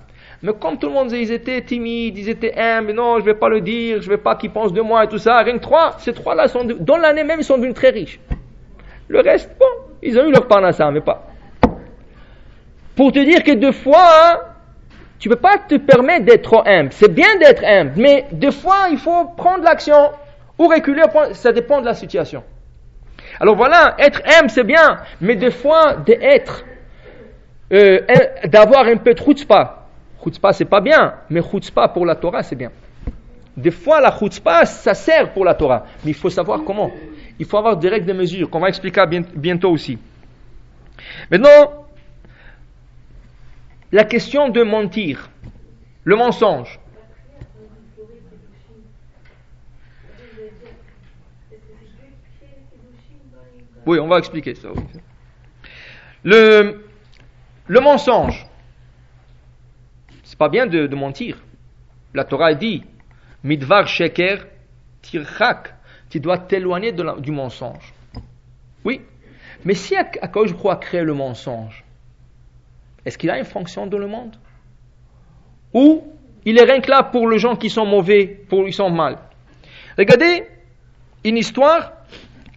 Mais 0.42 0.52
comme 0.60 0.78
tout 0.78 0.88
le 0.88 0.94
monde, 0.94 1.12
ils 1.12 1.32
étaient 1.32 1.62
timides, 1.62 2.18
ils 2.18 2.30
étaient 2.30 2.54
humbles. 2.58 2.94
Non, 2.94 3.20
je 3.20 3.26
vais 3.26 3.34
pas 3.34 3.50
le 3.50 3.62
dire. 3.62 4.02
Je 4.02 4.10
vais 4.10 4.18
pas 4.18 4.36
qu'ils 4.36 4.52
pensent 4.52 4.74
de 4.74 4.82
moi 4.82 5.04
et 5.04 5.08
tout 5.08 5.18
ça. 5.18 5.38
Rien 5.38 5.58
que 5.58 5.64
trois. 5.64 5.96
Ces 6.00 6.14
trois-là 6.14 6.48
sont, 6.48 6.66
dans 6.80 6.98
l'année 6.98 7.24
même, 7.24 7.40
ils 7.40 7.46
sont 7.46 7.58
devenus 7.58 7.76
très 7.76 7.90
riches. 7.90 8.20
Le 9.08 9.20
reste, 9.20 9.52
bon, 9.60 9.66
ils 10.02 10.18
ont 10.18 10.26
eu 10.26 10.32
leur 10.32 10.48
parnassa, 10.48 10.90
mais 10.92 11.02
pas. 11.02 11.28
Pour 12.96 13.12
te 13.12 13.20
dire 13.20 13.44
que 13.44 13.52
deux 13.54 13.72
fois, 13.72 14.08
hein, 14.26 14.40
tu 15.20 15.30
peux 15.30 15.36
pas 15.36 15.58
te 15.58 15.76
permettre 15.76 16.26
d'être 16.26 16.64
humble. 16.66 16.92
C'est 16.92 17.14
bien 17.14 17.38
d'être 17.40 17.64
humble, 17.64 17.94
mais 17.98 18.26
deux 18.32 18.52
fois, 18.52 18.88
il 18.92 18.98
faut 18.98 19.26
prendre 19.38 19.64
l'action. 19.64 20.12
Ou 20.64 20.68
reculer, 20.70 21.04
ça 21.34 21.52
dépend 21.52 21.82
de 21.82 21.86
la 21.86 21.94
situation. 21.94 22.42
Alors 23.38 23.58
voilà, 23.58 23.96
être 24.00 24.22
aime, 24.24 24.48
c'est 24.48 24.64
bien, 24.64 25.02
mais 25.20 25.36
des 25.36 25.52
fois, 25.52 25.96
d'être, 25.96 26.64
euh, 27.74 28.00
d'avoir 28.46 28.86
un 28.86 28.96
peu 28.96 29.14
de 29.14 29.20
chutzpah. 29.20 29.88
Chutzpah, 30.24 30.54
c'est 30.54 30.64
pas 30.64 30.80
bien, 30.80 31.16
mais 31.30 31.42
chutzpah 31.42 31.90
pour 31.90 32.06
la 32.06 32.16
Torah, 32.16 32.44
c'est 32.44 32.56
bien. 32.56 32.72
Des 33.58 33.72
fois, 33.72 34.00
la 34.00 34.18
chutzpah, 34.18 34.64
ça 34.64 34.94
sert 34.94 35.34
pour 35.34 35.44
la 35.44 35.54
Torah, 35.54 35.84
mais 36.06 36.12
il 36.12 36.16
faut 36.16 36.30
savoir 36.30 36.64
comment. 36.66 36.92
Il 37.38 37.46
faut 37.46 37.58
avoir 37.58 37.76
des 37.76 37.90
règles 37.90 38.06
de 38.06 38.14
mesure, 38.14 38.50
qu'on 38.50 38.62
va 38.62 38.70
expliquer 38.70 39.04
bientôt 39.36 39.70
aussi. 39.70 39.98
Maintenant, 41.30 41.88
la 43.92 44.06
question 44.06 44.48
de 44.48 44.64
mentir, 44.64 45.30
le 46.06 46.16
mensonge. 46.16 46.80
Oui, 53.86 54.00
on 54.00 54.08
va 54.08 54.18
expliquer 54.20 54.56
ça. 54.56 54.70
Le, 56.24 56.86
le 57.68 57.80
mensonge. 57.80 58.46
C'est 60.24 60.38
pas 60.38 60.50
bien 60.50 60.66
de, 60.66 60.96
mentir. 60.96 61.38
La 62.14 62.24
Torah 62.24 62.54
dit, 62.54 62.84
midvar 63.44 63.88
sheker 63.88 64.46
tirchak. 65.02 65.74
Tu 66.10 66.20
dois 66.20 66.38
t'éloigner 66.38 66.92
du 66.92 67.32
mensonge. 67.32 67.94
Oui. 68.86 69.02
Mais 69.66 69.74
si 69.74 69.96
je 69.96 70.54
crois 70.54 70.76
créer 70.78 71.04
le 71.04 71.14
mensonge, 71.14 71.84
est-ce 73.06 73.18
qu'il 73.18 73.30
a 73.30 73.38
une 73.38 73.46
fonction 73.46 73.88
dans 73.88 73.98
le 73.98 74.08
monde? 74.08 74.36
Ou 75.74 76.04
il 76.46 76.60
est 76.60 76.64
rien 76.64 76.82
que 76.82 76.90
là 76.90 77.04
pour 77.04 77.30
les 77.30 77.40
gens 77.40 77.56
qui 77.56 77.70
sont 77.70 77.86
mauvais, 77.86 78.28
pour 78.48 78.66
qui 78.66 78.74
sont 78.74 78.90
mal 78.90 79.18
Regardez 79.98 80.46
une 81.24 81.38
histoire 81.38 81.94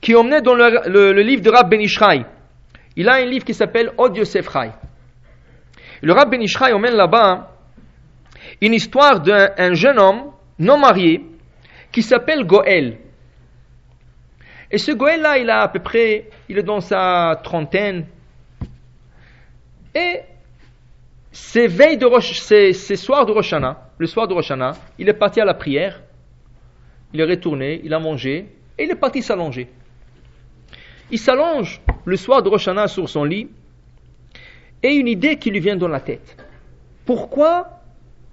qui 0.06 0.12
est 0.12 0.14
emmenée 0.14 0.40
dans 0.40 0.54
le, 0.54 1.20
livre 1.20 1.42
de 1.42 1.50
Rab 1.50 1.68
Ben 1.68 1.80
Ishraï. 1.80 2.24
Il 2.94 3.08
a 3.08 3.14
un 3.14 3.24
livre 3.24 3.44
qui 3.44 3.54
s'appelle 3.54 3.90
Od 3.98 4.16
Yosef 4.16 4.46
Le 6.00 6.12
Rab 6.12 6.30
Ben 6.30 6.40
Ishraï 6.40 6.72
emmène 6.72 6.94
là-bas 6.94 7.50
une 8.60 8.72
histoire 8.72 9.18
d'un 9.18 9.74
jeune 9.74 9.98
homme 9.98 10.30
non 10.60 10.78
marié 10.78 11.24
qui 11.90 12.02
s'appelle 12.02 12.44
Goël. 12.46 12.98
Et 14.70 14.78
ce 14.78 14.92
Goël-là, 14.92 15.38
il 15.38 15.50
a 15.50 15.62
à 15.62 15.68
peu 15.68 15.80
près, 15.80 16.30
il 16.48 16.56
est 16.56 16.62
dans 16.62 16.78
sa 16.78 17.40
trentaine. 17.42 18.06
Et 19.92 20.20
ces 21.32 21.66
veilles 21.66 21.98
de 21.98 22.08
ces, 22.20 22.94
soirs 22.94 23.26
de 23.26 23.32
Roshana, 23.32 23.88
le 23.98 24.06
soir 24.06 24.28
de 24.28 24.34
Roshana, 24.34 24.74
il 25.00 25.08
est 25.08 25.18
parti 25.18 25.40
à 25.40 25.44
la 25.44 25.54
prière, 25.54 26.00
il 27.12 27.20
est 27.20 27.24
retourné, 27.24 27.80
il 27.82 27.92
a 27.92 27.98
mangé, 27.98 28.46
et 28.78 28.84
il 28.84 28.90
est 28.92 29.00
parti 29.00 29.20
s'allonger. 29.20 29.68
Il 31.10 31.18
s'allonge 31.18 31.80
le 32.04 32.16
soir 32.16 32.42
de 32.42 32.48
Roshana 32.48 32.88
sur 32.88 33.08
son 33.08 33.24
lit, 33.24 33.48
et 34.82 34.94
une 34.94 35.08
idée 35.08 35.36
qui 35.36 35.50
lui 35.50 35.60
vient 35.60 35.76
dans 35.76 35.88
la 35.88 36.00
tête. 36.00 36.36
Pourquoi 37.04 37.68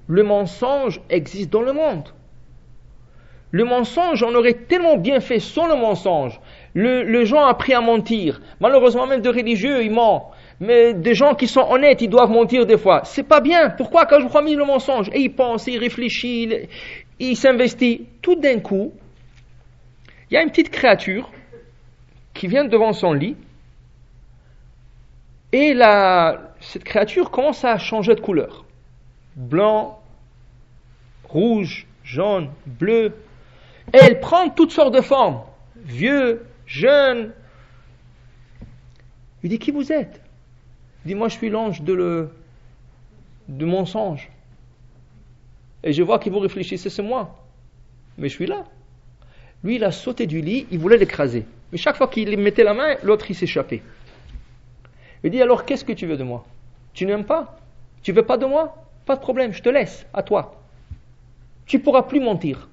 le 0.07 0.23
mensonge 0.23 1.01
existe 1.09 1.49
dans 1.51 1.61
le 1.61 1.73
monde? 1.73 2.09
Le 3.51 3.65
mensonge, 3.65 4.23
on 4.23 4.33
aurait 4.33 4.53
tellement 4.53 4.97
bien 4.97 5.19
fait 5.19 5.39
sans 5.39 5.67
le 5.67 5.75
mensonge. 5.75 6.39
Le, 6.73 7.03
le 7.03 7.23
gens 7.23 7.43
ont 7.43 7.45
appris 7.45 7.73
à 7.75 7.81
mentir. 7.81 8.41
Malheureusement, 8.59 9.05
même 9.05 9.21
de 9.21 9.29
religieux, 9.29 9.83
ils 9.83 9.91
mentent. 9.91 10.31
Mais 10.59 10.93
des 10.93 11.13
gens 11.13 11.35
qui 11.35 11.47
sont 11.47 11.65
honnêtes, 11.69 12.01
ils 12.01 12.09
doivent 12.09 12.31
mentir 12.31 12.65
des 12.65 12.77
fois. 12.77 13.01
C'est 13.03 13.27
pas 13.27 13.41
bien. 13.41 13.69
Pourquoi? 13.69 14.07
Quand 14.07 14.19
je 14.19 14.27
crois 14.27 14.41
mis 14.41 14.55
le 14.55 14.65
mensonge 14.65 15.09
Et 15.13 15.19
il 15.19 15.35
pense, 15.35 15.67
il 15.67 15.77
réfléchit, 15.77 16.49
il, 17.19 17.37
s'investit. 17.37 18.07
Tout 18.23 18.35
d'un 18.35 18.59
coup, 18.59 18.91
il 20.31 20.33
y 20.33 20.37
a 20.37 20.41
une 20.41 20.49
petite 20.49 20.71
créature 20.71 21.29
qui 22.33 22.47
vient 22.47 22.65
devant 22.65 22.93
son 22.93 23.13
lit. 23.13 23.35
Et 25.51 25.73
la, 25.73 26.55
cette 26.59 26.83
créature 26.83 27.29
commence 27.29 27.63
à 27.63 27.77
changer 27.77 28.15
de 28.15 28.21
couleur. 28.21 28.65
Blanc, 29.35 30.01
rouge, 31.25 31.87
jaune, 32.03 32.49
bleu. 32.65 33.15
Et 33.93 33.97
elle 33.97 34.19
prend 34.19 34.49
toutes 34.49 34.71
sortes 34.71 34.93
de 34.93 35.01
formes. 35.01 35.41
Vieux, 35.75 36.45
jeune. 36.65 37.31
Il 39.43 39.49
dit, 39.49 39.59
qui 39.59 39.71
vous 39.71 39.91
êtes? 39.91 40.21
Dis 41.05 41.15
moi 41.15 41.27
je 41.27 41.33
suis 41.33 41.49
l'ange 41.49 41.81
de, 41.81 41.93
le, 41.93 42.29
de 43.49 43.65
mensonge. 43.65 44.29
Et 45.83 45.91
je 45.91 46.01
vois 46.01 46.17
qu'il 46.17 46.31
vous 46.31 46.39
réfléchissez, 46.39 46.89
c'est 46.89 47.01
moi. 47.03 47.37
Mais 48.17 48.29
je 48.29 48.33
suis 48.35 48.47
là. 48.47 48.63
Lui, 49.63 49.75
il 49.75 49.83
a 49.83 49.91
sauté 49.91 50.27
du 50.27 50.41
lit, 50.41 50.65
il 50.71 50.79
voulait 50.79 50.97
l'écraser. 50.97 51.45
Mais 51.73 51.79
chaque 51.79 51.95
fois 51.95 52.07
qu'il 52.07 52.37
mettait 52.37 52.63
la 52.63 52.75
main, 52.75 52.97
l'autre, 53.01 53.25
il 53.31 53.33
s'échappait. 53.33 53.81
Il 55.23 55.31
dit, 55.31 55.41
alors 55.41 55.65
qu'est-ce 55.65 55.83
que 55.83 55.91
tu 55.91 56.05
veux 56.05 56.17
de 56.17 56.23
moi? 56.23 56.45
Tu 56.93 57.03
n'aimes 57.07 57.25
pas? 57.25 57.57
Tu 58.03 58.11
veux 58.11 58.21
pas 58.21 58.37
de 58.37 58.45
moi? 58.45 58.77
Pas 59.07 59.15
de 59.15 59.21
problème, 59.21 59.51
je 59.53 59.63
te 59.63 59.69
laisse, 59.69 60.05
à 60.13 60.21
toi. 60.21 60.61
Tu 61.65 61.79
pourras 61.79 62.03
plus 62.03 62.19
mentir. 62.19 62.69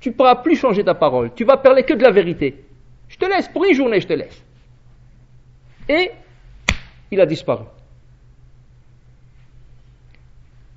Tu 0.00 0.10
pourras 0.10 0.36
plus 0.36 0.56
changer 0.56 0.84
ta 0.84 0.94
parole. 0.94 1.34
Tu 1.34 1.44
vas 1.44 1.58
parler 1.58 1.82
que 1.82 1.92
de 1.92 2.02
la 2.02 2.10
vérité. 2.10 2.64
Je 3.08 3.18
te 3.18 3.26
laisse, 3.26 3.46
pour 3.48 3.66
une 3.66 3.74
journée, 3.74 4.00
je 4.00 4.06
te 4.06 4.14
laisse. 4.14 4.42
Et 5.86 6.12
il 7.10 7.20
a 7.20 7.26
disparu. 7.26 7.64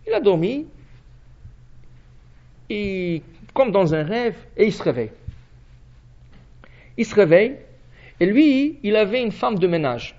Il 0.05 0.13
a 0.13 0.19
dormi, 0.19 0.67
et, 2.69 3.23
comme 3.53 3.71
dans 3.71 3.95
un 3.95 4.03
rêve, 4.03 4.35
et 4.57 4.65
il 4.65 4.73
se 4.73 4.83
réveille. 4.83 5.11
Il 6.99 7.05
se 7.05 7.15
réveille, 7.15 7.55
et 8.19 8.25
lui, 8.25 8.77
il 8.83 8.97
avait 8.97 9.23
une 9.23 9.31
femme 9.31 9.57
de 9.57 9.67
ménage. 9.67 10.15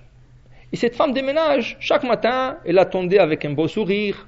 Et 0.73 0.75
cette 0.75 0.95
femme 0.95 1.13
de 1.13 1.21
ménage, 1.21 1.77
chaque 1.79 2.03
matin, 2.03 2.57
elle 2.65 2.79
attendait 2.79 3.19
avec 3.19 3.45
un 3.45 3.53
beau 3.53 3.67
sourire, 3.67 4.27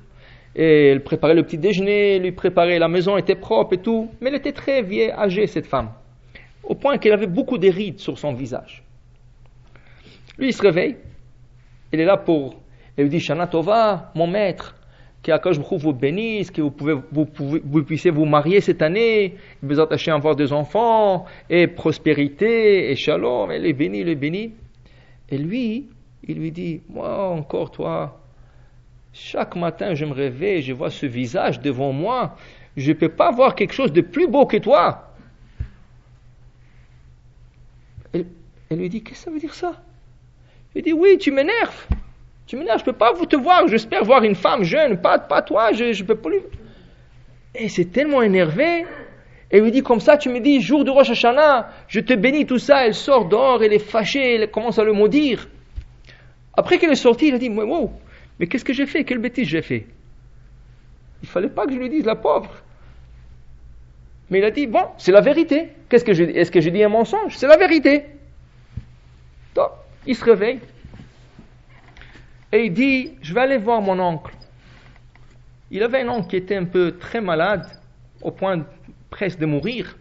et 0.56 0.90
elle 0.90 1.02
préparait 1.02 1.34
le 1.34 1.42
petit 1.42 1.58
déjeuner, 1.58 2.20
lui 2.20 2.32
préparait 2.32 2.78
la 2.78 2.88
maison, 2.88 3.18
était 3.18 3.34
propre 3.34 3.74
et 3.74 3.80
tout, 3.80 4.12
mais 4.22 4.30
elle 4.30 4.36
était 4.36 4.52
très 4.52 4.84
vieille, 4.84 5.10
âgée, 5.10 5.48
cette 5.48 5.66
femme, 5.66 5.94
au 6.64 6.76
point 6.76 7.00
qu'elle 7.00 7.14
avait 7.14 7.26
beaucoup 7.26 7.58
de 7.58 7.68
rides 7.70 7.98
sur 7.98 8.20
son 8.20 8.34
visage. 8.34 8.84
Lui, 10.38 10.50
il 10.50 10.54
se 10.54 10.62
réveille, 10.62 10.98
il 11.92 12.00
est 12.00 12.06
là 12.06 12.18
pour. 12.18 12.62
Il 12.96 13.06
lui 13.06 13.10
dit 13.10 13.20
Shana 13.20 13.48
Tova, 13.48 14.12
mon 14.14 14.28
maître, 14.28 14.76
que 15.24 15.76
vous 15.78 15.94
bénisse, 15.94 16.52
que 16.52 16.62
vous, 16.62 17.28
vous, 17.64 17.84
puissiez 17.84 18.12
vous 18.12 18.26
marier 18.26 18.62
cette 18.62 18.82
année, 18.82 19.36
vous 19.62 19.80
attacher 19.80 20.12
à 20.12 20.16
avoir 20.16 20.36
des 20.36 20.52
enfants, 20.52 21.26
et 21.50 21.68
prospérité, 21.68 22.92
et 22.92 22.96
shalom, 22.96 23.52
elle 23.52 23.66
est 23.66 23.74
bénie, 23.74 24.02
elle 24.02 24.10
est 24.10 24.16
bénie. 24.16 24.54
Et 25.30 25.38
lui, 25.38 25.88
il 26.28 26.38
lui 26.38 26.52
dit 26.52 26.82
Moi 26.90 27.30
encore, 27.30 27.72
toi, 27.72 28.20
chaque 29.14 29.56
matin 29.56 29.94
je 29.94 30.06
me 30.06 30.14
réveille, 30.14 30.62
je 30.62 30.74
vois 30.74 30.90
ce 30.90 31.06
visage 31.06 31.62
devant 31.62 31.94
moi, 31.94 32.36
je 32.76 32.92
ne 32.92 32.98
peux 32.98 33.10
pas 33.10 33.32
voir 33.32 33.56
quelque 33.56 33.74
chose 33.74 33.94
de 33.94 34.02
plus 34.02 34.28
beau 34.28 34.46
que 34.46 34.58
toi. 34.58 35.14
Elle, 38.12 38.26
elle 38.70 38.78
lui 38.78 38.90
dit 38.90 39.02
Qu'est-ce 39.02 39.20
que 39.20 39.26
ça 39.26 39.32
veut 39.32 39.40
dire 39.40 39.54
ça? 39.54 39.82
Il 40.76 40.82
dit, 40.82 40.94
oui, 40.94 41.18
tu 41.20 41.32
m'énerves. 41.32 41.88
Tu 42.54 42.60
m'énerves, 42.60 42.78
je 42.78 42.84
ne 42.84 42.92
peux 42.92 42.98
pas 43.00 43.14
vous 43.14 43.26
te 43.26 43.36
voir. 43.36 43.68
J'espère 43.68 44.04
voir 44.04 44.24
une 44.24 44.36
femme 44.36 44.62
jeune, 44.62 45.02
pas, 45.02 45.18
pas 45.18 45.42
toi, 45.42 45.72
je 45.72 45.86
ne 45.86 46.08
peux 46.08 46.14
pas 46.14 46.30
lui. 46.30 46.38
Et 47.56 47.68
c'est 47.68 47.86
tellement 47.86 48.22
énervé. 48.22 48.86
Et 49.50 49.60
lui 49.60 49.72
dit 49.72 49.82
comme 49.82 50.00
ça, 50.00 50.18
tu 50.18 50.30
me 50.30 50.40
dis, 50.40 50.62
jour 50.62 50.86
de 50.86 50.92
Rosh 50.92 51.10
Hashanah, 51.10 51.72
je 51.88 52.00
te 52.00 52.14
bénis, 52.14 52.46
tout 52.46 52.60
ça. 52.60 52.86
Elle 52.86 52.94
sort 52.94 53.28
dehors, 53.28 53.64
elle 53.64 53.74
est 53.74 53.80
fâchée, 53.80 54.36
elle 54.36 54.52
commence 54.52 54.78
à 54.78 54.84
le 54.84 54.94
maudire. 54.94 55.48
Après 56.56 56.78
qu'elle 56.78 56.92
est 56.92 56.96
sortie, 56.96 57.30
il 57.30 57.34
a 57.34 57.40
dit, 57.40 57.50
wow, 57.50 57.92
mais 58.40 58.46
qu'est-ce 58.46 58.66
que 58.66 58.74
j'ai 58.74 58.86
fait? 58.86 59.04
Quelle 59.04 59.18
bêtise 59.18 59.48
j'ai 59.48 59.64
fait? 59.64 59.88
Il 61.24 61.30
fallait 61.30 61.50
pas 61.50 61.66
que 61.66 61.74
je 61.74 61.80
lui 61.80 61.90
dise, 61.90 62.06
la 62.06 62.14
pauvre. 62.14 62.52
Mais 64.30 64.38
il 64.38 64.46
a 64.46 64.52
dit, 64.52 64.68
bon, 64.68 64.90
c'est 65.00 65.12
la 65.12 65.22
vérité. 65.22 65.70
Qu'est-ce 65.90 66.06
que 66.06 66.14
je, 66.14 66.24
est-ce 66.24 66.52
que 66.52 66.62
j'ai 66.62 66.70
dit 66.70 66.84
un 66.84 66.90
mensonge? 66.90 67.36
C'est 67.36 67.48
la 67.48 67.58
vérité. 67.58 68.04
Donc, 69.56 69.70
il 70.06 70.16
se 70.16 70.24
réveille 70.24 70.60
et 72.54 72.66
il 72.66 72.74
dit 72.74 73.16
Je 73.22 73.34
vais 73.34 73.42
aller 73.42 73.58
voir 73.58 73.82
mon 73.82 74.00
oncle. 74.00 74.34
Il 75.72 75.82
avait 75.82 76.02
un 76.02 76.10
oncle 76.10 76.28
qui 76.30 76.36
était 76.38 76.56
un 76.56 76.66
peu 76.66 76.98
très 76.98 77.20
malade, 77.20 77.68
au 78.22 78.32
point 78.32 78.64
presque 79.10 79.40
de 79.40 79.48
mourir. 79.48 79.98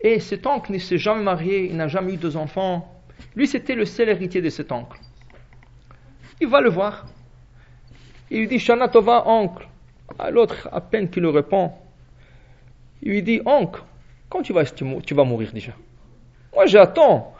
Et 0.00 0.18
cet 0.18 0.46
oncle 0.46 0.72
ne 0.72 0.78
s'est 0.78 0.98
jamais 0.98 1.22
marié, 1.22 1.66
il 1.70 1.76
n'a 1.76 1.88
jamais 1.88 2.14
eu 2.14 2.16
deux 2.16 2.36
enfants. 2.36 2.92
Lui, 3.36 3.46
c'était 3.46 3.76
le 3.76 3.84
seul 3.84 4.08
héritier 4.08 4.42
de 4.42 4.50
cet 4.50 4.72
oncle. 4.72 4.98
Il 6.40 6.48
va 6.48 6.60
le 6.60 6.68
voir. 6.68 7.06
Il 8.30 8.40
lui 8.40 8.48
dit 8.48 8.58
Shana 8.58 8.88
Tova, 8.88 9.26
oncle. 9.26 9.68
À 10.18 10.30
l'autre, 10.30 10.68
à 10.72 10.80
peine 10.80 11.08
qu'il 11.08 11.22
le 11.22 11.30
répond, 11.30 11.72
il 13.02 13.12
lui 13.12 13.22
dit 13.22 13.40
Oncle, 13.46 13.82
quand 14.28 14.42
tu 14.42 14.52
vas, 14.52 14.64
tu 14.64 15.14
vas 15.14 15.24
mourir 15.24 15.52
déjà? 15.52 15.72
Moi, 16.54 16.66
j'attends. 16.66 17.33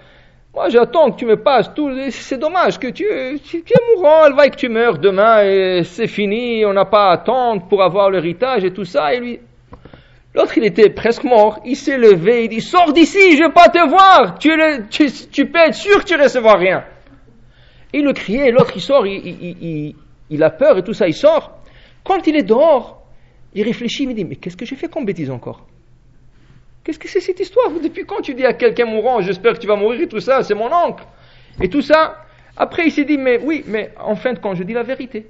Moi, 0.55 0.69
j'attends 0.69 1.11
que 1.11 1.17
tu 1.17 1.27
me 1.27 1.37
passes 1.37 1.75
tout. 1.75 1.91
C'est 2.11 2.39
dommage 2.39 2.79
que 2.79 2.87
tu, 2.87 3.05
tu, 3.43 3.57
es 3.57 3.97
mourant, 3.97 4.27
elle 4.27 4.35
va 4.35 4.49
que 4.49 4.55
tu 4.55 4.69
meurs 4.69 4.99
demain 4.99 5.43
et 5.43 5.83
c'est 5.83 6.07
fini, 6.07 6.65
on 6.65 6.73
n'a 6.73 6.85
pas 6.85 7.09
à 7.09 7.15
attendre 7.15 7.67
pour 7.67 7.83
avoir 7.83 8.09
l'héritage 8.09 8.65
et 8.65 8.73
tout 8.73 8.85
ça. 8.85 9.13
Et 9.13 9.19
lui, 9.19 9.41
l'autre, 10.33 10.57
il 10.57 10.65
était 10.65 10.91
presque 10.91 11.25
mort. 11.25 11.59
Il 11.65 11.75
s'est 11.75 11.99
levé, 11.99 12.45
il 12.45 12.49
dit 12.51 12.61
Sors 12.61 12.93
d'ici, 12.93 13.37
je 13.37 13.43
ne 13.43 13.49
veux 13.49 13.53
pas 13.53 13.69
te 13.69 13.85
voir. 13.89 14.39
Tu, 14.39 14.53
tu, 15.33 15.47
peux 15.47 15.59
être 15.59 15.75
sûr 15.75 15.99
que 15.99 16.05
tu 16.05 16.17
ne 16.17 16.23
recevras 16.23 16.57
rien. 16.57 16.85
Il 17.93 18.05
le 18.05 18.13
criait, 18.13 18.53
l'autre, 18.53 18.73
il 18.77 18.81
sort, 18.81 19.09
il, 19.09 19.97
il, 20.31 20.43
a 20.45 20.51
peur 20.51 20.79
et 20.79 20.85
tout 20.85 20.95
ça, 20.95 21.09
il 21.09 21.15
sort. 21.15 21.59
Quand 22.05 22.25
il 22.29 22.37
est 22.37 22.45
dehors, 22.45 23.03
il 23.55 23.65
réfléchit, 23.65 24.05
il 24.05 24.09
me 24.09 24.15
dit 24.15 24.25
Mais 24.25 24.37
qu'est-ce 24.37 24.57
que 24.57 24.65
j'ai 24.65 24.77
fait 24.77 24.89
comme 24.89 25.05
bêtise 25.05 25.33
encore? 25.33 25.67
Qu'est-ce 26.85 26.99
que 26.99 27.09
c'est 27.09 27.21
cette 27.21 27.41
histoire 27.41 27.71
Depuis 27.83 28.05
quand 28.05 28.21
tu 28.21 28.35
dis 28.35 28.45
à 28.45 28.53
quelqu'un 28.53 28.85
mourant, 28.85 29.23
j'espère 29.23 29.55
que 29.55 29.59
tu 29.59 29.67
vas 29.67 29.77
mourir 29.77 30.03
et 30.03 30.07
tout 30.07 30.21
ça, 30.21 30.43
c'est 30.43 30.55
mon 30.55 30.71
oncle 30.71 31.05
Et 31.61 31.69
tout 31.71 31.81
ça. 31.81 32.27
Après, 32.57 32.87
il 32.87 32.93
s'est 32.93 33.05
dit, 33.05 33.17
mais 33.17 33.41
oui, 33.43 33.65
mais 33.67 33.91
en 33.99 34.15
fin 34.15 34.35
de 34.35 34.39
compte, 34.39 34.57
je 34.57 34.63
dis 34.63 34.75
la 34.75 34.83
vérité. 34.83 35.27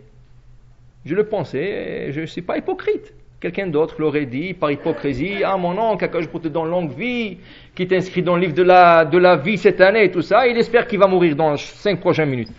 Je 1.04 1.14
le 1.14 1.24
pensais, 1.24 2.10
je 2.10 2.22
ne 2.22 2.26
suis 2.26 2.42
pas 2.42 2.58
hypocrite. 2.58 3.14
Quelqu'un 3.40 3.68
d'autre 3.68 3.96
l'aurait 3.98 4.26
dit 4.26 4.52
par 4.52 4.70
hypocrisie, 4.70 5.44
ah 5.44 5.56
mon 5.56 5.78
oncle, 5.78 6.08
que 6.08 6.20
je 6.20 6.28
te 6.28 6.48
donner 6.48 6.70
longue 6.70 6.92
vie, 6.92 7.38
qui 7.74 7.86
t'inscrit 7.86 8.22
dans 8.22 8.34
le 8.34 8.40
livre 8.40 8.54
de 8.54 8.62
la, 8.62 9.04
de 9.04 9.18
la 9.18 9.36
vie 9.36 9.58
cette 9.58 9.80
année 9.80 10.04
et 10.04 10.10
tout 10.10 10.22
ça, 10.22 10.48
il 10.48 10.56
espère 10.56 10.86
qu'il 10.88 10.98
va 10.98 11.06
mourir 11.06 11.36
dans 11.36 11.56
cinq 11.56 12.00
prochaines 12.00 12.30
minutes. 12.30 12.50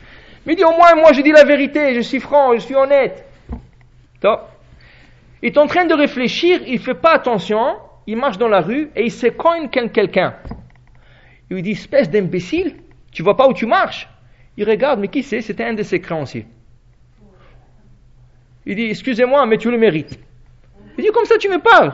Mais 0.45 0.53
il 0.53 0.55
dit, 0.55 0.63
au 0.63 0.71
moins, 0.71 0.95
moi, 0.95 1.11
je 1.11 1.21
dis 1.21 1.31
la 1.31 1.43
vérité, 1.43 1.95
je 1.95 2.01
suis 2.01 2.19
franc, 2.19 2.53
je 2.53 2.59
suis 2.59 2.75
honnête. 2.75 3.25
Top. 4.21 4.47
Il 5.41 5.47
est 5.47 5.57
en 5.57 5.67
train 5.67 5.85
de 5.85 5.93
réfléchir, 5.93 6.61
il 6.65 6.79
fait 6.79 6.93
pas 6.93 7.13
attention, 7.13 7.77
il 8.07 8.17
marche 8.17 8.37
dans 8.37 8.47
la 8.47 8.61
rue 8.61 8.91
et 8.95 9.05
il 9.05 9.11
se 9.11 9.27
cogne 9.27 9.69
quelqu'un. 9.69 10.35
Il 11.49 11.55
lui 11.55 11.63
dit, 11.63 11.71
espèce 11.71 12.09
d'imbécile, 12.09 12.75
tu 13.11 13.23
vois 13.23 13.37
pas 13.37 13.47
où 13.47 13.53
tu 13.53 13.65
marches? 13.65 14.09
Il 14.57 14.69
regarde, 14.69 14.99
mais 14.99 15.07
qui 15.07 15.23
c'est? 15.23 15.41
C'était 15.41 15.63
un 15.63 15.73
de 15.73 15.83
ses 15.83 15.99
créanciers. 15.99 16.47
Il 18.65 18.75
dit, 18.75 18.85
excusez-moi, 18.85 19.45
mais 19.45 19.57
tu 19.57 19.69
le 19.69 19.77
mérites. 19.77 20.19
Il 20.97 21.03
dit, 21.03 21.11
comme 21.11 21.25
ça 21.25 21.37
tu 21.37 21.49
me 21.49 21.59
parles. 21.59 21.93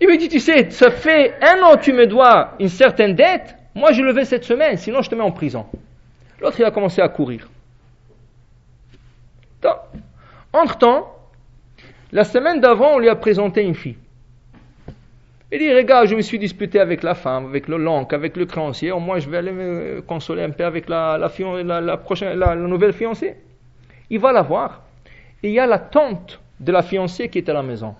Il 0.00 0.08
lui 0.08 0.18
dit, 0.18 0.28
tu 0.28 0.40
sais, 0.40 0.70
ça 0.70 0.90
fait 0.90 1.34
un 1.42 1.62
an 1.62 1.76
que 1.76 1.82
tu 1.82 1.92
me 1.92 2.06
dois 2.06 2.54
une 2.60 2.68
certaine 2.68 3.14
dette, 3.14 3.56
moi 3.74 3.92
je 3.92 4.02
le 4.02 4.12
vais 4.12 4.24
cette 4.24 4.44
semaine, 4.44 4.76
sinon 4.76 5.02
je 5.02 5.10
te 5.10 5.14
mets 5.14 5.22
en 5.22 5.30
prison. 5.30 5.66
L'autre, 6.40 6.58
il 6.58 6.64
a 6.64 6.70
commencé 6.70 7.00
à 7.00 7.08
courir. 7.08 7.48
Entre-temps, 10.52 11.13
la 12.14 12.22
semaine 12.22 12.60
d'avant, 12.60 12.94
on 12.94 12.98
lui 13.00 13.08
a 13.08 13.16
présenté 13.16 13.62
une 13.62 13.74
fille. 13.74 13.96
Il 15.50 15.58
dit, 15.58 15.74
regarde, 15.74 16.06
je 16.06 16.14
me 16.14 16.20
suis 16.20 16.38
disputé 16.38 16.78
avec 16.78 17.02
la 17.02 17.16
femme, 17.16 17.46
avec 17.46 17.66
le 17.66 17.76
l'oncle, 17.76 18.14
avec 18.14 18.36
le 18.36 18.46
créancier, 18.46 18.92
au 18.92 19.00
moins 19.00 19.18
je 19.18 19.28
vais 19.28 19.38
aller 19.38 19.50
me 19.50 20.00
consoler 20.00 20.44
un 20.44 20.50
peu 20.50 20.64
avec 20.64 20.88
la, 20.88 21.18
nouvelle 22.56 22.92
fiancée. 22.92 23.36
Il 24.10 24.20
va 24.20 24.30
la 24.30 24.42
voir. 24.42 24.82
Et 25.42 25.48
il 25.48 25.54
y 25.54 25.58
a 25.58 25.66
la 25.66 25.80
tante 25.80 26.40
de 26.60 26.70
la 26.70 26.82
fiancée 26.82 27.28
qui 27.28 27.38
est 27.38 27.48
à 27.48 27.52
la 27.52 27.64
maison. 27.64 27.96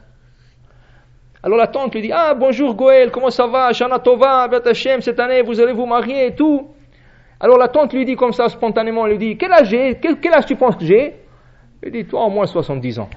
Alors 1.43 1.59
la 1.59 1.67
tante 1.67 1.93
lui 1.93 2.03
dit, 2.03 2.13
ah 2.13 2.35
bonjour 2.35 2.77
Goël, 2.77 3.11
comment 3.11 3.31
ça 3.31 3.49
va, 3.49 3.73
Shana 3.73 3.99
Tova, 3.99 4.49
Hashem, 4.65 5.01
cette 5.01 5.19
année 5.19 5.43
vous 5.43 5.61
allez 5.61 5.73
vous 5.73 5.87
marier 5.87 6.29
et 6.29 6.35
tout. 6.37 6.69
Alors 7.41 7.59
la 7.59 7.67
tante 7.67 7.93
lui 7.93 8.05
dit 8.05 8.15
comme 8.15 8.33
ça 8.33 8.49
spontanément, 8.49 9.07
elle 9.07 9.13
lui 9.13 9.19
dit, 9.19 9.37
quel 9.37 9.53
âge 9.53 9.71
quel, 10.01 10.21
quel, 10.21 10.35
âge 10.35 10.47
tu 10.47 10.55
penses 10.55 10.77
que 10.77 10.85
j'ai? 10.85 11.17
Il 11.85 11.91
dit, 11.91 12.05
toi 12.05 12.27
au 12.27 12.31
moins 12.31 12.47
70 12.47 13.01
ans. 13.01 13.11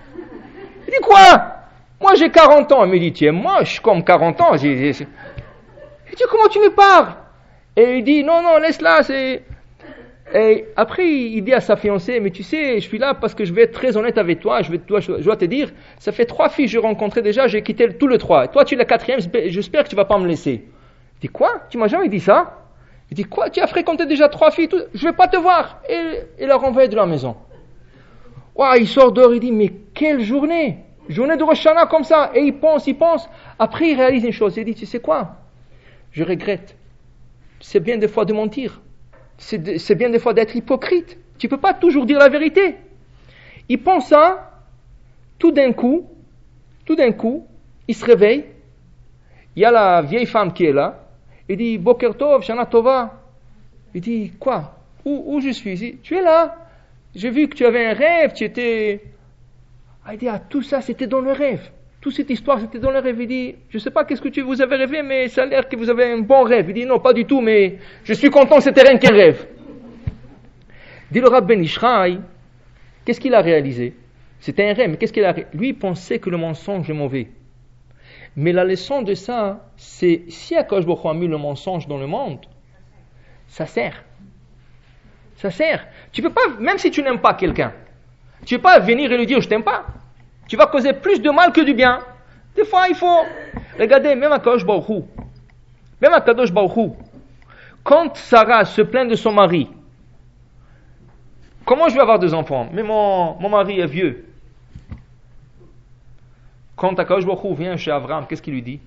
Il 0.88 0.91
dit, 0.91 0.99
quoi? 1.01 1.55
Moi 1.99 2.15
j'ai 2.15 2.29
40 2.29 2.71
ans. 2.71 2.83
Elle 2.83 2.89
me 2.89 2.99
dit, 2.99 3.13
tu 3.13 3.25
es 3.25 3.31
moche 3.31 3.79
comme 3.79 4.03
40 4.03 4.41
ans. 4.41 4.55
Il 4.55 4.93
dit, 4.93 5.05
comment 6.29 6.47
tu 6.49 6.59
me 6.59 6.69
parles? 6.69 7.15
Et 7.75 7.97
il 7.97 8.03
dit, 8.03 8.23
non, 8.23 8.41
non, 8.41 8.57
laisse-la, 8.57 9.03
c'est... 9.03 9.43
Et 10.33 10.65
après, 10.75 11.07
il 11.07 11.41
dit 11.41 11.53
à 11.53 11.61
sa 11.61 11.77
fiancée, 11.77 12.19
mais 12.19 12.31
tu 12.31 12.43
sais, 12.43 12.81
je 12.81 12.88
suis 12.88 12.97
là 12.97 13.13
parce 13.13 13.33
que 13.33 13.45
je 13.45 13.53
vais 13.53 13.61
être 13.61 13.71
très 13.71 13.95
honnête 13.95 14.17
avec 14.17 14.41
toi, 14.41 14.61
je, 14.61 14.71
vais, 14.71 14.79
dois 14.79 15.38
te 15.38 15.45
dire, 15.45 15.71
ça 15.99 16.11
fait 16.11 16.25
trois 16.25 16.49
filles 16.49 16.65
que 16.65 16.71
j'ai 16.71 16.79
rencontrées 16.79 17.21
déjà, 17.21 17.47
j'ai 17.47 17.61
quitté 17.61 17.88
tous 17.93 18.07
les 18.07 18.17
trois. 18.17 18.47
Toi, 18.47 18.65
tu 18.65 18.75
es 18.75 18.77
la 18.77 18.83
quatrième, 18.83 19.19
j'espère 19.21 19.85
que 19.85 19.89
tu 19.89 19.95
vas 19.95 20.03
pas 20.03 20.17
me 20.17 20.27
laisser. 20.27 20.65
Il 21.17 21.21
dit, 21.21 21.27
quoi? 21.29 21.61
Tu 21.69 21.77
m'as 21.77 21.88
jamais 21.88 22.09
dit 22.09 22.19
ça? 22.19 22.65
Il 23.09 23.15
dit, 23.15 23.23
quoi? 23.23 23.49
Tu 23.49 23.61
as 23.61 23.67
fréquenté 23.67 24.05
déjà 24.05 24.27
trois 24.27 24.51
filles, 24.51 24.67
tout... 24.67 24.81
je 24.93 25.05
vais 25.05 25.13
pas 25.13 25.27
te 25.29 25.38
voir. 25.38 25.81
Et 25.88 26.01
il 26.41 26.47
la 26.47 26.57
renvoie 26.57 26.88
de 26.88 26.95
la 26.95 27.05
maison. 27.05 27.38
Il 28.78 28.88
sort 28.88 29.12
dehors, 29.12 29.34
il 29.34 29.39
dit, 29.39 29.51
mais 29.51 29.72
quelle 29.93 30.22
journée 30.22 30.80
Journée 31.10 31.38
de 31.38 31.43
Rosh 31.43 31.68
comme 31.89 32.03
ça. 32.03 32.32
Et 32.34 32.41
il 32.41 32.53
pense, 32.53 32.86
il 32.88 32.97
pense. 32.97 33.30
Après, 33.58 33.89
il 33.89 33.95
réalise 33.95 34.26
une 34.26 34.34
chose, 34.34 34.58
il 34.58 34.66
dit, 34.66 34.76
tu 34.76 34.86
sais 34.86 34.99
quoi? 34.99 35.38
Je 36.12 36.24
regrette. 36.24 36.76
C'est 37.60 37.80
bien 37.80 37.97
des 37.97 38.08
fois 38.08 38.26
de 38.26 38.34
mentir 38.34 38.82
c'est 39.38 39.95
bien 39.95 40.10
des 40.10 40.20
fois 40.20 40.34
d'être 40.34 40.55
hypocrite. 40.55 41.18
Tu 41.38 41.47
ne 41.47 41.49
peux 41.49 41.58
pas 41.58 41.74
toujours 41.74 42.05
dire 42.05 42.20
la 42.20 42.30
vérité. 42.30 42.76
Il 43.70 43.82
pense 43.82 44.12
à, 44.12 44.64
tout 45.38 45.51
d'un 45.51 45.74
coup, 45.74 46.08
tout 46.86 46.95
d'un 46.95 47.12
coup, 47.12 47.45
il 47.88 47.95
se 47.95 48.05
réveille, 48.05 48.45
il 49.55 49.62
y 49.62 49.66
a 49.66 49.72
la 49.72 50.01
vieille 50.01 50.26
femme 50.26 50.53
qui 50.53 50.66
est 50.66 50.72
là, 50.72 51.03
il 51.49 51.58
dit, 51.58 51.78
Bokertov, 51.78 52.43
Shana 52.43 52.66
Tova. 52.66 53.22
Il 53.93 54.01
dit, 54.01 54.32
quoi? 54.39 54.76
Où, 55.05 55.39
je 55.39 55.51
suis? 55.51 55.99
Tu 56.03 56.16
es 56.16 56.22
là. 56.22 56.66
J'ai 57.18 57.32
vu 57.32 57.47
que 57.47 57.55
tu 57.55 57.65
avais 57.65 57.84
un 57.84 57.93
rêve, 57.93 58.34
tu 58.34 58.43
étais... 58.43 59.01
Ah, 60.05 60.11
ah, 60.30 60.39
tout 60.39 60.61
ça, 60.61 60.82
c'était 60.82 61.07
dans 61.07 61.20
le 61.20 61.32
rêve. 61.32 61.72
Toute 61.99 62.13
cette 62.13 62.30
histoire, 62.30 62.61
c'était 62.61 62.78
dans 62.78 62.91
le 62.91 62.99
rêve. 62.99 63.20
Il 63.20 63.28
dit, 63.28 63.55
je 63.70 63.78
ne 63.78 63.80
sais 63.80 63.89
pas 63.89 64.05
qu'est-ce 64.05 64.22
que 64.22 64.30
tu, 64.30 64.41
vous 64.41 64.61
avez 64.61 64.76
rêvé, 64.76 65.01
mais 65.01 65.28
ça 65.28 65.41
a 65.41 65.45
l'air 65.47 65.68
que 65.68 65.76
vous 65.76 65.89
avez 65.89 66.11
un 66.11 66.20
bon 66.20 66.43
rêve. 66.43 66.70
Il 66.70 66.76
dit, 66.76 66.86
non, 66.86 66.99
pas 66.99 67.13
du 67.13 67.26
tout, 67.26 67.41
mais 67.41 67.80
je 68.03 68.13
suis 68.13 68.30
content, 68.30 68.59
c'était 68.59 68.84
rien 68.84 68.99
qu'un 68.99 69.13
rêve. 69.13 69.47
Dit 71.09 71.20
le 71.20 71.41
Ben 71.41 71.59
Ishraï, 71.63 72.20
qu'est-ce 73.03 73.20
qu'il 73.20 73.34
a 73.34 73.41
réalisé? 73.41 73.95
C'était 74.39 74.70
un 74.70 74.74
rêve, 74.74 74.91
mais 74.91 74.97
qu'est-ce 74.97 75.13
qu'il 75.13 75.26
a 75.26 75.34
Lui, 75.55 75.74
pensait 75.74 76.20
que 76.20 76.30
le 76.30 76.38
mensonge 76.38 76.88
est 76.88 76.93
mauvais. 76.93 77.30
Mais 78.36 78.51
la 78.51 78.63
leçon 78.63 79.01
de 79.01 79.15
ça, 79.15 79.72
c'est 79.76 80.26
si 80.28 80.55
Akash 80.55 80.86
a 80.86 81.13
mis 81.15 81.28
le 81.28 81.39
mensonge 81.39 81.88
dans 81.88 81.97
le 81.97 82.05
monde, 82.05 82.45
ça 83.47 83.65
sert. 83.65 84.03
Ça 85.38 85.49
sert. 85.51 85.85
Tu 86.11 86.21
peux 86.21 86.31
pas, 86.31 86.47
même 86.59 86.77
si 86.77 86.91
tu 86.91 87.01
n'aimes 87.01 87.19
pas 87.19 87.33
quelqu'un, 87.33 87.71
tu 88.45 88.55
peux 88.57 88.61
pas 88.63 88.79
venir 88.79 89.11
et 89.11 89.17
lui 89.17 89.25
dire 89.25 89.41
je 89.41 89.47
t'aime 89.47 89.63
pas 89.63 89.85
tu 90.47 90.55
vas 90.55 90.67
causer 90.67 90.93
plus 90.93 91.21
de 91.21 91.29
mal 91.29 91.51
que 91.51 91.61
du 91.61 91.73
bien. 91.73 91.99
Des 92.55 92.65
fois, 92.65 92.88
il 92.89 92.95
faut 92.95 93.23
regarder, 93.79 94.15
même 94.15 94.31
à 94.31 94.39
Kadosh 94.39 94.65
Baruch 94.65 95.05
même 95.99 96.13
à 96.13 96.21
Kadosh 96.21 96.51
Baruch 96.51 96.93
quand 97.83 98.15
Sarah 98.17 98.65
se 98.65 98.81
plaint 98.81 99.09
de 99.09 99.15
son 99.15 99.31
mari, 99.31 99.69
comment 101.65 101.88
je 101.89 101.95
vais 101.95 102.01
avoir 102.01 102.19
des 102.19 102.33
enfants? 102.33 102.69
Mais 102.71 102.83
mon, 102.83 103.35
mon 103.39 103.49
mari 103.49 103.79
est 103.79 103.88
vieux. 103.88 104.25
Quand 106.75 106.99
Akadosh 106.99 107.25
Baruch 107.25 107.57
vient 107.57 107.77
chez 107.77 107.91
Abraham, 107.91 108.25
qu'est-ce 108.27 108.41
qu'il 108.41 108.53
lui 108.53 108.61
dit? 108.61 108.79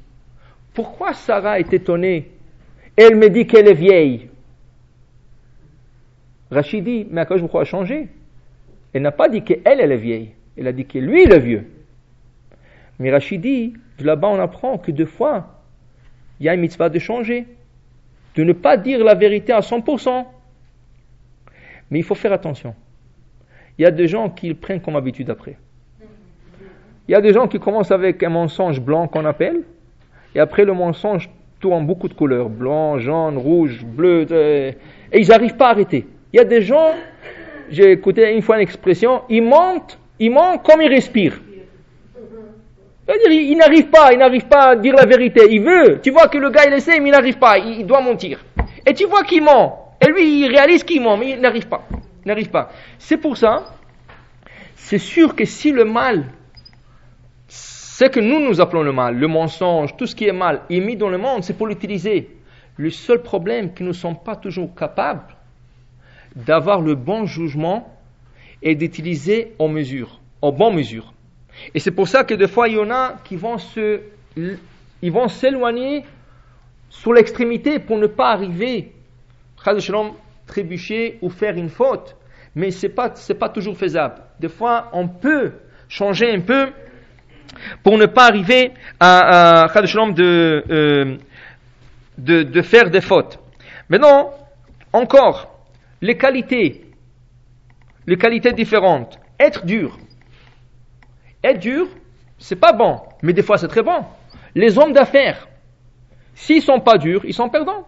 Pourquoi 0.72 1.12
Sarah 1.14 1.58
est 1.58 1.72
étonnée? 1.72 2.30
Elle 2.96 3.16
me 3.16 3.28
dit 3.28 3.46
qu'elle 3.46 3.68
est 3.68 3.74
vieille. 3.74 4.29
Rachid 6.50 6.84
dit, 6.84 7.06
mais 7.10 7.20
Akadosh 7.20 7.42
Baruch 7.42 7.62
a 7.62 7.64
changé. 7.64 8.08
Elle 8.92 9.02
n'a 9.02 9.12
pas 9.12 9.28
dit 9.28 9.42
qu'elle, 9.42 9.80
elle 9.80 9.92
est 9.92 9.96
vieille. 9.96 10.30
Il 10.56 10.66
a 10.66 10.72
dit 10.72 10.84
que 10.84 10.98
lui, 10.98 11.24
le 11.26 11.38
vieux. 11.38 11.66
Mais 12.98 13.10
Rachid 13.10 13.40
dit, 13.40 13.74
de 13.98 14.04
là-bas, 14.04 14.28
on 14.28 14.40
apprend 14.40 14.78
que 14.78 14.90
deux 14.90 15.06
fois, 15.06 15.62
il 16.40 16.46
y 16.46 16.48
a 16.48 16.54
une 16.54 16.60
mitzvah 16.60 16.88
de 16.88 16.98
changer, 16.98 17.46
de 18.34 18.44
ne 18.44 18.52
pas 18.52 18.76
dire 18.76 19.04
la 19.04 19.14
vérité 19.14 19.52
à 19.52 19.60
100%. 19.60 20.24
Mais 21.90 21.98
il 21.98 22.04
faut 22.04 22.14
faire 22.14 22.32
attention. 22.32 22.74
Il 23.78 23.82
y 23.82 23.86
a 23.86 23.90
des 23.90 24.08
gens 24.08 24.30
qui 24.30 24.52
prennent 24.54 24.80
comme 24.80 24.96
habitude 24.96 25.30
après. 25.30 25.56
Il 27.08 27.12
y 27.12 27.14
a 27.14 27.20
des 27.20 27.32
gens 27.32 27.48
qui 27.48 27.58
commencent 27.58 27.90
avec 27.90 28.22
un 28.22 28.28
mensonge 28.28 28.80
blanc 28.80 29.08
qu'on 29.08 29.24
appelle, 29.24 29.62
et 30.34 30.40
après 30.40 30.64
le 30.64 30.72
mensonge 30.72 31.28
tourne 31.58 31.86
beaucoup 31.86 32.08
de 32.08 32.14
couleurs, 32.14 32.48
blanc, 32.48 32.98
jaune, 32.98 33.36
rouge, 33.36 33.84
bleu, 33.84 34.26
euh, 34.30 34.72
et 35.12 35.20
ils 35.20 35.28
n'arrivent 35.28 35.56
pas 35.56 35.68
à 35.68 35.70
arrêter. 35.70 36.06
Il 36.32 36.36
y 36.36 36.40
a 36.40 36.44
des 36.44 36.62
gens, 36.62 36.94
j'ai 37.70 37.92
écouté 37.92 38.32
une 38.32 38.42
fois 38.42 38.56
une 38.56 38.62
expression, 38.62 39.22
ils 39.28 39.42
mentent 39.42 39.98
il 40.20 40.30
ment 40.30 40.58
comme 40.58 40.82
il 40.82 40.88
respire. 40.88 41.40
C'est-à-dire, 43.08 43.40
il, 43.40 43.56
n'arrive 43.56 43.88
pas, 43.88 44.12
il 44.12 44.18
n'arrive 44.18 44.46
pas 44.46 44.68
à 44.68 44.76
dire 44.76 44.94
la 44.94 45.06
vérité. 45.06 45.48
Il 45.50 45.62
veut. 45.62 46.00
Tu 46.00 46.10
vois 46.10 46.28
que 46.28 46.38
le 46.38 46.50
gars, 46.50 46.66
il 46.66 46.74
essaie, 46.74 47.00
mais 47.00 47.08
il 47.08 47.12
n'arrive 47.12 47.38
pas. 47.38 47.58
Il, 47.58 47.84
doit 47.84 48.02
mentir. 48.02 48.38
Et 48.86 48.94
tu 48.94 49.06
vois 49.06 49.24
qu'il 49.24 49.42
ment. 49.42 49.96
Et 50.00 50.06
lui, 50.06 50.42
il 50.42 50.48
réalise 50.48 50.84
qu'il 50.84 51.02
ment, 51.02 51.16
mais 51.16 51.30
il 51.30 51.40
n'arrive 51.40 51.66
pas. 51.66 51.88
N'arrive 52.24 52.50
pas. 52.50 52.70
C'est 52.98 53.16
pour 53.16 53.36
ça, 53.36 53.74
c'est 54.76 54.98
sûr 54.98 55.34
que 55.34 55.44
si 55.44 55.72
le 55.72 55.84
mal, 55.84 56.26
c'est 57.48 58.12
que 58.12 58.20
nous 58.20 58.38
nous 58.38 58.60
appelons 58.60 58.82
le 58.82 58.92
mal, 58.92 59.16
le 59.16 59.26
mensonge, 59.26 59.96
tout 59.96 60.06
ce 60.06 60.14
qui 60.14 60.26
est 60.26 60.32
mal, 60.32 60.60
est 60.70 60.80
mis 60.80 60.96
dans 60.96 61.08
le 61.08 61.18
monde, 61.18 61.42
c'est 61.42 61.56
pour 61.56 61.66
l'utiliser. 61.66 62.28
Le 62.76 62.90
seul 62.90 63.22
problème, 63.22 63.72
que 63.72 63.82
nous 63.82 63.90
ne 63.90 63.94
sommes 63.94 64.22
pas 64.22 64.36
toujours 64.36 64.74
capables 64.74 65.22
d'avoir 66.36 66.80
le 66.80 66.94
bon 66.94 67.26
jugement 67.26 67.96
et 68.62 68.74
d'utiliser 68.74 69.54
en 69.58 69.68
mesure, 69.68 70.20
en 70.42 70.52
bonne 70.52 70.74
mesure. 70.74 71.12
Et 71.74 71.80
c'est 71.80 71.90
pour 71.90 72.08
ça 72.08 72.24
que 72.24 72.34
des 72.34 72.48
fois, 72.48 72.68
il 72.68 72.74
y 72.76 72.78
en 72.78 72.90
a 72.90 73.16
qui 73.24 73.36
vont 73.36 73.58
se, 73.58 74.00
ils 74.36 75.12
vont 75.12 75.28
s'éloigner 75.28 76.04
sur 76.88 77.12
l'extrémité 77.12 77.78
pour 77.78 77.98
ne 77.98 78.06
pas 78.06 78.30
arriver, 78.30 78.92
trébucher 80.46 81.18
ou 81.22 81.30
faire 81.30 81.56
une 81.56 81.68
faute. 81.68 82.16
Mais 82.54 82.70
c'est 82.70 82.88
pas, 82.88 83.12
c'est 83.14 83.34
pas 83.34 83.48
toujours 83.48 83.76
faisable. 83.76 84.22
Des 84.40 84.48
fois, 84.48 84.88
on 84.92 85.06
peut 85.06 85.52
changer 85.88 86.32
un 86.32 86.40
peu 86.40 86.70
pour 87.82 87.96
ne 87.98 88.06
pas 88.06 88.26
arriver 88.26 88.72
à, 88.98 89.64
à 89.64 89.82
de, 89.82 90.64
euh, 90.70 91.16
de, 92.18 92.42
de 92.42 92.62
faire 92.62 92.90
des 92.90 93.00
fautes. 93.00 93.38
Maintenant, 93.88 94.32
encore, 94.92 95.49
les 96.00 96.16
qualités 96.16 96.90
les 98.06 98.16
qualités 98.16 98.52
différentes. 98.52 99.18
Être 99.38 99.64
dur. 99.64 99.96
Être 101.44 101.60
dur, 101.60 101.86
c'est 102.38 102.56
pas 102.58 102.72
bon, 102.72 103.00
mais 103.22 103.32
des 103.32 103.42
fois 103.42 103.56
c'est 103.56 103.68
très 103.68 103.82
bon. 103.82 104.04
Les 104.54 104.78
hommes 104.78 104.92
d'affaires, 104.92 105.48
s'ils 106.34 106.60
sont 106.62 106.80
pas 106.80 106.98
durs, 106.98 107.24
ils 107.24 107.34
sont 107.34 107.48
perdants. 107.48 107.86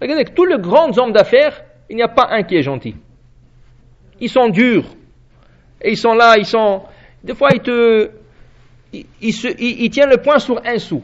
Regardez, 0.00 0.24
tous 0.24 0.44
les 0.44 0.58
grands 0.58 0.96
hommes 0.98 1.12
d'affaires, 1.12 1.64
il 1.88 1.96
n'y 1.96 2.02
a 2.02 2.08
pas 2.08 2.28
un 2.30 2.42
qui 2.42 2.56
est 2.56 2.62
gentil. 2.62 2.94
Ils 4.20 4.28
sont 4.28 4.48
durs. 4.48 4.84
Et 5.80 5.92
ils 5.92 5.96
sont 5.96 6.14
là, 6.14 6.36
ils 6.36 6.46
sont. 6.46 6.82
Des 7.24 7.34
fois, 7.34 7.48
ils 7.54 7.60
te. 7.60 8.10
Ils, 8.92 9.90
tiennent 9.90 10.10
le 10.10 10.18
point 10.18 10.38
sur 10.38 10.60
un 10.64 10.78
sou. 10.78 11.02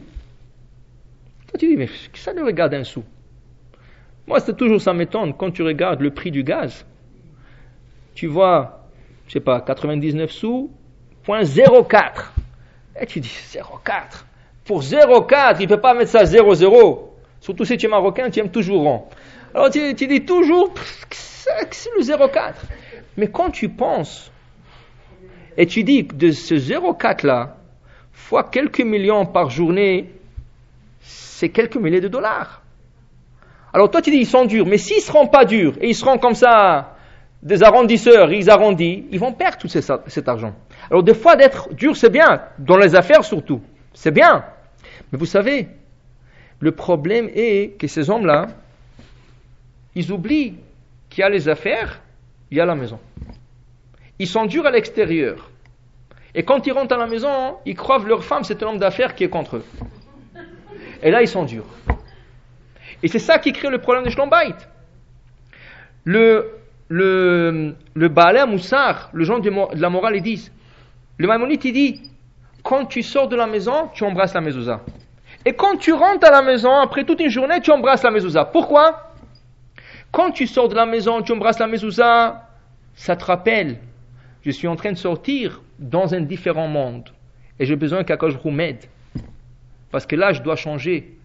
Toi, 1.48 1.58
tu 1.58 1.68
dis, 1.68 1.76
mais 1.76 1.88
ça 2.14 2.32
nous 2.32 2.44
regarde 2.44 2.74
un 2.74 2.84
sou 2.84 3.02
Moi, 4.26 4.40
c'est 4.40 4.56
toujours 4.56 4.80
ça 4.80 4.92
m'étonne 4.92 5.34
quand 5.34 5.50
tu 5.50 5.62
regardes 5.62 6.00
le 6.00 6.10
prix 6.10 6.30
du 6.30 6.44
gaz. 6.44 6.86
Tu 8.14 8.26
vois, 8.26 8.86
je 9.26 9.32
sais 9.32 9.40
pas, 9.40 9.60
99 9.60 10.30
sous, 10.30 10.70
point 11.24 11.42
0,4. 11.42 12.30
Et 13.00 13.06
tu 13.06 13.20
dis 13.20 13.28
0,4. 13.28 14.24
Pour 14.64 14.82
0,4, 14.82 15.56
il 15.58 15.62
ne 15.62 15.66
peut 15.66 15.80
pas 15.80 15.94
mettre 15.94 16.10
ça 16.10 16.24
0,0. 16.24 17.00
Surtout 17.40 17.64
si 17.64 17.76
tu 17.76 17.86
es 17.86 17.88
marocain, 17.88 18.30
tu 18.30 18.40
aimes 18.40 18.50
toujours 18.50 18.82
rond. 18.82 19.04
Alors 19.54 19.70
tu, 19.70 19.92
dis 19.94 20.24
toujours, 20.24 20.72
c'est 21.10 21.90
le 21.96 22.02
0,4. 22.02 22.54
Mais 23.16 23.28
quand 23.28 23.50
tu 23.50 23.68
penses, 23.68 24.30
et 25.56 25.66
tu 25.66 25.84
dis 25.84 26.04
de 26.04 26.30
ce 26.30 26.54
0,4 26.54 27.26
là, 27.26 27.56
fois 28.12 28.44
quelques 28.44 28.80
millions 28.80 29.26
par 29.26 29.50
journée, 29.50 30.10
c'est 31.00 31.48
quelques 31.48 31.76
milliers 31.76 32.00
de 32.00 32.08
dollars. 32.08 32.61
Alors 33.72 33.90
toi 33.90 34.02
tu 34.02 34.10
dis 34.10 34.18
ils 34.18 34.26
sont 34.26 34.44
durs, 34.44 34.66
mais 34.66 34.78
s'ils 34.78 35.00
seront 35.00 35.26
pas 35.26 35.44
durs 35.44 35.74
et 35.80 35.88
ils 35.88 35.94
seront 35.94 36.18
comme 36.18 36.34
ça 36.34 36.96
des 37.42 37.62
arrondisseurs, 37.62 38.32
ils 38.32 38.48
arrondissent, 38.50 39.04
ils 39.10 39.18
vont 39.18 39.32
perdre 39.32 39.58
tout 39.58 39.68
cet 39.68 40.28
argent. 40.28 40.54
Alors 40.90 41.02
des 41.02 41.14
fois 41.14 41.36
d'être 41.36 41.72
dur 41.74 41.96
c'est 41.96 42.10
bien, 42.10 42.42
dans 42.58 42.76
les 42.76 42.94
affaires 42.94 43.24
surtout, 43.24 43.60
c'est 43.94 44.12
bien. 44.12 44.44
Mais 45.10 45.18
vous 45.18 45.26
savez, 45.26 45.68
le 46.60 46.72
problème 46.72 47.28
est 47.34 47.78
que 47.78 47.86
ces 47.86 48.08
hommes-là, 48.08 48.46
ils 49.94 50.12
oublient 50.12 50.54
qu'il 51.10 51.20
y 51.20 51.24
a 51.24 51.28
les 51.28 51.48
affaires, 51.48 52.00
il 52.50 52.58
y 52.58 52.60
a 52.60 52.64
la 52.64 52.74
maison. 52.74 52.98
Ils 54.18 54.28
sont 54.28 54.46
durs 54.46 54.66
à 54.66 54.70
l'extérieur. 54.70 55.50
Et 56.34 56.44
quand 56.44 56.66
ils 56.66 56.72
rentrent 56.72 56.94
à 56.94 56.98
la 56.98 57.06
maison, 57.06 57.56
ils 57.66 57.74
croient 57.74 57.98
leur 57.98 58.24
femme, 58.24 58.44
c'est 58.44 58.62
un 58.62 58.68
homme 58.68 58.78
d'affaires 58.78 59.14
qui 59.14 59.24
est 59.24 59.28
contre 59.28 59.56
eux. 59.56 59.64
Et 61.02 61.10
là, 61.10 61.20
ils 61.20 61.28
sont 61.28 61.44
durs. 61.44 61.66
Et 63.02 63.08
c'est 63.08 63.18
ça 63.18 63.38
qui 63.38 63.52
crée 63.52 63.70
le 63.70 63.78
problème 63.78 64.04
de 64.04 64.10
Shlombait. 64.10 64.54
Le, 66.04 66.50
le, 66.88 67.74
le 67.94 68.08
Baal 68.08 68.48
Moussar, 68.48 69.10
le 69.12 69.24
genre 69.24 69.40
de, 69.40 69.50
la 69.80 69.90
morale, 69.90 70.16
ils 70.16 70.22
disent, 70.22 70.52
le 71.18 71.26
Maimonite, 71.26 71.64
il 71.64 71.72
dit, 71.72 72.10
quand 72.62 72.86
tu 72.86 73.02
sors 73.02 73.28
de 73.28 73.36
la 73.36 73.46
maison, 73.46 73.88
tu 73.92 74.04
embrasses 74.04 74.34
la 74.34 74.40
mezouza. 74.40 74.80
Et 75.44 75.54
quand 75.54 75.76
tu 75.76 75.92
rentres 75.92 76.26
à 76.26 76.30
la 76.30 76.42
maison, 76.42 76.76
après 76.78 77.04
toute 77.04 77.20
une 77.20 77.28
journée, 77.28 77.60
tu 77.60 77.70
embrasses 77.70 78.02
la 78.02 78.10
mezouza. 78.10 78.44
Pourquoi? 78.44 79.12
Quand 80.12 80.30
tu 80.30 80.46
sors 80.46 80.68
de 80.68 80.74
la 80.74 80.86
maison, 80.86 81.22
tu 81.22 81.32
embrasses 81.32 81.58
la 81.58 81.66
mezouza, 81.66 82.48
ça 82.94 83.16
te 83.16 83.24
rappelle, 83.24 83.78
je 84.44 84.50
suis 84.50 84.68
en 84.68 84.76
train 84.76 84.92
de 84.92 84.98
sortir 84.98 85.62
dans 85.78 86.14
un 86.14 86.20
différent 86.20 86.68
monde. 86.68 87.08
Et 87.58 87.66
j'ai 87.66 87.76
besoin 87.76 88.04
qu'Akash 88.04 88.34
m'aide. 88.44 88.84
Parce 89.90 90.06
que 90.06 90.16
là, 90.16 90.32
je 90.32 90.42
dois 90.42 90.56
changer. 90.56 91.16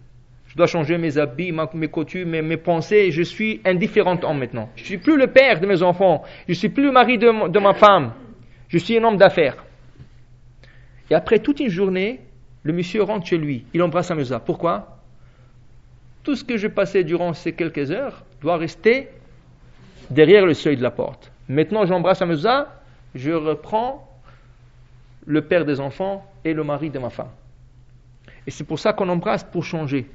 Je 0.48 0.56
dois 0.56 0.66
changer 0.66 0.98
mes 0.98 1.18
habits, 1.18 1.52
mes 1.74 1.88
coutumes, 1.88 2.40
mes, 2.40 2.56
pensées. 2.56 3.10
Je 3.10 3.22
suis 3.22 3.60
un 3.64 3.74
différent 3.74 4.18
homme 4.22 4.38
maintenant. 4.38 4.70
Je 4.76 4.82
ne 4.82 4.86
suis 4.86 4.98
plus 4.98 5.16
le 5.16 5.26
père 5.26 5.60
de 5.60 5.66
mes 5.66 5.82
enfants. 5.82 6.22
Je 6.46 6.52
ne 6.52 6.56
suis 6.56 6.68
plus 6.70 6.84
le 6.84 6.92
mari 6.92 7.18
de, 7.18 7.48
de 7.48 7.58
ma 7.58 7.74
femme. 7.74 8.12
Je 8.68 8.78
suis 8.78 8.96
un 8.98 9.04
homme 9.04 9.18
d'affaires. 9.18 9.64
Et 11.10 11.14
après 11.14 11.38
toute 11.38 11.60
une 11.60 11.68
journée, 11.68 12.20
le 12.62 12.72
monsieur 12.72 13.02
rentre 13.02 13.26
chez 13.26 13.38
lui. 13.38 13.64
Il 13.74 13.82
embrasse 13.82 14.08
sa 14.08 14.14
musa. 14.14 14.40
Pourquoi? 14.40 14.98
Tout 16.22 16.34
ce 16.34 16.44
que 16.44 16.56
je 16.56 16.66
passais 16.66 17.04
durant 17.04 17.32
ces 17.34 17.52
quelques 17.52 17.90
heures 17.90 18.24
doit 18.40 18.56
rester 18.56 19.08
derrière 20.10 20.44
le 20.44 20.54
seuil 20.54 20.76
de 20.76 20.82
la 20.82 20.90
porte. 20.90 21.30
Maintenant, 21.48 21.86
j'embrasse 21.86 22.20
la 22.20 22.26
musa. 22.26 22.68
Je 23.14 23.32
reprends 23.32 24.06
le 25.26 25.42
père 25.42 25.64
des 25.64 25.80
enfants 25.80 26.24
et 26.44 26.54
le 26.54 26.64
mari 26.64 26.90
de 26.90 26.98
ma 26.98 27.10
femme. 27.10 27.30
Et 28.46 28.50
c'est 28.50 28.64
pour 28.64 28.78
ça 28.78 28.92
qu'on 28.92 29.08
embrasse 29.08 29.44
pour 29.44 29.64
changer. 29.64 30.06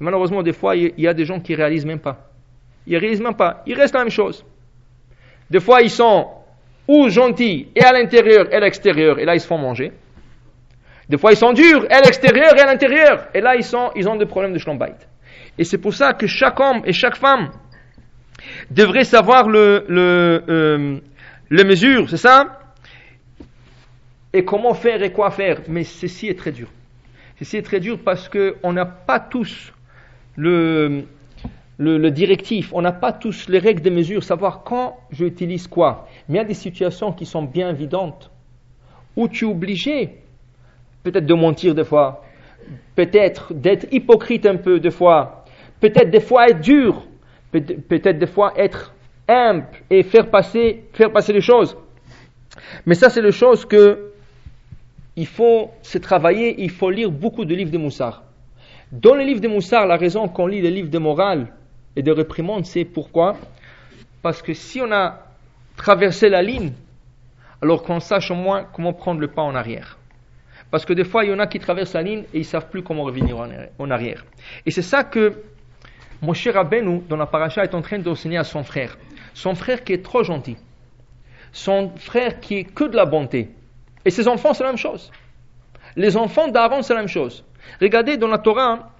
Malheureusement, 0.00 0.42
des 0.42 0.54
fois, 0.54 0.76
il 0.76 0.94
y 0.96 1.06
a 1.06 1.14
des 1.14 1.26
gens 1.26 1.38
qui 1.40 1.52
ne 1.52 1.58
réalisent 1.58 1.86
même 1.86 2.00
pas. 2.00 2.30
Ils 2.86 2.94
ne 2.94 2.98
réalisent 2.98 3.20
même 3.20 3.36
pas. 3.36 3.62
Ils 3.66 3.74
restent 3.74 3.94
la 3.94 4.00
même 4.00 4.10
chose. 4.10 4.44
Des 5.50 5.60
fois, 5.60 5.82
ils 5.82 5.90
sont 5.90 6.28
ou 6.88 7.08
gentils 7.08 7.68
et 7.76 7.84
à 7.84 7.92
l'intérieur 7.92 8.52
et 8.52 8.56
à 8.56 8.60
l'extérieur, 8.60 9.18
et 9.18 9.24
là, 9.24 9.34
ils 9.34 9.40
se 9.40 9.46
font 9.46 9.58
manger. 9.58 9.92
Des 11.08 11.18
fois, 11.18 11.32
ils 11.32 11.36
sont 11.36 11.52
durs 11.52 11.84
et 11.84 11.92
à 11.92 12.00
l'extérieur 12.00 12.56
et 12.56 12.60
à 12.60 12.66
l'intérieur, 12.66 13.28
et 13.34 13.40
là, 13.40 13.54
ils, 13.56 13.62
sont, 13.62 13.90
ils 13.94 14.08
ont 14.08 14.16
des 14.16 14.26
problèmes 14.26 14.52
de 14.52 14.58
schlombait. 14.58 14.94
Et 15.58 15.64
c'est 15.64 15.78
pour 15.78 15.92
ça 15.92 16.14
que 16.14 16.26
chaque 16.26 16.58
homme 16.58 16.82
et 16.84 16.92
chaque 16.92 17.16
femme 17.16 17.50
devrait 18.70 19.04
savoir 19.04 19.48
le, 19.48 19.84
le, 19.88 20.42
euh, 20.48 21.00
les 21.50 21.64
mesures, 21.64 22.08
c'est 22.08 22.16
ça? 22.16 22.58
Et 24.32 24.44
comment 24.44 24.74
faire 24.74 25.02
et 25.02 25.12
quoi 25.12 25.30
faire. 25.30 25.60
Mais 25.68 25.84
ceci 25.84 26.28
est 26.28 26.38
très 26.38 26.52
dur. 26.52 26.68
Ceci 27.38 27.56
est 27.56 27.62
très 27.62 27.80
dur 27.80 27.98
parce 28.04 28.28
qu'on 28.28 28.72
n'a 28.72 28.86
pas 28.86 29.18
tous 29.18 29.72
le, 30.40 31.04
le, 31.78 32.10
directif, 32.10 32.72
on 32.72 32.82
n'a 32.82 32.92
pas 32.92 33.12
tous 33.12 33.48
les 33.48 33.58
règles 33.58 33.82
de 33.82 33.90
mesure, 33.90 34.22
savoir 34.22 34.62
quand 34.64 34.96
j'utilise 35.10 35.66
quoi. 35.66 36.06
Mais 36.28 36.34
il 36.34 36.38
y 36.38 36.40
a 36.40 36.44
des 36.44 36.54
situations 36.54 37.12
qui 37.12 37.26
sont 37.26 37.42
bien 37.42 37.70
évidentes, 37.70 38.30
où 39.16 39.28
tu 39.28 39.44
es 39.44 39.48
obligé 39.48 40.16
peut-être 41.02 41.26
de 41.26 41.34
mentir 41.34 41.74
des 41.74 41.84
fois, 41.84 42.22
peut-être 42.96 43.52
d'être 43.54 43.86
hypocrite 43.92 44.46
un 44.46 44.56
peu 44.56 44.80
des 44.80 44.90
fois, 44.90 45.44
peut-être 45.80 46.10
des 46.10 46.20
fois 46.20 46.48
être 46.48 46.60
dur, 46.60 47.06
peut-être 47.52 48.18
des 48.18 48.26
fois 48.26 48.52
être 48.56 48.94
humble 49.28 49.66
et 49.90 50.02
faire 50.02 50.30
passer, 50.30 50.84
faire 50.92 51.12
passer 51.12 51.32
les 51.32 51.40
choses. 51.40 51.76
Mais 52.86 52.94
ça, 52.94 53.10
c'est 53.10 53.22
les 53.22 53.32
choses 53.32 53.64
que 53.64 54.12
il 55.16 55.26
faut 55.26 55.70
se 55.82 55.98
travailler, 55.98 56.62
il 56.62 56.70
faut 56.70 56.90
lire 56.90 57.10
beaucoup 57.10 57.44
de 57.44 57.54
livres 57.54 57.70
de 57.70 57.78
Moussard. 57.78 58.22
Dans 58.92 59.14
les 59.14 59.24
livres 59.24 59.40
de 59.40 59.46
Moussard, 59.46 59.86
la 59.86 59.96
raison 59.96 60.26
qu'on 60.26 60.48
lit 60.48 60.60
les 60.60 60.70
livres 60.70 60.90
de 60.90 60.98
morale 60.98 61.46
et 61.94 62.02
de 62.02 62.10
réprimande, 62.10 62.66
c'est 62.66 62.84
pourquoi? 62.84 63.36
Parce 64.20 64.42
que 64.42 64.52
si 64.52 64.80
on 64.80 64.90
a 64.90 65.26
traversé 65.76 66.28
la 66.28 66.42
ligne, 66.42 66.72
alors 67.62 67.84
qu'on 67.84 68.00
sache 68.00 68.32
au 68.32 68.34
moins 68.34 68.64
comment 68.64 68.92
prendre 68.92 69.20
le 69.20 69.28
pas 69.28 69.42
en 69.42 69.54
arrière. 69.54 69.96
Parce 70.72 70.84
que 70.84 70.92
des 70.92 71.04
fois, 71.04 71.24
il 71.24 71.30
y 71.30 71.32
en 71.32 71.38
a 71.38 71.46
qui 71.46 71.60
traversent 71.60 71.94
la 71.94 72.02
ligne 72.02 72.24
et 72.34 72.38
ils 72.38 72.40
ne 72.40 72.44
savent 72.44 72.68
plus 72.68 72.82
comment 72.82 73.04
revenir 73.04 73.38
en 73.78 73.90
arrière. 73.90 74.24
Et 74.66 74.72
c'est 74.72 74.82
ça 74.82 75.04
que 75.04 75.34
mon 76.20 76.32
cher 76.32 76.54
Rabbeinu, 76.54 77.02
dans 77.08 77.16
la 77.16 77.26
paracha, 77.26 77.62
est 77.62 77.74
en 77.74 77.82
train 77.82 77.98
d'enseigner 77.98 78.38
à 78.38 78.44
son 78.44 78.64
frère. 78.64 78.98
Son 79.34 79.54
frère 79.54 79.84
qui 79.84 79.92
est 79.92 80.04
trop 80.04 80.24
gentil. 80.24 80.56
Son 81.52 81.92
frère 81.96 82.40
qui 82.40 82.56
est 82.56 82.64
que 82.64 82.84
de 82.84 82.96
la 82.96 83.06
bonté. 83.06 83.50
Et 84.04 84.10
ses 84.10 84.26
enfants, 84.26 84.52
c'est 84.52 84.64
la 84.64 84.70
même 84.70 84.78
chose. 84.78 85.12
Les 85.94 86.16
enfants 86.16 86.48
d'Aaron, 86.48 86.82
c'est 86.82 86.94
la 86.94 87.00
même 87.00 87.08
chose. 87.08 87.44
Regardez 87.80 88.16
dans 88.16 88.28
la 88.28 88.38
Torah, 88.38 88.90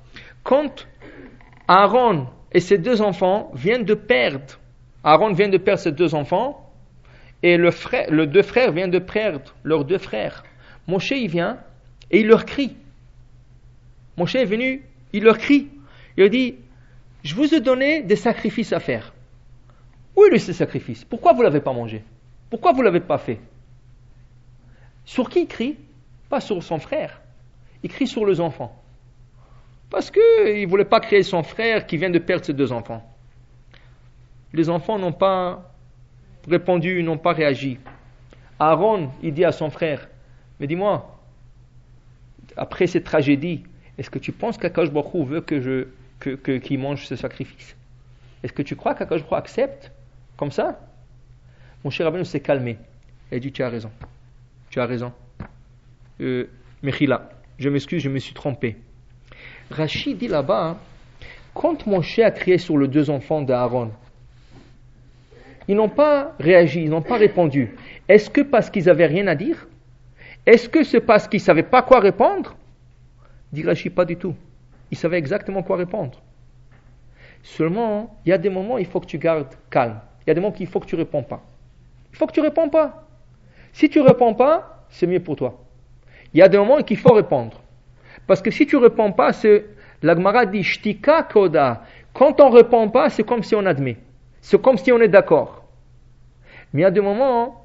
quand 0.43 0.87
Aaron 1.69 2.27
et 2.53 2.61
ses 2.61 2.79
deux 2.79 3.03
enfants 3.03 3.51
viennent 3.55 3.85
de 3.85 3.95
perdre, 3.95 4.59
Aaron 5.05 5.33
vient 5.33 5.49
de 5.49 5.59
perdre 5.59 5.81
ses 5.81 5.93
deux 5.93 6.15
enfants, 6.15 6.71
et 7.43 7.57
le 7.57 7.71
frère, 7.71 8.11
le 8.11 8.27
deux 8.27 8.43
frères 8.43 8.73
viennent 8.73 8.91
de 8.91 8.99
perdre 8.99 9.55
leurs 9.63 9.85
deux 9.85 9.99
frères. 9.99 10.43
Moshe, 10.87 11.13
il 11.13 11.29
vient 11.29 11.59
et 12.11 12.21
il 12.21 12.27
leur 12.27 12.45
crie. 12.45 12.77
Moshe 14.17 14.35
est 14.35 14.45
venu, 14.45 14.83
il 15.13 15.25
leur 15.25 15.39
crie. 15.39 15.69
Il 16.17 16.25
leur 16.25 16.31
dit, 16.31 16.57
je 17.23 17.35
vous 17.35 17.55
ai 17.55 17.61
donné 17.61 18.03
des 18.03 18.17
sacrifices 18.17 18.73
à 18.73 18.81
faire. 18.81 19.15
Où 20.17 20.25
est 20.25 20.39
ce 20.39 20.53
sacrifice 20.53 21.05
Pourquoi 21.05 21.33
vous 21.33 21.39
ne 21.39 21.45
l'avez 21.45 21.61
pas 21.61 21.73
mangé? 21.73 22.05
Pourquoi 22.51 22.73
vous 22.73 22.81
ne 22.81 22.85
l'avez 22.85 23.01
pas 23.01 23.19
fait? 23.19 23.41
Sur 25.05 25.31
qui 25.31 25.43
il 25.43 25.47
crie? 25.47 25.77
Pas 26.29 26.41
sur 26.41 26.63
son 26.63 26.79
frère. 26.79 27.20
Il 27.83 27.91
crie 27.91 28.07
sur 28.07 28.27
les 28.27 28.41
enfants. 28.41 28.77
Parce 29.91 30.11
qu'il 30.11 30.23
ne 30.63 30.69
voulait 30.69 30.85
pas 30.85 31.01
créer 31.01 31.23
son 31.23 31.43
frère 31.43 31.87
qui 31.87 31.97
vient 31.97 32.11
de 32.11 32.19
perdre 32.19 32.45
ses 32.45 32.53
deux 32.53 32.73
enfants. 32.73 33.03
Les 34.53 34.69
enfants 34.69 34.99
n'ont 34.99 35.13
pas 35.13 35.73
répondu, 36.49 37.03
n'ont 37.03 37.19
pas 37.19 37.33
réagi. 37.33 37.79
Aaron, 38.59 39.11
il 39.23 39.33
dit 39.33 39.45
à 39.45 39.53
son 39.53 39.71
frère, 39.71 40.09
mais 40.59 40.67
dis-moi, 40.67 41.19
après 42.57 42.87
cette 42.87 43.05
tragédie, 43.05 43.65
est-ce 43.99 44.11
que 44.11 44.19
tu 44.19 44.33
penses 44.33 44.59
qu'Akash 44.59 44.91
veut 44.91 45.41
que 45.41 45.61
je, 45.61 45.89
que, 46.19 46.59
qu'il 46.59 46.79
mange 46.79 47.07
ce 47.07 47.17
sacrifice? 47.17 47.77
Est-ce 48.43 48.53
que 48.53 48.63
tu 48.63 48.77
crois 48.77 48.95
qu'Akash 48.95 49.23
accepte 49.33 49.93
comme 50.37 50.51
ça? 50.51 50.79
Mon 51.85 51.91
cher 51.91 52.07
Rabbeinu 52.07 52.25
s'est 52.25 52.41
calmé. 52.41 52.79
Il 53.33 53.41
dit, 53.41 53.53
tu 53.53 53.63
as 53.63 53.69
raison. 53.69 53.91
Tu 54.71 54.81
as 54.81 54.87
raison. 54.87 55.13
Euh, 56.21 56.49
Mechila, 56.83 57.31
je 57.61 57.69
m'excuse, 57.69 58.03
je 58.03 58.09
me 58.09 58.19
suis 58.19 58.33
trompé. 58.33 58.77
Rachid 59.71 60.17
dit 60.17 60.29
là-bas, 60.29 60.79
quand 61.55 61.87
Moshe 61.87 62.19
a 62.21 62.31
crié 62.31 62.57
sur 62.57 62.79
les 62.79 62.89
deux 62.89 63.11
enfants 63.11 63.43
d'Aaron, 63.43 63.91
ils 65.69 65.77
n'ont 65.77 65.91
pas 65.91 66.35
réagi, 66.41 66.83
ils 66.83 66.91
n'ont 66.91 67.03
pas 67.03 67.19
répondu. 67.19 67.77
Est-ce 68.09 68.31
que 68.31 68.41
parce 68.41 68.71
qu'ils 68.71 68.87
n'avaient 68.87 69.07
rien 69.07 69.27
à 69.27 69.35
dire? 69.35 69.69
Est-ce 70.47 70.71
que 70.71 70.83
c'est 70.83 71.03
parce 71.03 71.29
qu'il 71.29 71.39
ne 71.39 71.45
savait 71.45 71.63
pas 71.63 71.83
quoi 71.83 72.01
répondre? 72.01 72.57
Dit 73.53 73.63
Rachid, 73.63 73.95
pas 73.95 74.07
du 74.07 74.17
tout. 74.17 74.35
Il 74.91 74.97
savait 74.97 75.19
exactement 75.19 75.63
quoi 75.63 75.77
répondre. 75.77 76.19
Seulement, 77.43 78.19
il 78.25 78.31
y 78.31 78.33
a 78.33 78.39
des 78.39 78.51
moments 78.51 78.75
où 78.75 78.79
il 78.79 78.87
faut 78.87 79.01
que 79.01 79.07
tu 79.07 79.19
gardes 79.19 79.55
calme. 79.69 80.01
Il 80.23 80.29
y 80.29 80.31
a 80.31 80.35
des 80.35 80.41
moments 80.41 80.55
où 80.55 80.61
il 80.63 80.67
faut 80.67 80.81
que 80.81 80.87
tu 80.87 80.97
ne 80.97 81.01
réponds 81.01 81.23
pas. 81.23 81.43
Il 82.11 82.17
faut 82.17 82.27
que 82.27 82.33
tu 82.33 82.41
ne 82.41 82.47
réponds 82.47 82.71
pas. 82.71 83.07
Si 83.73 83.91
tu 83.91 83.99
ne 83.99 84.05
réponds 84.05 84.35
pas, 84.35 84.87
c'est 84.89 85.07
mieux 85.07 85.21
pour 85.21 85.37
toi. 85.37 85.61
Il 86.33 86.39
y 86.39 86.43
a 86.43 86.49
des 86.49 86.59
moments 86.59 86.77
où 86.77 86.83
il 86.89 86.97
faut 86.97 87.13
répondre. 87.13 87.61
Parce 88.27 88.43
que 88.43 88.51
si 88.51 88.67
tu 88.67 88.77
ne 88.77 88.83
réponds 88.83 89.13
pas, 89.13 89.33
c'est 89.33 89.67
l'Agmara 90.03 90.47
dit 90.47 90.63
Shtika 90.63 91.25
Koda. 91.25 91.83
Quand 92.13 92.41
on 92.41 92.51
ne 92.51 92.57
répond 92.57 92.89
pas, 92.89 93.11
c'est 93.11 93.25
comme 93.25 93.43
si 93.43 93.55
on 93.55 93.67
admet. 93.67 93.97
C'est 94.41 94.61
comme 94.61 94.79
si 94.79 94.93
on 94.93 95.01
est 95.01 95.09
d'accord. 95.09 95.65
Mais 96.73 96.81
il 96.81 96.85
y 96.85 96.87
a 96.87 96.91
des 96.91 97.01
moments, 97.01 97.65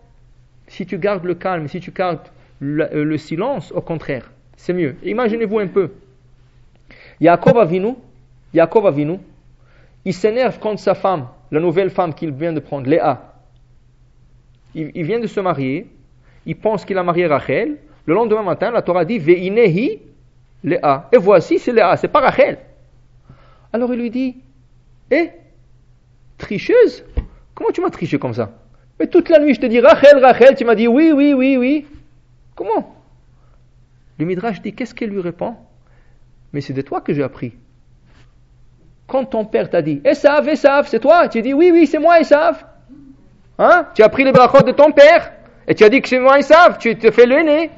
si 0.68 0.86
tu 0.86 0.97
gardes 0.97 1.24
le 1.24 1.36
calme, 1.36 1.68
si 1.68 1.80
tu 1.80 1.91
gardes 1.91 2.28
le, 2.59 2.84
euh, 2.93 3.03
le 3.03 3.18
silence, 3.18 3.72
au 3.72 3.82
contraire, 3.82 4.32
c'est 4.57 4.74
mieux. 4.74 4.95
Imaginez-vous 5.03 5.59
un 5.59 5.68
peu. 5.68 5.91
Jacob 7.22 7.57
Avinu, 7.57 7.95
Jacob 8.53 8.86
Avinu, 8.86 9.20
il 10.03 10.13
s'énerve 10.13 10.59
contre 10.59 10.80
sa 10.80 10.95
femme, 10.95 11.28
la 11.51 11.59
nouvelle 11.59 11.89
femme 11.89 12.13
qu'il 12.13 12.32
vient 12.32 12.53
de 12.53 12.59
prendre, 12.59 12.89
Léa. 12.89 13.34
Il, 14.74 14.91
il 14.93 15.05
vient 15.05 15.20
de 15.20 15.28
se 15.28 15.39
marier, 15.39 15.88
il 16.45 16.55
pense 16.55 16.86
qu'il 16.86 16.97
a 16.97 17.03
marié 17.03 17.28
Rachel. 17.28 17.78
Le 18.06 18.14
lendemain 18.14 18.43
matin, 18.43 18.72
la 18.72 18.82
Torah 18.82 19.06
dit 19.06 19.20
Veinehi 19.20 20.01
Léa. 20.64 21.10
Et 21.12 21.18
voici, 21.18 21.60
c'est 21.60 21.72
Léa, 21.72 21.95
c'est 21.97 22.08
pas 22.08 22.22
Rachel. 22.22 22.58
Alors 23.74 23.93
il 23.93 23.99
lui 23.99 24.10
dit 24.10 24.36
Eh, 25.12 25.32
tricheuse 26.38 27.03
Comment 27.53 27.72
tu 27.72 27.82
m'as 27.82 27.89
triché 27.89 28.20
comme 28.20 28.34
ça? 28.34 28.51
Mais 28.99 29.08
toute 29.08 29.30
la 29.30 29.39
nuit, 29.39 29.53
je 29.53 29.62
te 29.62 29.66
dis 29.66 29.80
Rachel, 29.80 30.18
Rachel, 30.24 30.56
tu 30.56 30.66
m'as 30.66 30.76
dit 30.76 30.88
oui, 30.88 31.12
oui, 31.14 31.34
oui, 31.34 31.58
oui. 31.58 31.86
Comment? 32.56 32.95
Le 34.18 34.26
Midrash 34.26 34.62
dit 34.62 34.74
Qu'est-ce 34.74 34.93
qu'elle 34.93 35.10
lui 35.10 35.22
répond? 35.22 35.56
Mais 36.53 36.62
c'est 36.62 36.74
de 36.74 36.82
toi 36.82 37.01
que 37.01 37.14
j'ai 37.14 37.24
appris. 37.24 37.53
Quand 39.08 39.26
ton 39.26 39.45
père 39.45 39.70
t'a 39.70 39.82
dit 39.82 40.01
Esav, 40.03 40.47
Esav, 40.47 40.88
c'est 40.88 40.99
toi? 40.99 41.28
Tu 41.28 41.41
dis 41.41 41.53
oui, 41.53 41.70
oui, 41.72 41.86
c'est 41.86 41.99
moi, 41.99 42.20
Esav. 42.20 42.66
Hein? 43.60 43.88
Tu 43.93 44.03
as 44.03 44.10
pris 44.10 44.24
les 44.24 44.32
brachot 44.32 44.64
de 44.64 44.72
ton 44.72 44.91
père 44.91 45.32
et 45.68 45.76
tu 45.76 45.84
as 45.84 45.89
dit 45.89 46.01
que 46.01 46.08
c'est 46.08 46.20
moi, 46.20 46.39
Esav. 46.39 46.78
Tu 46.78 46.97
te 46.97 47.12
fais 47.12 47.26
le 47.26 47.41
nez. 47.41 47.70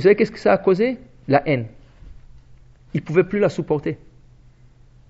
Vous 0.00 0.04
savez 0.04 0.16
qu'est-ce 0.16 0.32
que 0.32 0.38
ça 0.38 0.54
a 0.54 0.56
causé? 0.56 0.96
La 1.28 1.46
haine. 1.46 1.66
Il 2.94 3.00
ne 3.00 3.04
pouvait 3.04 3.22
plus 3.22 3.38
la 3.38 3.50
supporter. 3.50 3.98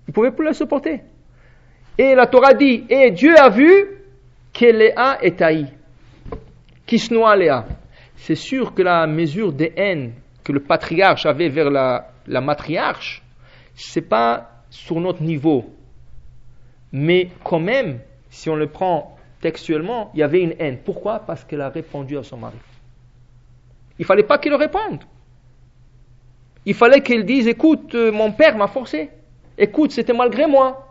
Il 0.05 0.09
ne 0.09 0.13
pouvait 0.13 0.31
plus 0.31 0.43
la 0.43 0.51
supporter. 0.51 0.99
Et 1.97 2.13
la 2.13 2.27
Torah 2.27 2.53
dit, 2.53 2.83
et 2.89 3.09
Dieu 3.11 3.33
a 3.37 3.47
vu 3.47 3.85
que 4.53 4.65
Léa 4.65 5.17
est 5.21 5.41
haï. 5.41 5.67
Qui 6.85 6.99
se 6.99 7.13
noie 7.13 7.37
Léa. 7.37 7.65
C'est 8.17 8.35
sûr 8.35 8.73
que 8.73 8.81
la 8.81 9.07
mesure 9.07 9.53
de 9.53 9.71
haine 9.77 10.11
que 10.43 10.51
le 10.51 10.59
patriarche 10.59 11.25
avait 11.25 11.47
vers 11.47 11.69
la, 11.69 12.11
la 12.27 12.41
matriarche, 12.41 13.23
c'est 13.73 14.01
pas 14.01 14.65
sur 14.69 14.99
notre 14.99 15.23
niveau. 15.23 15.73
Mais 16.91 17.29
quand 17.45 17.61
même, 17.61 17.99
si 18.29 18.49
on 18.49 18.57
le 18.57 18.67
prend 18.67 19.15
textuellement, 19.39 20.11
il 20.15 20.19
y 20.19 20.23
avait 20.23 20.41
une 20.41 20.55
haine. 20.59 20.79
Pourquoi? 20.83 21.19
Parce 21.19 21.45
qu'elle 21.45 21.61
a 21.61 21.69
répondu 21.69 22.17
à 22.17 22.23
son 22.23 22.35
mari. 22.35 22.57
Il 24.01 24.05
fallait 24.05 24.23
pas 24.23 24.39
qu'il 24.39 24.55
réponde. 24.55 25.03
Il 26.65 26.73
fallait 26.73 27.01
qu'il 27.01 27.23
dise, 27.23 27.47
écoute, 27.47 27.93
euh, 27.93 28.11
mon 28.11 28.31
père 28.31 28.57
m'a 28.57 28.65
forcé. 28.65 29.11
Écoute, 29.59 29.91
c'était 29.91 30.11
malgré 30.11 30.47
moi. 30.47 30.87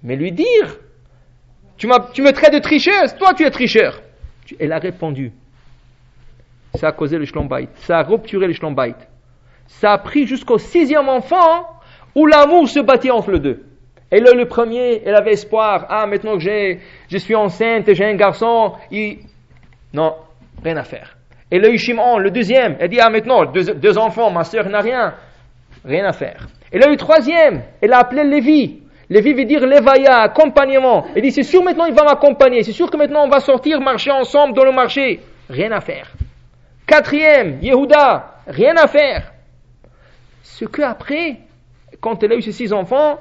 Mais 0.00 0.14
lui 0.14 0.30
dire, 0.30 0.78
tu, 1.76 1.88
tu 2.12 2.22
me 2.22 2.30
traites 2.30 2.54
de 2.54 2.60
tricheuse, 2.60 3.16
toi 3.18 3.34
tu 3.34 3.44
es 3.44 3.50
tricheur. 3.50 4.00
Elle 4.60 4.70
a 4.70 4.78
répondu. 4.78 5.32
Ça 6.76 6.88
a 6.88 6.92
causé 6.92 7.18
le 7.18 7.24
schlombait. 7.24 7.66
Ça 7.78 7.98
a 7.98 8.02
rupturé 8.04 8.46
le 8.46 8.52
schlombait. 8.52 8.94
Ça 9.66 9.94
a 9.94 9.98
pris 9.98 10.28
jusqu'au 10.28 10.58
sixième 10.58 11.08
enfant 11.08 11.66
où 12.14 12.26
l'amour 12.26 12.68
se 12.68 12.78
battait 12.78 13.10
entre 13.10 13.32
les 13.32 13.40
deux. 13.40 13.64
Et 14.12 14.20
là, 14.20 14.30
le 14.34 14.46
premier, 14.46 15.02
elle 15.04 15.16
avait 15.16 15.32
espoir. 15.32 15.86
Ah, 15.88 16.06
maintenant 16.06 16.34
que 16.34 16.44
j'ai, 16.44 16.78
je 17.08 17.18
suis 17.18 17.34
enceinte 17.34 17.88
et 17.88 17.96
j'ai 17.96 18.04
un 18.04 18.14
garçon, 18.14 18.74
il... 18.92 19.18
non, 19.92 20.14
rien 20.62 20.76
à 20.76 20.84
faire. 20.84 21.16
Et 21.50 21.58
le 21.58 21.76
Shimon, 21.76 22.18
le 22.18 22.30
deuxième, 22.30 22.76
elle 22.80 22.88
dit, 22.88 22.98
ah 23.00 23.10
maintenant, 23.10 23.44
deux, 23.44 23.98
enfants, 23.98 24.30
ma 24.30 24.44
soeur 24.44 24.68
n'a 24.68 24.80
rien. 24.80 25.14
Rien 25.84 26.06
à 26.06 26.12
faire. 26.12 26.46
Et 26.72 26.78
le 26.78 26.96
troisième, 26.96 27.62
elle 27.80 27.92
a 27.92 27.98
appelé 27.98 28.24
Lévi. 28.24 28.80
Lévi 29.10 29.34
veut 29.34 29.44
dire 29.44 29.66
Lévaya, 29.66 30.22
accompagnement. 30.22 31.04
Elle 31.14 31.22
dit, 31.22 31.30
c'est 31.30 31.42
sûr 31.42 31.62
maintenant 31.62 31.84
il 31.84 31.94
va 31.94 32.04
m'accompagner. 32.04 32.62
C'est 32.62 32.72
sûr 32.72 32.90
que 32.90 32.96
maintenant 32.96 33.24
on 33.24 33.28
va 33.28 33.40
sortir, 33.40 33.80
marcher 33.80 34.10
ensemble 34.10 34.54
dans 34.54 34.64
le 34.64 34.72
marché. 34.72 35.20
Rien 35.50 35.70
à 35.72 35.80
faire. 35.80 36.10
Quatrième, 36.86 37.58
Yehuda, 37.60 38.40
rien 38.46 38.74
à 38.76 38.86
faire. 38.86 39.32
Ce 40.42 40.64
que 40.64 40.80
après, 40.80 41.36
quand 42.00 42.22
elle 42.22 42.32
a 42.32 42.36
eu 42.36 42.42
ses 42.42 42.52
six 42.52 42.72
enfants, 42.72 43.18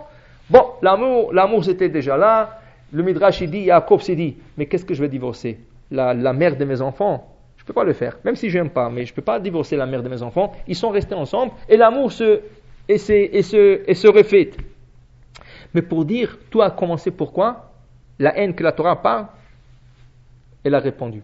bon, 0.50 0.64
l'amour, 0.82 1.34
l'amour 1.34 1.66
c'était 1.66 1.90
déjà 1.90 2.16
là. 2.16 2.60
Le 2.94 3.04
Midrash 3.04 3.42
il 3.42 3.52
dit, 3.52 3.66
Jacob 3.66 4.00
s'est 4.00 4.16
dit, 4.16 4.38
mais 4.58 4.68
qu'est-ce 4.68 4.86
que 4.86 4.94
je 4.94 5.02
vais 5.02 5.10
divorcer? 5.10 5.58
La 5.92 6.34
mère 6.34 6.56
de 6.56 6.64
mes 6.64 6.82
enfants 6.82 7.33
je 7.64 7.72
ne 7.72 7.74
peux 7.74 7.80
pas 7.80 7.86
le 7.86 7.94
faire, 7.94 8.18
même 8.26 8.36
si 8.36 8.50
je 8.50 8.58
n'aime 8.58 8.72
pas, 8.72 8.90
mais 8.90 9.06
je 9.06 9.14
ne 9.14 9.16
peux 9.16 9.22
pas 9.22 9.40
divorcer 9.40 9.78
la 9.78 9.86
mère 9.86 10.04
de 10.04 10.10
mes 10.10 10.22
enfants. 10.22 10.52
Ils 10.68 10.76
sont 10.76 10.90
restés 10.90 11.16
ensemble 11.16 11.54
et 11.70 11.78
l'amour 11.78 12.12
se, 12.12 12.42
et 12.90 12.98
se, 12.98 13.14
et 13.14 13.42
se, 13.42 13.84
et 13.88 14.10
refait. 14.10 14.52
Mais 15.74 15.82
pour 15.82 16.04
dire, 16.04 16.38
tout 16.52 16.62
a 16.62 16.72
commencé 16.72 17.10
pourquoi 17.10 17.72
La 18.20 18.38
haine 18.38 18.54
que 18.54 18.64
la 18.64 18.74
Torah 18.74 19.02
parle, 19.02 19.28
elle 20.66 20.76
a 20.76 20.80
répondu. 20.80 21.24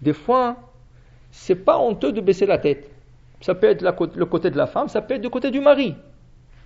Des 0.00 0.12
fois, 0.12 0.56
c'est 1.30 1.64
pas 1.64 1.78
honteux 1.78 2.10
de 2.10 2.20
baisser 2.20 2.44
la 2.44 2.58
tête. 2.58 2.90
Ça 3.40 3.54
peut 3.54 3.68
être 3.68 3.82
le 4.16 4.26
côté 4.26 4.50
de 4.50 4.56
la 4.56 4.66
femme, 4.66 4.88
ça 4.88 5.00
peut 5.00 5.14
être 5.14 5.22
du 5.22 5.30
côté 5.30 5.52
du 5.52 5.60
mari. 5.60 5.94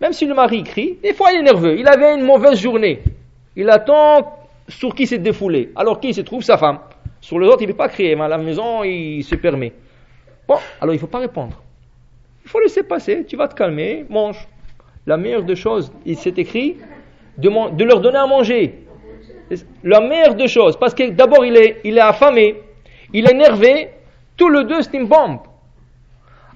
Même 0.01 0.15
si 0.15 0.25
le 0.25 0.33
mari 0.33 0.63
crie, 0.63 0.99
des 1.03 1.13
fois 1.13 1.33
il 1.33 1.41
est 1.41 1.43
nerveux, 1.43 1.79
il 1.79 1.87
avait 1.87 2.15
une 2.15 2.25
mauvaise 2.25 2.59
journée. 2.59 3.03
Il 3.57 3.69
attend 3.69 4.39
sur 4.69 4.95
qui 4.95 5.07
s'est 5.07 5.19
défoulé. 5.19 5.71
Alors 5.77 6.01
qui 6.01 6.15
se 6.15 6.23
trouve 6.23 6.43
sa 6.43 6.57
femme 6.57 6.79
sur 7.27 7.41
les 7.41 7.49
autres, 7.49 7.62
il 7.62 7.68
ne 7.68 7.72
pas 7.72 7.89
crier, 7.89 8.14
mais 8.14 8.22
à 8.22 8.29
la 8.29 8.39
maison, 8.39 8.85
il 8.85 9.24
se 9.24 9.35
permet. 9.35 9.72
Bon, 10.47 10.59
alors 10.81 10.95
il 10.95 10.99
ne 10.99 11.01
faut 11.01 11.09
pas 11.09 11.18
répondre. 11.18 11.61
Il 12.45 12.49
faut 12.49 12.61
laisser 12.61 12.85
passer, 12.85 13.24
tu 13.27 13.37
vas 13.37 13.49
te 13.49 13.57
calmer, 13.57 14.07
mange. 14.09 14.47
La 15.09 15.16
meilleure 15.16 15.43
des 15.43 15.57
choses, 15.57 15.91
il 16.05 16.16
s'est 16.16 16.35
écrit, 16.37 16.77
de, 17.37 17.83
leur 17.83 18.01
donner 18.01 18.18
à 18.18 18.29
manger. 18.29 18.79
La 19.83 20.01
meilleure 20.01 20.37
des 20.37 20.47
choses, 20.47 20.77
parce 20.77 20.95
que 20.95 21.11
d'abord 21.11 21.45
il 21.45 21.57
est, 21.57 21.99
affamé, 21.99 22.62
il 23.12 23.27
est 23.27 23.33
énervé, 23.33 23.91
tout 24.37 24.49
le 24.49 24.62
deux 24.62 24.83
c'est 24.83 24.97
une 24.97 25.09
bombe. 25.09 25.41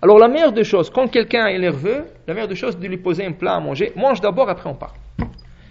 Alors 0.00 0.20
la 0.20 0.28
meilleure 0.28 0.52
des 0.52 0.62
choses, 0.62 0.88
quand 0.88 1.08
quelqu'un 1.08 1.48
est 1.48 1.58
nerveux, 1.58 2.04
la 2.28 2.34
meilleure 2.34 2.48
des 2.48 2.54
choses, 2.54 2.78
de 2.78 2.86
lui 2.86 2.98
poser 2.98 3.26
un 3.26 3.32
plat 3.32 3.56
à 3.56 3.60
manger. 3.60 3.92
Mange 3.96 4.20
d'abord, 4.20 4.48
après 4.48 4.70
on 4.70 4.74
parle. 4.74 4.94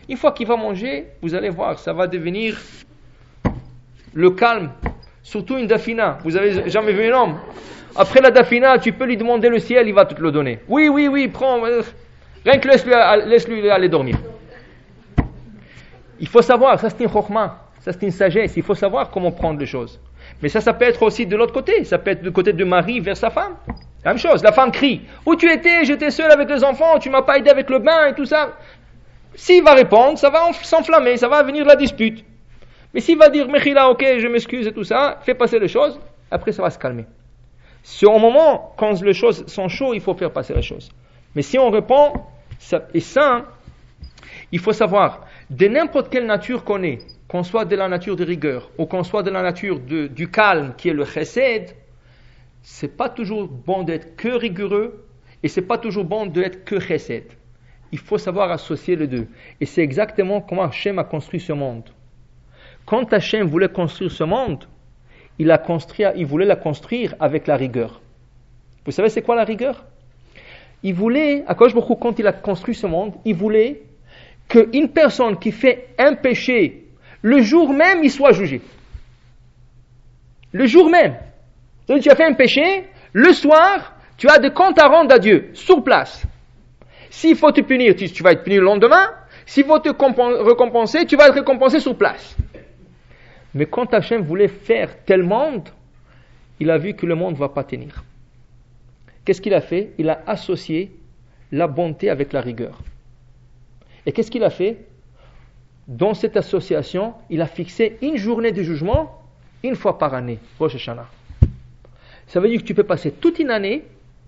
Une 0.10 0.18
fois 0.18 0.34
qu'il 0.34 0.46
va 0.46 0.58
manger, 0.58 1.06
vous 1.22 1.34
allez 1.36 1.50
voir, 1.50 1.80
ça 1.80 1.94
va 1.94 2.06
devenir 2.06 2.58
le 4.14 4.30
calme, 4.32 4.72
surtout 5.24 5.58
une 5.58 5.68
dafina. 5.68 6.18
Vous 6.24 6.36
avez 6.36 6.70
jamais 6.70 6.94
vu 6.94 7.12
un 7.12 7.18
homme? 7.18 7.40
Après 7.96 8.22
la 8.22 8.32
dafina, 8.32 8.78
tu 8.78 8.94
peux 8.94 9.06
lui 9.06 9.18
demander 9.18 9.50
le 9.50 9.60
ciel, 9.60 9.88
il 9.88 9.94
va 9.94 10.06
te 10.06 10.20
le 10.22 10.32
donner. 10.32 10.60
Oui, 10.68 10.90
oui, 10.90 11.08
oui, 11.08 11.28
prends. 11.28 11.66
Euh, 11.66 11.82
rien 12.46 12.60
que 12.60 12.68
laisse-lui 12.68 12.94
laisse 13.26 13.48
-lui 13.48 13.70
aller 13.70 13.90
dormir. 13.90 14.18
Il 16.20 16.28
faut 16.28 16.42
savoir, 16.42 16.80
ça 16.80 16.90
c'est 16.90 17.04
une 17.04 17.10
chokma, 17.10 17.58
ça 17.80 17.94
c'est 17.94 18.04
une 18.04 18.12
sagesse, 18.12 18.58
il 18.58 18.64
faut 18.64 18.76
savoir 18.76 19.10
comment 19.10 19.32
prendre 19.32 19.60
les 19.60 19.66
choses. 19.66 20.00
Mais 20.42 20.50
ça, 20.50 20.62
ça 20.62 20.74
peut 20.74 20.86
être 20.86 21.02
aussi 21.04 21.26
de 21.26 21.36
l'autre 21.36 21.54
côté, 21.54 21.84
ça 21.86 21.98
peut 21.98 22.12
être 22.12 22.22
du 22.22 22.32
côté 22.32 22.54
du 22.54 22.66
mari 22.66 23.00
vers 23.00 23.18
sa 23.18 23.30
femme. 23.30 23.56
Même 24.06 24.18
chose, 24.18 24.44
la 24.44 24.52
femme 24.52 24.72
crie, 24.72 25.02
où 25.26 25.36
tu 25.36 25.52
étais, 25.52 25.84
j'étais 25.86 26.12
seul 26.12 26.32
avec 26.32 26.50
les 26.50 26.64
enfants, 26.64 27.00
tu 27.00 27.10
m'as 27.10 27.22
pas 27.22 27.38
aidé 27.38 27.50
avec 27.50 27.70
le 27.70 27.80
bain 27.80 28.08
et 28.08 28.14
tout 28.14 28.26
ça. 28.26 28.52
S'il 29.36 29.64
va 29.64 29.74
répondre, 29.74 30.18
ça 30.18 30.30
va 30.30 30.52
s'enflammer, 30.54 31.18
ça 31.18 31.28
va 31.28 31.44
venir 31.44 31.66
la 31.66 31.76
dispute. 31.76 32.24
Mais 32.94 33.02
s'il 33.02 33.18
va 33.18 33.30
dire, 33.30 33.48
Mechila, 33.48 33.90
ok, 33.90 34.04
je 34.18 34.28
m'excuse 34.28 34.68
et 34.68 34.74
tout 34.74 34.84
ça, 34.84 35.20
fais 35.22 35.36
passer 35.36 35.60
les 35.60 35.68
choses, 35.68 36.00
après 36.32 36.52
ça 36.52 36.62
va 36.62 36.70
se 36.70 36.80
calmer. 36.80 37.06
C'est 37.84 38.06
au 38.06 38.18
moment, 38.20 38.74
quand 38.78 39.02
les 39.02 39.14
choses 39.14 39.46
sont 39.48 39.70
chaudes, 39.70 39.96
il 39.96 40.02
faut 40.02 40.16
faire 40.16 40.32
passer 40.32 40.54
les 40.54 40.62
choses. 40.62 40.90
Mais 41.36 41.42
si 41.42 41.58
on 41.58 41.70
répond, 41.70 42.14
ça, 42.58 42.88
et 42.94 43.00
ça, 43.00 43.46
il 44.52 44.60
faut 44.60 44.74
savoir, 44.74 45.26
de 45.50 45.68
n'importe 45.68 46.10
quelle 46.10 46.26
nature 46.26 46.64
qu'on 46.64 46.84
est, 46.84 47.00
qu'on 47.28 47.44
soit 47.44 47.66
de 47.66 47.76
la 47.76 47.88
nature 47.88 48.16
de 48.16 48.26
rigueur, 48.26 48.72
ou 48.78 48.86
qu'on 48.86 49.04
soit 49.04 49.24
de 49.24 49.30
la 49.30 49.42
nature 49.42 49.80
de, 49.80 50.08
du 50.08 50.30
calme, 50.30 50.74
qui 50.76 50.90
est 50.90 50.94
le 50.94 51.06
chesed, 51.06 51.76
c'est 52.64 52.98
pas 52.98 53.10
toujours 53.10 53.48
bon 53.48 53.84
d'être 53.84 54.16
que 54.16 54.30
rigoureux, 54.30 55.06
et 55.44 55.48
c'est 55.48 55.62
pas 55.62 55.78
toujours 55.78 56.06
bon 56.06 56.26
d'être 56.26 56.66
que 56.66 56.80
chesed. 56.80 57.26
Il 57.92 58.00
faut 58.00 58.18
savoir 58.18 58.52
associer 58.52 58.96
les 58.96 59.08
deux. 59.08 59.28
Et 59.62 59.66
c'est 59.66 59.82
exactement 59.82 60.42
comment 60.42 60.64
Hachem 60.64 61.00
a 61.00 61.04
construit 61.04 61.40
ce 61.40 61.54
monde. 61.54 61.90
Quand 62.90 63.14
Hachem 63.14 63.46
voulait 63.46 63.70
construire 63.70 64.12
ce 64.12 64.24
monde, 64.24 64.66
il, 65.38 65.52
a 65.52 65.60
construit, 65.60 66.06
il 66.16 66.26
voulait 66.26 66.48
la 66.48 66.56
construire 66.56 67.14
avec 67.20 67.46
la 67.46 67.56
rigueur. 67.56 68.02
Vous 68.84 68.92
savez 68.92 69.10
c'est 69.10 69.22
quoi 69.22 69.36
la 69.36 69.44
rigueur? 69.44 69.86
Il 70.82 70.96
voulait, 70.96 71.44
à 71.46 71.54
cause 71.54 71.72
beaucoup 71.72 71.94
quand 71.94 72.18
il 72.18 72.26
a 72.26 72.34
construit 72.34 72.74
ce 72.74 72.88
monde, 72.88 73.14
il 73.26 73.36
voulait 73.36 73.84
qu'une 74.48 74.90
personne 74.90 75.38
qui 75.38 75.52
fait 75.52 75.90
un 76.00 76.16
péché, 76.16 76.88
le 77.22 77.42
jour 77.42 77.72
même, 77.72 78.04
il 78.04 78.10
soit 78.10 78.32
jugé. 78.32 78.60
Le 80.52 80.66
jour 80.66 80.90
même. 80.90 81.16
Donc 81.88 82.02
tu 82.02 82.10
as 82.10 82.16
fait 82.16 82.26
un 82.26 82.34
péché, 82.34 82.86
le 83.14 83.34
soir, 83.34 83.94
tu 84.18 84.28
as 84.28 84.40
des 84.40 84.50
comptes 84.50 84.80
à 84.80 84.88
rendre 84.88 85.14
à 85.14 85.20
Dieu, 85.20 85.52
sur 85.54 85.84
place. 85.84 86.26
S'il 87.12 87.36
faut 87.36 87.52
te 87.52 87.62
punir, 87.62 87.96
tu, 87.96 88.10
tu 88.10 88.24
vas 88.24 88.32
être 88.32 88.44
puni 88.44 88.56
le 88.56 88.64
lendemain. 88.64 89.10
S'il 89.46 89.66
faut 89.66 89.78
te 89.78 89.90
récompenser, 89.90 91.06
tu 91.06 91.16
vas 91.16 91.28
être 91.28 91.36
récompensé 91.36 91.80
sur 91.80 91.96
place. 91.96 92.36
Mais 93.54 93.66
quand 93.66 93.94
Hachem 93.94 94.22
voulait 94.22 94.48
faire 94.48 95.04
tel 95.06 95.24
monde, 95.24 95.70
il 96.60 96.70
a 96.70 96.78
vu 96.78 96.94
que 96.94 97.06
le 97.06 97.16
monde 97.16 97.34
ne 97.34 97.40
va 97.40 97.50
pas 97.50 97.64
tenir. 97.64 98.04
Qu'est-ce 99.26 99.42
qu'il 99.42 99.54
a 99.54 99.62
fait? 99.62 99.92
Il 99.98 100.10
a 100.10 100.22
associé 100.28 100.92
la 101.52 101.68
bonté 101.68 102.10
avec 102.10 102.34
la 102.34 102.42
rigueur. 102.42 102.80
Et 104.06 104.12
qu'est-ce 104.12 104.32
qu'il 104.32 104.44
a 104.44 104.50
fait? 104.50 104.78
Dans 105.88 106.14
cette 106.14 106.38
association, 106.38 107.14
il 107.30 107.42
a 107.42 107.48
fixé 107.48 107.98
une 108.02 108.18
journée 108.18 108.52
de 108.52 108.62
jugement 108.62 109.22
une 109.64 109.76
fois 109.76 109.98
par 109.98 110.14
année, 110.14 110.40
Rosh. 110.60 110.90
Ça 112.28 112.40
veut 112.40 112.50
dire 112.50 112.62
que 112.62 112.66
tu 112.66 112.76
peux 112.76 112.84
passer 112.84 113.12
toute 113.12 113.40
une 113.40 113.50
année 113.50 113.84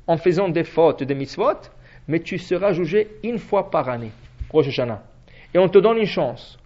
en 0.08 0.18
faisant 0.18 0.50
des 0.50 0.64
fautes, 0.64 1.04
des 1.04 1.16
mitzvot, 1.16 1.70
mais 2.08 2.20
tu 2.20 2.40
seras 2.40 2.74
jugé 2.74 3.08
une 3.24 3.38
fois 3.38 3.70
par 3.70 3.90
année, 3.90 4.12
Rosh. 4.50 4.80
Et 5.54 5.60
on 5.60 5.70
te 5.70 5.78
donne 5.78 5.98
une 5.98 6.06
chance. 6.06 6.58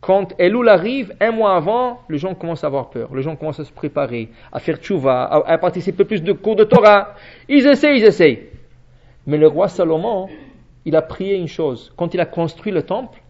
Quand 0.00 0.32
Elul 0.38 0.68
arrive, 0.68 1.14
un 1.20 1.30
mois 1.30 1.56
avant, 1.56 2.00
les 2.08 2.16
gens 2.16 2.34
commencent 2.34 2.64
à 2.64 2.68
avoir 2.68 2.88
peur. 2.88 3.14
Les 3.14 3.22
gens 3.22 3.36
commencent 3.36 3.60
à 3.60 3.64
se 3.64 3.72
préparer, 3.72 4.30
à 4.50 4.58
faire 4.58 4.78
tchouva, 4.78 5.24
à, 5.46 5.58
participer 5.58 6.04
plus 6.04 6.22
de 6.22 6.32
cours 6.32 6.56
de 6.56 6.64
Torah. 6.64 7.14
Ils 7.48 7.66
essayent, 7.66 7.98
ils 7.98 8.04
essayent. 8.04 8.48
Mais 9.26 9.36
le 9.36 9.46
roi 9.46 9.68
Salomon, 9.68 10.28
il 10.86 10.96
a 10.96 11.02
prié 11.02 11.36
une 11.36 11.48
chose. 11.48 11.92
Quand 11.96 12.14
il 12.14 12.20
a 12.20 12.24
construit 12.24 12.72
le 12.72 12.82
temple, 12.82 13.20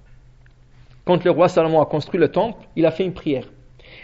quand 1.05 1.25
le 1.25 1.31
roi 1.33 1.49
Salomon 1.49 1.83
a 1.83 1.87
construit 1.87 2.21
le 2.21 2.29
temple, 2.29 2.65
il 2.77 2.87
a 2.87 2.93
fait 2.93 3.05
une 3.05 3.15
prière. 3.15 3.47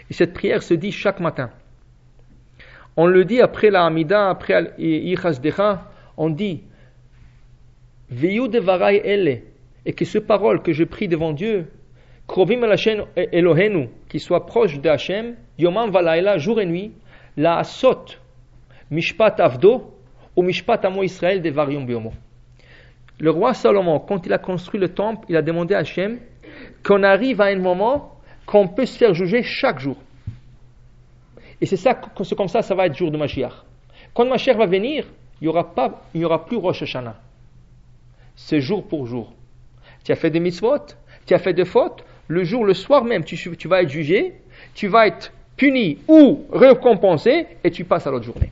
Et 0.09 0.13
cette 0.13 0.33
prière 0.33 0.61
se 0.61 0.73
dit 0.73 0.91
chaque 0.91 1.21
matin. 1.21 1.51
On 2.97 3.05
le 3.05 3.23
dit 3.23 3.39
après 3.39 3.69
la 3.69 3.85
Hamida, 3.85 4.29
après 4.29 4.73
l'Ichazdecha, 4.77 5.85
on 6.17 6.29
dit 6.29 6.63
Veyu 8.09 8.49
de 8.49 8.61
elle, 9.05 9.43
et 9.85 9.93
que 9.93 10.03
ce 10.03 10.17
parole 10.17 10.61
que 10.61 10.73
je 10.73 10.83
prie 10.83 11.07
devant 11.07 11.31
Dieu, 11.31 11.67
Krovim 12.27 12.61
Elohenu, 13.15 13.89
qui 14.09 14.19
soit 14.19 14.45
proche 14.45 14.79
de 14.79 14.89
Hachem, 14.89 15.35
Yomam 15.57 15.89
Valaila, 15.89 16.37
jour 16.37 16.59
et 16.59 16.65
nuit, 16.65 16.91
la 17.37 17.57
Asot, 17.59 18.05
Mishpat 18.91 19.39
Avdo, 19.39 19.93
ou 20.35 20.43
Mishpat 20.43 20.83
Amo 20.83 21.03
Israël 21.03 21.41
de 21.41 21.49
Varium 21.49 21.85
Biomo. 21.85 22.11
Le 23.19 23.31
roi 23.31 23.53
Salomon, 23.53 23.99
quand 23.99 24.25
il 24.25 24.33
a 24.33 24.37
construit 24.37 24.79
le 24.79 24.89
temple, 24.89 25.25
il 25.29 25.37
a 25.37 25.41
demandé 25.41 25.73
à 25.73 25.79
Hachem 25.79 26.19
qu'on 26.83 27.01
arrive 27.03 27.41
à 27.41 27.45
un 27.45 27.57
moment 27.57 28.19
qu'on 28.45 28.67
peut 28.67 28.85
se 28.85 28.97
faire 28.97 29.13
juger 29.13 29.41
chaque 29.41 29.79
jour. 29.79 29.97
Et 31.59 31.65
c'est 31.65 31.77
ça, 31.77 31.99
c'est 32.23 32.35
comme 32.35 32.47
ça, 32.47 32.61
ça 32.61 32.75
va 32.75 32.85
être 32.85 32.95
jour 32.95 33.09
de 33.09 33.17
Mashiach. 33.17 33.53
Quand 34.13 34.25
Mashiach 34.25 34.57
va 34.57 34.65
venir, 34.65 35.05
il 35.41 35.45
n'y 35.45 35.47
aura, 35.47 35.73
pas, 35.73 36.03
il 36.13 36.21
y 36.21 36.25
aura 36.25 36.45
plus 36.45 36.57
Rosh 36.57 36.83
Hashanah. 36.83 37.15
C'est 38.35 38.61
jour 38.61 38.87
pour 38.87 39.07
jour. 39.07 39.33
Tu 40.03 40.11
as 40.11 40.15
fait 40.15 40.29
des 40.29 40.39
mitzvot, 40.39 40.85
tu 41.25 41.33
as 41.33 41.39
fait 41.39 41.53
des 41.53 41.65
fautes, 41.65 42.05
le 42.27 42.43
jour, 42.43 42.65
le 42.65 42.73
soir 42.73 43.03
même, 43.03 43.23
tu, 43.23 43.37
vas 43.67 43.81
être 43.81 43.89
jugé, 43.89 44.33
tu 44.73 44.87
vas 44.87 45.07
être 45.07 45.31
puni 45.55 45.99
ou 46.07 46.45
récompensé, 46.51 47.47
et 47.63 47.71
tu 47.71 47.83
passes 47.83 48.05
à 48.07 48.11
l'autre 48.11 48.25
journée. 48.25 48.51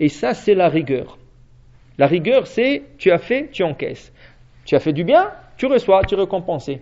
Et 0.00 0.08
ça, 0.08 0.34
c'est 0.34 0.54
la 0.54 0.68
rigueur. 0.68 1.18
La 1.98 2.06
rigueur, 2.06 2.46
c'est 2.46 2.82
tu 2.98 3.10
as 3.10 3.18
fait, 3.18 3.48
tu 3.52 3.62
encaisses. 3.62 4.12
Tu 4.64 4.74
as 4.74 4.80
fait 4.80 4.92
du 4.92 5.04
bien, 5.04 5.30
tu 5.56 5.66
reçois, 5.66 6.02
tu 6.04 6.14
es 6.14 6.18
récompensé. 6.18 6.80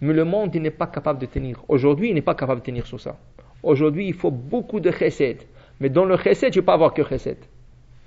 Mais 0.00 0.12
le 0.12 0.24
monde, 0.24 0.54
il 0.54 0.62
n'est 0.62 0.70
pas 0.70 0.86
capable 0.86 1.18
de 1.20 1.26
tenir. 1.26 1.62
Aujourd'hui, 1.68 2.08
il 2.08 2.14
n'est 2.14 2.22
pas 2.22 2.34
capable 2.34 2.60
de 2.60 2.66
tenir 2.66 2.86
sur 2.86 3.00
ça. 3.00 3.16
Aujourd'hui, 3.62 4.06
il 4.06 4.14
faut 4.14 4.30
beaucoup 4.30 4.80
de 4.80 4.90
chesed. 4.90 5.42
Mais 5.80 5.88
dans 5.88 6.04
le 6.04 6.16
chesed, 6.16 6.52
tu 6.52 6.58
ne 6.58 6.62
peux 6.62 6.66
pas 6.66 6.74
avoir 6.74 6.94
que 6.94 7.02
chesed. 7.04 7.38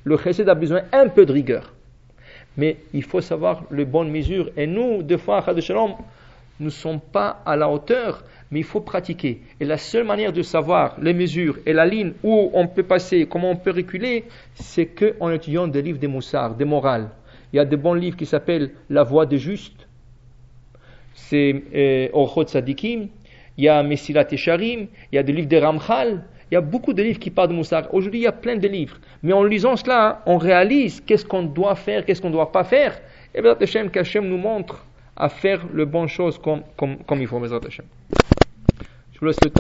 Le 0.04 0.18
chesed 0.18 0.50
a 0.50 0.56
besoin 0.56 0.82
un 0.92 1.10
peu 1.10 1.26
de 1.26 1.34
rigueur. 1.34 1.74
Mais 2.58 2.78
il 2.94 3.04
faut 3.04 3.22
savoir 3.22 3.64
les 3.72 3.86
bonnes 3.86 4.10
mesures. 4.10 4.50
Et 4.58 4.68
nous, 4.68 5.04
deux 5.04 5.18
fois, 5.18 5.44
ne 6.62 6.70
sommes 6.70 7.00
pas 7.00 7.42
à 7.46 7.56
la 7.56 7.70
hauteur, 7.70 8.24
mais 8.50 8.60
il 8.60 8.66
faut 8.66 8.82
pratiquer. 8.82 9.42
Et 9.60 9.66
la 9.66 9.78
seule 9.78 10.04
manière 10.04 10.34
de 10.34 10.42
savoir 10.42 10.96
les 11.02 11.14
mesures 11.14 11.58
et 11.66 11.74
la 11.74 11.86
ligne 11.86 12.14
où 12.24 12.52
on 12.54 12.68
peut 12.68 12.84
passer, 12.84 13.26
comment 13.26 13.52
on 13.52 13.56
peut 13.56 13.72
reculer, 13.72 14.26
c'est 14.54 14.88
qu'en 14.88 15.32
étudiant 15.32 15.68
des 15.68 15.82
livres 15.82 16.00
des 16.00 16.08
moussards, 16.08 16.56
des 16.56 16.66
morales. 16.66 17.10
Il 17.54 17.58
y 17.58 17.60
a 17.60 17.66
des 17.66 17.78
bons 17.78 17.94
livres 17.94 18.18
qui 18.18 18.26
s'appellent 18.26 18.72
La 18.90 19.04
voie 19.04 19.26
des 19.26 19.38
justes, 19.38 19.88
c'est 21.14 21.64
euh, 21.74 22.08
Orchot 22.14 22.48
Sadikim, 22.48 23.08
il 23.58 23.64
y 23.66 23.68
a 23.68 23.84
Messilat 23.84 24.28
Esharim, 24.32 24.88
il 25.12 25.16
y 25.16 25.18
a 25.18 25.24
des 25.24 25.34
livres 25.34 25.50
de 25.50 25.58
Ramchal, 25.58 26.24
il 26.50 26.56
y 26.56 26.58
a 26.58 26.62
beaucoup 26.62 26.94
de 26.94 27.02
livres 27.02 27.20
qui 27.20 27.30
parlent 27.30 27.50
de 27.50 27.54
Moussar. 27.54 27.94
Aujourd'hui, 27.94 28.22
il 28.22 28.24
y 28.24 28.28
a 28.28 28.34
plein 28.34 28.58
de 28.58 28.68
livres. 28.68 28.98
Mais 29.24 29.32
en 29.32 29.44
lisant 29.44 29.78
cela, 29.78 30.22
on 30.26 30.38
réalise 30.38 31.00
qu'est-ce 31.00 31.26
qu'on 31.26 31.44
doit 31.44 31.76
faire, 31.76 32.04
qu'est-ce 32.06 32.22
qu'on 32.22 32.28
ne 32.28 32.34
doit 32.34 32.52
pas 32.52 32.66
faire. 32.66 33.00
Et 33.34 33.42
bien, 33.42 33.56
Hachem, 33.58 33.90
qu'Hachem 33.90 34.28
nous 34.28 34.38
montre 34.38 34.86
à 35.16 35.30
faire 35.30 35.66
les 35.74 35.86
bonnes 35.86 36.08
choses 36.08 36.38
comme, 36.38 36.64
comme, 36.78 36.98
comme 37.04 37.22
il 37.22 37.28
faut, 37.28 37.44
Je 37.44 37.82
vous 39.20 39.26
laisse 39.26 39.38
le 39.44 39.50
temps. 39.50 39.50